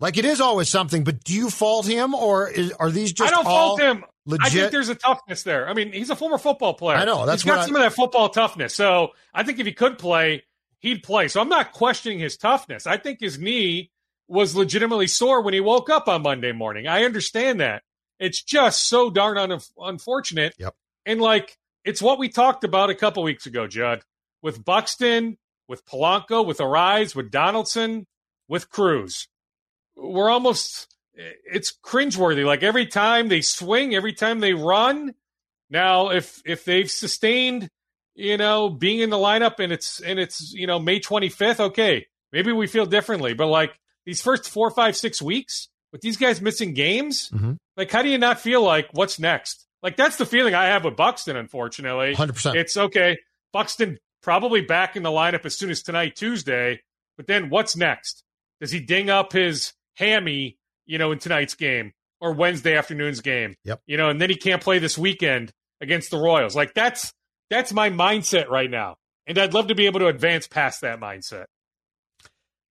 Like 0.00 0.16
it 0.16 0.24
is 0.24 0.40
always 0.40 0.68
something, 0.68 1.02
but 1.02 1.24
do 1.24 1.34
you 1.34 1.50
fault 1.50 1.86
him 1.86 2.14
or 2.14 2.48
is, 2.48 2.70
are 2.72 2.90
these 2.90 3.12
just 3.12 3.30
I 3.32 3.34
don't 3.34 3.44
all 3.46 3.76
fault 3.76 3.80
him. 3.80 4.04
Legit? 4.28 4.46
I 4.46 4.50
think 4.50 4.72
there's 4.72 4.88
a 4.90 4.94
toughness 4.94 5.42
there. 5.42 5.68
I 5.68 5.72
mean, 5.72 5.90
he's 5.90 6.10
a 6.10 6.16
former 6.16 6.38
football 6.38 6.74
player. 6.74 6.98
I 6.98 7.04
know, 7.04 7.24
that's 7.26 7.42
he's 7.42 7.50
got 7.50 7.60
I- 7.60 7.66
some 7.66 7.74
of 7.76 7.82
that 7.82 7.94
football 7.94 8.28
toughness. 8.28 8.74
So 8.74 9.12
I 9.32 9.42
think 9.42 9.58
if 9.58 9.66
he 9.66 9.72
could 9.72 9.96
play, 9.98 10.44
he'd 10.80 11.02
play. 11.02 11.28
So 11.28 11.40
I'm 11.40 11.48
not 11.48 11.72
questioning 11.72 12.18
his 12.18 12.36
toughness. 12.36 12.86
I 12.86 12.98
think 12.98 13.20
his 13.20 13.38
knee 13.38 13.90
was 14.28 14.54
legitimately 14.54 15.06
sore 15.06 15.40
when 15.40 15.54
he 15.54 15.60
woke 15.60 15.88
up 15.88 16.08
on 16.08 16.22
Monday 16.22 16.52
morning. 16.52 16.86
I 16.86 17.04
understand 17.04 17.60
that. 17.60 17.82
It's 18.20 18.42
just 18.42 18.86
so 18.88 19.08
darn 19.10 19.38
un- 19.38 19.60
unfortunate. 19.78 20.54
Yep. 20.58 20.74
And 21.06 21.20
like, 21.20 21.56
it's 21.84 22.02
what 22.02 22.18
we 22.18 22.28
talked 22.28 22.64
about 22.64 22.90
a 22.90 22.94
couple 22.94 23.22
weeks 23.22 23.46
ago, 23.46 23.66
Judd, 23.66 24.02
with 24.42 24.62
Buxton, 24.62 25.38
with 25.68 25.86
Polanco, 25.86 26.44
with 26.44 26.58
Arraez, 26.58 27.14
with 27.14 27.30
Donaldson, 27.30 28.06
with 28.46 28.68
Cruz. 28.68 29.28
We're 29.96 30.28
almost, 30.30 30.94
it's 31.18 31.72
cringeworthy. 31.84 32.44
Like 32.44 32.62
every 32.62 32.86
time 32.86 33.28
they 33.28 33.40
swing, 33.40 33.94
every 33.94 34.12
time 34.12 34.40
they 34.40 34.54
run. 34.54 35.14
Now, 35.70 36.10
if 36.10 36.40
if 36.46 36.64
they've 36.64 36.90
sustained, 36.90 37.68
you 38.14 38.36
know, 38.36 38.70
being 38.70 39.00
in 39.00 39.10
the 39.10 39.16
lineup 39.16 39.58
and 39.58 39.72
it's 39.72 40.00
and 40.00 40.18
it's 40.18 40.52
you 40.52 40.66
know 40.66 40.78
May 40.78 41.00
25th, 41.00 41.60
okay, 41.60 42.06
maybe 42.32 42.52
we 42.52 42.66
feel 42.66 42.86
differently. 42.86 43.34
But 43.34 43.48
like 43.48 43.78
these 44.06 44.22
first 44.22 44.48
four, 44.48 44.70
five, 44.70 44.96
six 44.96 45.20
weeks 45.20 45.68
with 45.92 46.00
these 46.00 46.16
guys 46.16 46.40
missing 46.40 46.72
games, 46.74 47.30
Mhm. 47.30 47.56
like 47.76 47.90
how 47.90 48.02
do 48.02 48.08
you 48.08 48.18
not 48.18 48.40
feel 48.40 48.62
like 48.62 48.88
what's 48.92 49.18
next? 49.18 49.66
Like 49.82 49.96
that's 49.96 50.16
the 50.16 50.26
feeling 50.26 50.54
I 50.54 50.66
have 50.66 50.84
with 50.84 50.96
Buxton. 50.96 51.36
Unfortunately, 51.36 52.14
100%. 52.14 52.56
it's 52.56 52.76
okay. 52.76 53.18
Buxton 53.52 53.98
probably 54.22 54.60
back 54.60 54.96
in 54.96 55.02
the 55.02 55.10
lineup 55.10 55.44
as 55.44 55.54
soon 55.56 55.70
as 55.70 55.82
tonight, 55.82 56.16
Tuesday. 56.16 56.80
But 57.16 57.26
then 57.26 57.50
what's 57.50 57.76
next? 57.76 58.22
Does 58.60 58.70
he 58.72 58.80
ding 58.80 59.10
up 59.10 59.32
his 59.32 59.72
hammy, 59.96 60.57
you 60.88 60.98
know, 60.98 61.12
in 61.12 61.20
tonight's 61.20 61.54
game 61.54 61.92
or 62.20 62.32
Wednesday 62.32 62.76
afternoon's 62.76 63.20
game? 63.20 63.54
Yep. 63.64 63.82
You 63.86 63.96
know, 63.96 64.08
and 64.08 64.20
then 64.20 64.30
he 64.30 64.36
can't 64.36 64.62
play 64.62 64.80
this 64.80 64.98
weekend 64.98 65.52
against 65.80 66.10
the 66.10 66.18
Royals. 66.18 66.56
Like 66.56 66.74
that's 66.74 67.12
that's 67.50 67.72
my 67.72 67.90
mindset 67.90 68.48
right 68.48 68.70
now. 68.70 68.96
And 69.28 69.38
I'd 69.38 69.54
love 69.54 69.68
to 69.68 69.76
be 69.76 69.86
able 69.86 70.00
to 70.00 70.08
advance 70.08 70.48
past 70.48 70.80
that 70.80 70.98
mindset. 70.98 71.44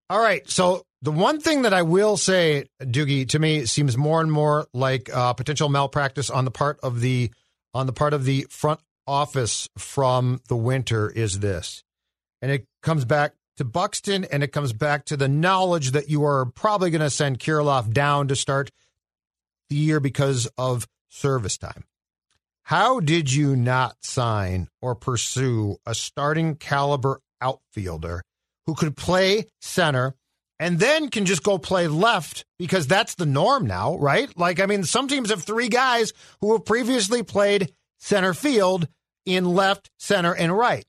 All 0.10 0.20
right. 0.20 0.48
So 0.50 0.84
the 1.02 1.12
one 1.12 1.40
thing 1.40 1.64
that 1.64 1.74
I 1.74 1.84
will 1.84 2.18
say, 2.18 2.66
Doogie, 2.82 3.30
to 3.30 3.40
me 3.40 3.66
seems 3.66 3.98
more 3.98 4.22
and 4.22 4.32
more 4.32 4.68
like 4.74 5.14
uh, 5.14 5.34
potential 5.34 5.70
malpractice 5.70 6.30
on 6.30 6.46
the 6.46 6.52
part 6.52 6.80
of 6.82 7.02
the 7.02 7.32
on 7.74 7.86
the 7.86 7.94
part 7.94 8.14
of 8.14 8.26
the 8.26 8.48
front 8.50 8.80
office 9.06 9.70
from 9.78 10.42
the 10.48 10.56
winter 10.56 11.10
is 11.10 11.40
this, 11.40 11.84
and 12.42 12.52
it 12.52 12.66
comes 12.82 13.06
back 13.06 13.34
to 13.58 13.66
Buxton, 13.66 14.24
and 14.26 14.44
it 14.44 14.52
comes 14.52 14.74
back 14.74 15.06
to 15.06 15.18
the 15.18 15.28
knowledge 15.28 15.92
that 15.92 16.10
you 16.10 16.24
are 16.24 16.46
probably 16.46 16.90
going 16.90 17.02
to 17.02 17.10
send 17.10 17.40
Kirilloff 17.40 17.92
down 17.92 18.28
to 18.30 18.36
start 18.36 18.72
the 19.70 19.76
year 19.76 20.00
because 20.00 20.48
of 20.58 20.88
service 21.10 21.58
time. 21.58 21.84
How 22.64 23.00
did 23.00 23.32
you 23.32 23.56
not 23.56 23.96
sign 24.02 24.68
or 24.82 24.94
pursue 24.94 25.78
a 25.86 25.96
starting 25.96 26.56
caliber 26.56 27.22
outfielder 27.42 28.24
who 28.66 28.76
could 28.76 28.98
play 28.98 29.46
center 29.62 30.16
and 30.60 30.80
then 30.80 31.10
can 31.10 31.26
just 31.26 31.44
go 31.44 31.58
play 31.58 31.88
left 31.88 32.46
because 32.60 32.88
that's 32.88 33.16
the 33.16 33.26
norm 33.26 33.66
now, 33.68 33.98
right? 33.98 34.36
Like, 34.38 34.60
I 34.60 34.66
mean, 34.66 34.84
some 34.84 35.08
teams 35.08 35.30
have 35.30 35.44
three 35.44 35.70
guys 35.70 36.14
who 36.42 36.54
have 36.54 36.66
previously 36.66 37.24
played 37.24 37.72
center 38.00 38.34
field 38.34 38.88
in 39.26 39.46
left, 39.46 39.90
center, 39.98 40.34
and 40.34 40.56
right. 40.56 40.86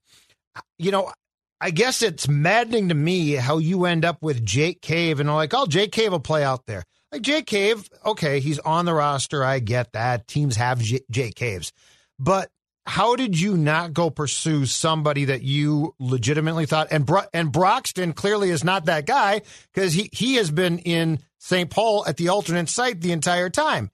You 0.79 0.91
know, 0.91 1.13
I 1.61 1.71
guess 1.71 2.03
it's 2.03 2.29
maddening 2.29 2.89
to 2.89 2.95
me 2.95 3.33
how 3.33 3.59
you 3.59 3.85
end 3.85 4.05
up 4.05 4.23
with 4.23 4.45
Jake 4.45 4.81
Cave 4.81 5.19
and 5.19 5.29
like, 5.33 5.55
oh, 5.55 5.67
Jake 5.67 5.93
Cave 5.93 6.13
will 6.13 6.21
play 6.21 6.45
out 6.45 6.67
there. 6.67 6.85
Like 7.11 7.23
Jake 7.23 7.47
Cave, 7.47 7.89
okay, 8.05 8.39
he's 8.39 8.59
on 8.61 8.85
the 8.85 8.95
roster. 8.95 9.43
I 9.43 9.59
get 9.59 9.93
that. 9.93 10.29
Teams 10.29 10.57
have 10.57 10.79
J- 10.79 11.01
Jake 11.11 11.35
Caves. 11.35 11.73
But 12.19 12.51
how 12.87 13.17
did 13.17 13.39
you 13.39 13.57
not 13.57 13.93
go 13.93 14.09
pursue 14.09 14.67
somebody 14.67 15.27
that 15.27 15.43
you 15.43 15.95
legitimately 15.99 16.67
thought 16.67 16.89
and 16.91 17.05
Bro- 17.05 17.27
and 17.35 17.51
Broxton 17.53 18.13
clearly 18.13 18.51
is 18.51 18.65
not 18.65 18.87
that 18.87 19.07
guy 19.07 19.43
because 19.73 19.93
he 19.93 20.09
he 20.13 20.37
has 20.37 20.51
been 20.51 20.79
in 20.79 21.19
St. 21.39 21.69
Paul 21.69 22.05
at 22.07 22.17
the 22.17 22.29
alternate 22.29 22.69
site 22.69 23.01
the 23.01 23.13
entire 23.13 23.51
time. 23.51 23.91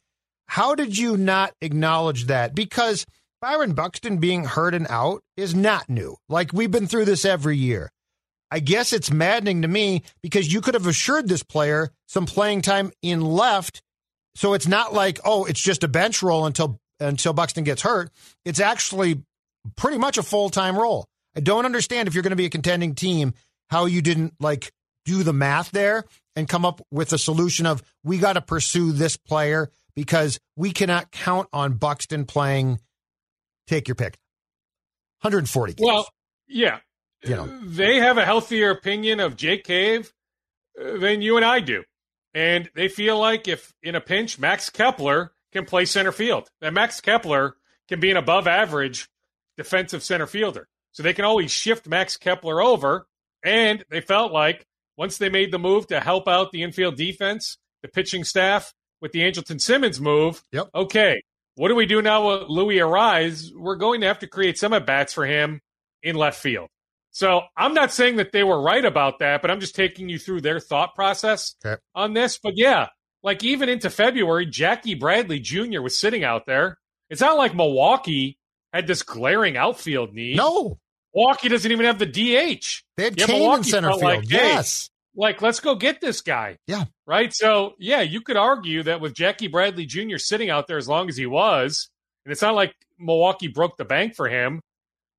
How 0.46 0.74
did 0.74 0.96
you 0.96 1.16
not 1.16 1.54
acknowledge 1.60 2.26
that? 2.26 2.54
Because 2.54 3.06
Byron 3.44 3.74
Buxton 3.74 4.16
being 4.16 4.44
hurt 4.46 4.72
and 4.72 4.86
out 4.88 5.22
is 5.36 5.54
not 5.54 5.90
new. 5.90 6.16
Like 6.30 6.54
we've 6.54 6.70
been 6.70 6.86
through 6.86 7.04
this 7.04 7.26
every 7.26 7.58
year. 7.58 7.92
I 8.50 8.58
guess 8.58 8.94
it's 8.94 9.10
maddening 9.10 9.60
to 9.60 9.68
me 9.68 10.02
because 10.22 10.50
you 10.50 10.62
could 10.62 10.72
have 10.72 10.86
assured 10.86 11.28
this 11.28 11.42
player 11.42 11.90
some 12.06 12.24
playing 12.24 12.62
time 12.62 12.90
in 13.02 13.20
left. 13.20 13.82
So 14.34 14.54
it's 14.54 14.66
not 14.66 14.94
like, 14.94 15.20
oh, 15.26 15.44
it's 15.44 15.60
just 15.60 15.84
a 15.84 15.88
bench 15.88 16.22
role 16.22 16.46
until 16.46 16.80
until 16.98 17.34
Buxton 17.34 17.64
gets 17.64 17.82
hurt. 17.82 18.10
It's 18.46 18.60
actually 18.60 19.22
pretty 19.76 19.98
much 19.98 20.16
a 20.16 20.22
full 20.22 20.48
time 20.48 20.74
role. 20.78 21.06
I 21.36 21.40
don't 21.40 21.66
understand 21.66 22.08
if 22.08 22.14
you're 22.14 22.22
going 22.22 22.30
to 22.30 22.36
be 22.36 22.46
a 22.46 22.50
contending 22.50 22.94
team 22.94 23.34
how 23.68 23.84
you 23.84 24.00
didn't 24.00 24.32
like 24.40 24.72
do 25.04 25.22
the 25.22 25.34
math 25.34 25.70
there 25.70 26.04
and 26.34 26.48
come 26.48 26.64
up 26.64 26.80
with 26.90 27.12
a 27.12 27.18
solution 27.18 27.66
of 27.66 27.82
we 28.02 28.16
got 28.16 28.32
to 28.32 28.40
pursue 28.40 28.92
this 28.92 29.18
player 29.18 29.68
because 29.94 30.40
we 30.56 30.72
cannot 30.72 31.10
count 31.10 31.48
on 31.52 31.74
Buxton 31.74 32.24
playing. 32.24 32.80
Take 33.66 33.88
your 33.88 33.94
pick. 33.94 34.18
140 35.20 35.74
games. 35.74 35.86
Well, 35.86 36.08
yeah. 36.46 36.78
You 37.24 37.36
know. 37.36 37.46
They 37.62 37.96
have 38.00 38.18
a 38.18 38.24
healthier 38.24 38.70
opinion 38.70 39.20
of 39.20 39.36
Jake 39.36 39.64
Cave 39.64 40.12
uh, 40.78 40.98
than 40.98 41.22
you 41.22 41.36
and 41.36 41.44
I 41.44 41.60
do. 41.60 41.82
And 42.34 42.68
they 42.74 42.88
feel 42.88 43.18
like 43.18 43.48
if 43.48 43.72
in 43.82 43.94
a 43.94 44.00
pinch, 44.00 44.38
Max 44.38 44.68
Kepler 44.68 45.32
can 45.52 45.64
play 45.64 45.84
center 45.86 46.12
field. 46.12 46.50
That 46.60 46.74
Max 46.74 47.00
Kepler 47.00 47.56
can 47.88 48.00
be 48.00 48.10
an 48.10 48.16
above 48.16 48.46
average 48.46 49.08
defensive 49.56 50.02
center 50.02 50.26
fielder. 50.26 50.68
So 50.92 51.02
they 51.02 51.14
can 51.14 51.24
always 51.24 51.50
shift 51.50 51.88
Max 51.88 52.16
Kepler 52.16 52.60
over. 52.60 53.06
And 53.44 53.84
they 53.88 54.00
felt 54.00 54.32
like 54.32 54.66
once 54.96 55.16
they 55.18 55.28
made 55.28 55.50
the 55.52 55.58
move 55.58 55.86
to 55.88 56.00
help 56.00 56.28
out 56.28 56.50
the 56.52 56.62
infield 56.62 56.96
defense, 56.96 57.56
the 57.82 57.88
pitching 57.88 58.24
staff 58.24 58.74
with 59.00 59.12
the 59.12 59.20
Andrelton 59.20 59.60
Simmons 59.60 60.00
move, 60.00 60.42
Yep. 60.52 60.68
okay, 60.74 61.22
what 61.56 61.68
do 61.68 61.74
we 61.74 61.86
do 61.86 62.02
now 62.02 62.28
with 62.40 62.48
Luis 62.48 62.80
Arraez? 62.80 63.50
We're 63.54 63.76
going 63.76 64.00
to 64.02 64.06
have 64.06 64.20
to 64.20 64.26
create 64.26 64.58
some 64.58 64.72
at 64.72 64.86
bats 64.86 65.12
for 65.12 65.24
him 65.26 65.60
in 66.02 66.16
left 66.16 66.40
field. 66.40 66.68
So 67.10 67.42
I'm 67.56 67.74
not 67.74 67.92
saying 67.92 68.16
that 68.16 68.32
they 68.32 68.42
were 68.42 68.60
right 68.60 68.84
about 68.84 69.20
that, 69.20 69.40
but 69.40 69.50
I'm 69.50 69.60
just 69.60 69.76
taking 69.76 70.08
you 70.08 70.18
through 70.18 70.40
their 70.40 70.58
thought 70.58 70.94
process 70.96 71.54
Okay. 71.64 71.80
on 71.94 72.12
this. 72.12 72.38
But 72.42 72.54
yeah, 72.56 72.88
like 73.22 73.44
even 73.44 73.68
into 73.68 73.88
February, 73.88 74.46
Jackie 74.46 74.94
Bradley 74.96 75.38
Jr. 75.38 75.80
was 75.80 75.98
sitting 75.98 76.24
out 76.24 76.44
there. 76.46 76.76
It's 77.10 77.20
not 77.20 77.36
like 77.38 77.54
Milwaukee 77.54 78.36
had 78.72 78.86
this 78.88 79.02
glaring 79.02 79.56
outfield 79.56 80.12
need. 80.12 80.36
No, 80.36 80.78
Milwaukee 81.14 81.48
doesn't 81.48 81.70
even 81.70 81.86
have 81.86 82.00
the 82.00 82.06
DH. 82.06 82.82
they 82.96 83.04
had 83.04 83.18
Yeah, 83.20 83.26
Cain 83.26 83.36
in 83.36 83.42
Milwaukee 83.42 83.70
center 83.70 83.90
field. 83.90 84.02
like, 84.02 84.28
yes. 84.30 84.90
Like, 85.16 85.42
let's 85.42 85.60
go 85.60 85.74
get 85.74 86.00
this 86.00 86.20
guy. 86.20 86.58
Yeah. 86.66 86.84
Right. 87.06 87.32
So, 87.32 87.74
yeah, 87.78 88.00
you 88.00 88.20
could 88.20 88.36
argue 88.36 88.82
that 88.82 89.00
with 89.00 89.14
Jackie 89.14 89.46
Bradley 89.46 89.86
Jr. 89.86 90.18
sitting 90.18 90.50
out 90.50 90.66
there 90.66 90.78
as 90.78 90.88
long 90.88 91.08
as 91.08 91.16
he 91.16 91.26
was, 91.26 91.88
and 92.24 92.32
it's 92.32 92.42
not 92.42 92.54
like 92.54 92.74
Milwaukee 92.98 93.48
broke 93.48 93.76
the 93.76 93.84
bank 93.84 94.14
for 94.16 94.28
him, 94.28 94.60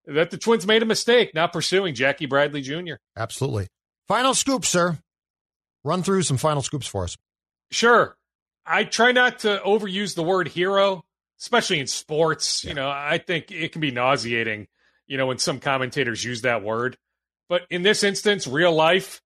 that 0.05 0.31
the 0.31 0.37
Twins 0.37 0.67
made 0.67 0.83
a 0.83 0.85
mistake 0.85 1.33
not 1.33 1.53
pursuing 1.53 1.95
Jackie 1.95 2.25
Bradley 2.25 2.61
Jr. 2.61 2.95
Absolutely. 3.15 3.67
Final 4.07 4.33
scoop, 4.33 4.65
sir. 4.65 4.99
Run 5.83 6.03
through 6.03 6.23
some 6.23 6.37
final 6.37 6.61
scoops 6.61 6.87
for 6.87 7.03
us. 7.03 7.15
Sure. 7.71 8.15
I 8.65 8.83
try 8.83 9.11
not 9.11 9.39
to 9.39 9.61
overuse 9.65 10.15
the 10.15 10.23
word 10.23 10.47
hero, 10.47 11.05
especially 11.39 11.79
in 11.79 11.87
sports. 11.87 12.63
You 12.63 12.73
know, 12.73 12.89
I 12.89 13.17
think 13.17 13.51
it 13.51 13.71
can 13.71 13.81
be 13.81 13.91
nauseating, 13.91 14.67
you 15.07 15.17
know, 15.17 15.27
when 15.27 15.37
some 15.37 15.59
commentators 15.59 16.23
use 16.23 16.41
that 16.41 16.63
word. 16.63 16.97
But 17.47 17.63
in 17.69 17.83
this 17.83 18.03
instance, 18.03 18.47
real 18.47 18.73
life, 18.73 19.21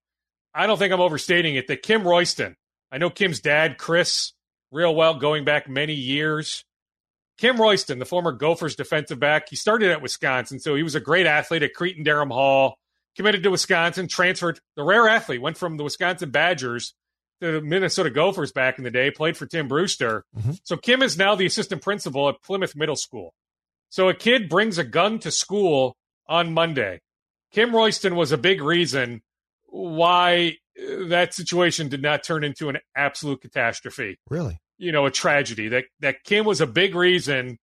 I 0.54 0.68
don't 0.68 0.78
think 0.78 0.94
I'm 0.94 1.02
overstating 1.02 1.56
it 1.56 1.68
that 1.68 1.84
Kim 1.84 2.08
Royston, 2.08 2.56
I 2.92 2.98
know 2.98 3.10
Kim's 3.10 3.40
dad, 3.40 3.78
Chris, 3.78 4.34
real 4.72 4.96
well, 4.96 5.16
going 5.16 5.46
back 5.46 5.70
many 5.70 5.94
years. 5.94 6.64
Kim 7.38 7.58
Royston, 7.58 8.00
the 8.00 8.06
former 8.06 8.32
Gophers 8.32 8.76
defensive 8.76 9.20
back, 9.20 9.48
he 9.50 9.56
started 9.56 9.92
at 9.92 10.02
Wisconsin, 10.02 10.60
so 10.60 10.76
he 10.76 10.84
was 10.84 10.96
a 10.96 11.00
great 11.00 11.26
athlete 11.26 11.64
at 11.64 11.74
Cretin 11.74 12.04
Derham 12.04 12.32
Hall, 12.32 12.78
committed 13.16 13.44
to 13.44 13.52
Wisconsin, 13.52 14.08
transferred, 14.08 14.60
the 14.76 14.84
rare 14.84 15.08
athlete, 15.08 15.42
went 15.42 15.58
from 15.58 15.78
the 15.78 15.84
Wisconsin 15.84 16.32
Badgers 16.32 16.94
to 17.40 17.54
the 17.54 17.62
Minnesota 17.62 18.10
Gophers 18.10 18.52
back 18.52 18.78
in 18.78 18.84
the 18.84 18.92
day, 18.92 19.10
played 19.12 19.38
for 19.38 19.46
Tim 19.46 19.70
Brewster. 19.70 20.26
Mhm. 20.38 20.60
So 20.64 20.76
Kim 20.76 21.02
is 21.02 21.18
now 21.18 21.36
the 21.36 21.46
assistant 21.46 21.82
principal 21.82 22.28
at 22.28 22.42
Plymouth 22.44 22.76
Middle 22.76 22.98
School. 22.98 23.34
So 23.90 24.10
a 24.10 24.14
kid 24.14 24.50
brings 24.50 24.78
a 24.78 24.84
gun 24.84 25.20
to 25.20 25.32
school 25.32 25.96
on 26.28 26.54
Monday. 26.54 27.00
Kim 27.52 27.74
Royston 27.74 28.16
was 28.16 28.34
a 28.34 28.38
big 28.38 28.62
reason 28.62 29.22
why 29.72 30.58
uh, 30.80 31.08
that 31.08 31.34
situation 31.34 31.90
did 31.90 32.02
not 32.02 32.24
turn 32.24 32.44
into 32.44 32.70
an 32.70 32.78
absolute 32.96 33.42
catastrophe 33.42 34.18
Really? 34.30 34.60
you 34.78 34.92
know 34.92 35.06
a 35.06 35.12
tragedy 35.12 35.68
that 35.70 35.86
that 36.00 36.24
Kim 36.24 36.46
was 36.46 36.62
a 36.62 36.68
big 36.68 36.96
reason 36.96 37.58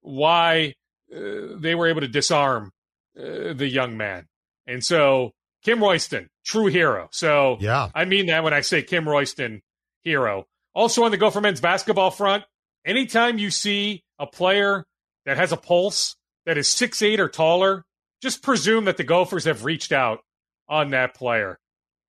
why 0.00 0.74
uh, 1.14 1.56
they 1.56 1.74
were 1.74 1.88
able 1.88 2.00
to 2.00 2.08
disarm 2.08 2.70
uh, 3.18 3.52
the 3.52 3.68
young 3.68 3.96
man. 3.96 4.26
And 4.66 4.84
so 4.84 5.32
Kim 5.64 5.80
Royston, 5.82 6.28
true 6.44 6.66
hero. 6.66 7.08
So 7.12 7.56
Yeah. 7.60 7.88
I 7.94 8.04
mean 8.04 8.26
that 8.26 8.44
when 8.44 8.54
I 8.54 8.60
say 8.60 8.82
Kim 8.82 9.08
Royston, 9.08 9.62
hero. 10.04 10.46
Also 10.74 11.04
on 11.04 11.10
the 11.10 11.16
Gopher 11.16 11.40
men's 11.40 11.60
basketball 11.60 12.10
front, 12.10 12.44
anytime 12.84 13.38
you 13.38 13.50
see 13.50 14.04
a 14.18 14.26
player 14.26 14.84
that 15.24 15.36
has 15.36 15.52
a 15.52 15.56
pulse 15.56 16.16
that 16.44 16.58
is 16.58 16.68
six 16.68 17.02
eight 17.02 17.18
or 17.18 17.28
taller, 17.28 17.84
just 18.22 18.42
presume 18.42 18.84
that 18.84 18.96
the 18.96 19.04
Gophers 19.04 19.44
have 19.44 19.64
reached 19.64 19.92
out 19.92 20.20
on 20.68 20.90
that 20.90 21.14
player. 21.14 21.58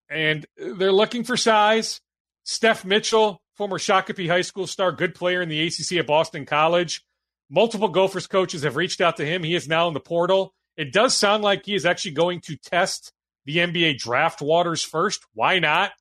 And 0.10 0.46
they're 0.58 0.92
looking 0.92 1.24
for 1.24 1.38
size. 1.38 2.02
Steph 2.44 2.86
Mitchell, 2.86 3.42
former 3.56 3.78
Shakopee 3.78 4.30
High 4.30 4.42
School 4.42 4.68
star, 4.68 4.92
good 4.92 5.16
player 5.16 5.42
in 5.42 5.50
the 5.50 5.66
ACC 5.66 5.98
at 5.98 6.08
Boston 6.08 6.46
College. 6.46 7.04
Multiple 7.50 7.90
Gophers 7.90 8.28
coaches 8.28 8.64
have 8.64 8.76
reached 8.76 9.02
out 9.02 9.18
to 9.18 9.26
him. 9.26 9.44
He 9.44 9.56
is 9.56 9.68
now 9.68 9.88
in 9.88 9.94
the 9.94 10.00
portal. 10.00 10.54
It 10.78 10.92
does 10.92 11.16
sound 11.16 11.44
like 11.44 11.66
he 11.66 11.76
is 11.76 11.86
actually 11.86 12.12
going 12.12 12.42
to 12.42 12.58
test 12.58 13.12
the 13.46 13.58
NBA 13.58 13.98
draft 13.98 14.42
waters 14.42 14.84
first. 14.84 15.24
Why 15.34 15.60
not? 15.60 15.92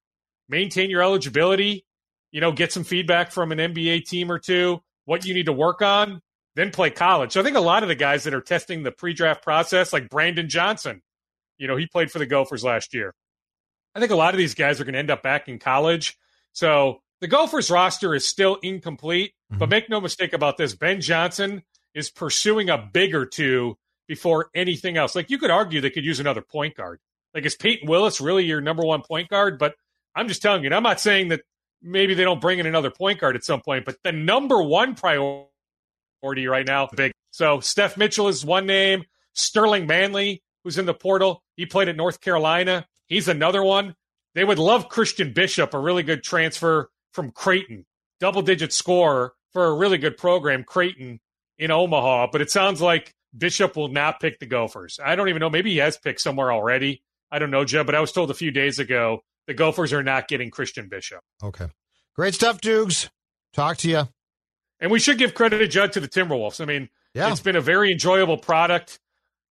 Maintain 0.48 0.90
your 0.90 1.02
eligibility, 1.02 1.84
you 2.32 2.40
know, 2.40 2.52
get 2.52 2.72
some 2.72 2.84
feedback 2.84 3.30
from 3.30 3.52
an 3.52 3.58
NBA 3.58 4.06
team 4.06 4.30
or 4.30 4.38
two, 4.38 4.80
what 5.04 5.24
you 5.24 5.34
need 5.34 5.46
to 5.46 5.52
work 5.52 5.82
on, 5.82 6.20
then 6.56 6.70
play 6.70 6.90
college. 6.90 7.32
So 7.32 7.40
I 7.40 7.42
think 7.42 7.56
a 7.56 7.60
lot 7.60 7.82
of 7.82 7.88
the 7.88 7.94
guys 7.94 8.24
that 8.24 8.34
are 8.34 8.40
testing 8.40 8.82
the 8.82 8.92
pre 8.92 9.12
draft 9.12 9.42
process, 9.42 9.92
like 9.92 10.08
Brandon 10.10 10.48
Johnson, 10.48 11.02
you 11.58 11.68
know, 11.68 11.76
he 11.76 11.86
played 11.86 12.10
for 12.10 12.18
the 12.18 12.26
Gophers 12.26 12.64
last 12.64 12.94
year. 12.94 13.14
I 13.94 14.00
think 14.00 14.10
a 14.10 14.16
lot 14.16 14.34
of 14.34 14.38
these 14.38 14.54
guys 14.54 14.80
are 14.80 14.84
going 14.84 14.94
to 14.94 14.98
end 14.98 15.10
up 15.10 15.22
back 15.22 15.48
in 15.48 15.58
college. 15.58 16.18
So 16.52 17.00
the 17.20 17.28
Gophers 17.28 17.70
roster 17.70 18.14
is 18.14 18.26
still 18.26 18.56
incomplete, 18.56 19.32
but 19.48 19.58
mm-hmm. 19.58 19.70
make 19.70 19.88
no 19.88 20.00
mistake 20.00 20.32
about 20.32 20.56
this. 20.56 20.74
Ben 20.74 21.00
Johnson 21.00 21.62
is 21.94 22.10
pursuing 22.10 22.70
a 22.70 22.78
big 22.78 23.14
or 23.14 23.24
two 23.24 23.78
before 24.08 24.50
anything 24.54 24.96
else. 24.96 25.14
Like 25.14 25.30
you 25.30 25.38
could 25.38 25.50
argue 25.50 25.80
they 25.80 25.90
could 25.90 26.04
use 26.04 26.20
another 26.20 26.42
point 26.42 26.76
guard. 26.76 26.98
Like 27.32 27.44
is 27.44 27.56
Peyton 27.56 27.88
Willis 27.88 28.20
really 28.20 28.44
your 28.44 28.60
number 28.60 28.84
one 28.84 29.02
point 29.02 29.28
guard? 29.28 29.58
But 29.58 29.74
I'm 30.14 30.28
just 30.28 30.42
telling 30.42 30.62
you, 30.62 30.68
and 30.68 30.74
I'm 30.74 30.82
not 30.82 31.00
saying 31.00 31.28
that 31.28 31.42
maybe 31.82 32.14
they 32.14 32.24
don't 32.24 32.40
bring 32.40 32.58
in 32.58 32.66
another 32.66 32.90
point 32.90 33.20
guard 33.20 33.36
at 33.36 33.44
some 33.44 33.60
point, 33.60 33.84
but 33.84 33.96
the 34.04 34.12
number 34.12 34.62
one 34.62 34.94
priority 34.94 35.48
right 36.46 36.66
now, 36.66 36.88
big. 36.94 37.12
So 37.30 37.60
Steph 37.60 37.96
Mitchell 37.96 38.28
is 38.28 38.44
one 38.44 38.66
name. 38.66 39.04
Sterling 39.32 39.88
Manley, 39.88 40.43
who's 40.64 40.78
in 40.78 40.86
the 40.86 40.94
portal, 40.94 41.42
he 41.56 41.66
played 41.66 41.88
at 41.88 41.96
North 41.96 42.20
Carolina. 42.20 42.86
He's 43.06 43.28
another 43.28 43.62
one. 43.62 43.94
They 44.34 44.44
would 44.44 44.58
love 44.58 44.88
Christian 44.88 45.32
Bishop, 45.32 45.74
a 45.74 45.78
really 45.78 46.02
good 46.02 46.22
transfer 46.24 46.90
from 47.12 47.30
Creighton, 47.30 47.86
double 48.18 48.42
digit 48.42 48.72
scorer 48.72 49.34
for 49.52 49.66
a 49.66 49.74
really 49.74 49.98
good 49.98 50.16
program, 50.16 50.64
Creighton 50.64 51.20
in 51.58 51.70
Omaha. 51.70 52.28
But 52.32 52.40
it 52.40 52.50
sounds 52.50 52.80
like 52.80 53.14
Bishop 53.36 53.76
will 53.76 53.88
not 53.88 54.18
pick 54.20 54.40
the 54.40 54.46
Gophers. 54.46 54.98
I 55.04 55.14
don't 55.14 55.28
even 55.28 55.38
know. 55.40 55.50
Maybe 55.50 55.70
he 55.70 55.76
has 55.78 55.96
picked 55.96 56.20
somewhere 56.20 56.50
already. 56.52 57.02
I 57.30 57.38
don't 57.38 57.50
know, 57.50 57.64
Jeb, 57.64 57.86
but 57.86 57.94
I 57.94 58.00
was 58.00 58.10
told 58.12 58.30
a 58.30 58.34
few 58.34 58.50
days 58.50 58.78
ago 58.80 59.20
the 59.46 59.54
Gophers 59.54 59.92
are 59.92 60.02
not 60.02 60.26
getting 60.26 60.50
Christian 60.50 60.88
Bishop. 60.88 61.20
Okay. 61.42 61.66
Great 62.16 62.34
stuff, 62.34 62.60
Dukes. 62.60 63.10
Talk 63.52 63.76
to 63.78 63.88
you. 63.90 64.08
And 64.80 64.90
we 64.90 64.98
should 64.98 65.18
give 65.18 65.34
credit 65.34 65.58
to 65.58 65.68
Judd 65.68 65.92
to 65.92 66.00
the 66.00 66.08
Timberwolves. 66.08 66.60
I 66.60 66.64
mean, 66.64 66.88
Yeah. 67.14 67.30
it's 67.30 67.40
been 67.40 67.56
a 67.56 67.60
very 67.60 67.92
enjoyable 67.92 68.36
product 68.38 68.98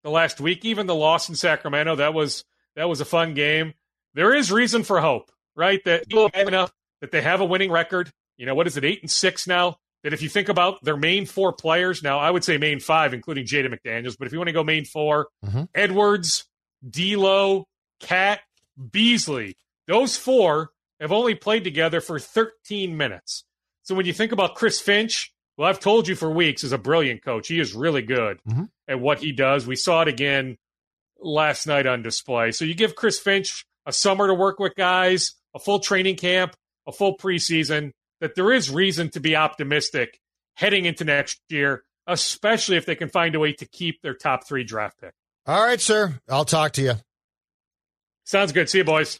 the 0.04 0.10
last 0.10 0.40
week. 0.40 0.64
Even 0.66 0.88
the 0.88 0.96
loss 0.96 1.30
in 1.30 1.36
Sacramento, 1.36 1.96
that 1.98 2.14
was 2.14 2.44
that 2.76 2.90
was 2.90 3.02
a 3.02 3.06
fun 3.06 3.34
game. 3.34 3.74
There 4.14 4.34
is 4.34 4.52
reason 4.52 4.84
for 4.84 5.00
hope, 5.02 5.32
right? 5.56 5.84
That 5.86 6.06
enough 6.36 6.72
that 7.02 7.12
they 7.12 7.22
have 7.22 7.42
a 7.42 7.46
winning 7.46 7.72
record. 7.72 8.12
You 8.38 8.46
know, 8.46 8.56
what 8.56 8.68
is 8.68 8.78
it, 8.78 8.84
eight 8.84 9.02
and 9.02 9.12
six 9.12 9.48
now? 9.48 9.78
That 10.04 10.12
if 10.14 10.22
you 10.22 10.28
think 10.30 10.50
about 10.50 10.84
their 10.84 10.98
main 10.98 11.26
four 11.26 11.54
players, 11.54 12.04
now 12.04 12.20
I 12.20 12.30
would 12.30 12.44
say 12.44 12.58
main 12.58 12.80
five, 12.80 13.14
including 13.14 13.46
Jaden 13.46 13.74
McDaniels, 13.74 14.18
but 14.18 14.26
if 14.28 14.34
you 14.34 14.40
want 14.40 14.50
to 14.50 14.54
go 14.54 14.64
main 14.64 14.84
4 14.86 15.28
Mhm. 15.46 15.70
Edwards, 15.74 16.44
D'Lo, 16.88 17.68
KAT, 18.02 18.42
Beasley, 18.92 19.56
those 19.88 20.18
four 20.18 20.72
have 21.00 21.12
only 21.14 21.36
played 21.36 21.64
together 21.64 22.02
for 22.02 22.20
13 22.20 22.98
minutes. 22.98 23.46
So 23.84 23.96
when 23.96 24.06
you 24.06 24.14
think 24.14 24.32
about 24.34 24.56
Chris 24.56 24.82
Finch, 24.82 25.33
well, 25.58 25.70
I've 25.70 25.80
told 25.80 26.08
you 26.08 26.16
for 26.16 26.30
weeks, 26.32 26.64
is 26.64 26.72
a 26.72 26.78
brilliant 26.78 27.24
coach. 27.24 27.48
He 27.48 27.60
is 27.60 27.74
really 27.74 28.02
good 28.02 28.40
Mhm. 28.48 28.70
at 28.88 29.00
what 29.00 29.20
he 29.20 29.32
does. 29.32 29.66
We 29.68 29.76
saw 29.76 30.02
it 30.02 30.08
again 30.08 30.58
last 31.20 31.68
night 31.68 31.86
on 31.86 32.02
display. 32.02 32.52
So 32.52 32.66
you 32.66 32.74
give 32.74 32.96
Chris 32.96 33.20
Finch 33.20 33.66
a 33.86 33.94
summer 33.94 34.28
to 34.28 34.34
work 34.34 34.60
with 34.60 34.76
guys, 34.76 35.36
a 35.56 35.60
full 35.60 35.80
training 35.80 36.16
camp, 36.18 36.56
a 36.88 36.92
full 36.92 37.18
preseason, 37.18 37.92
that 38.20 38.36
there 38.36 38.52
is 38.52 38.70
reason 38.70 39.10
to 39.12 39.20
be 39.20 39.36
optimistic 39.36 40.20
heading 40.56 40.86
into 40.86 41.04
next 41.04 41.40
year, 41.50 41.84
especially 42.08 42.78
if 42.78 42.86
they 42.86 42.96
can 42.96 43.10
find 43.10 43.36
a 43.36 43.40
way 43.40 43.54
to 43.54 43.66
keep 43.66 44.02
their 44.02 44.14
top 44.14 44.48
three 44.48 44.64
draft 44.64 45.00
pick. 45.02 45.14
All 45.46 45.62
right, 45.66 45.80
sir. 45.82 46.20
I'll 46.30 46.46
talk 46.46 46.74
to 46.74 46.82
you. 46.82 46.94
Sounds 48.26 48.52
good. 48.54 48.70
See 48.70 48.78
you, 48.80 48.84
boys. 48.86 49.20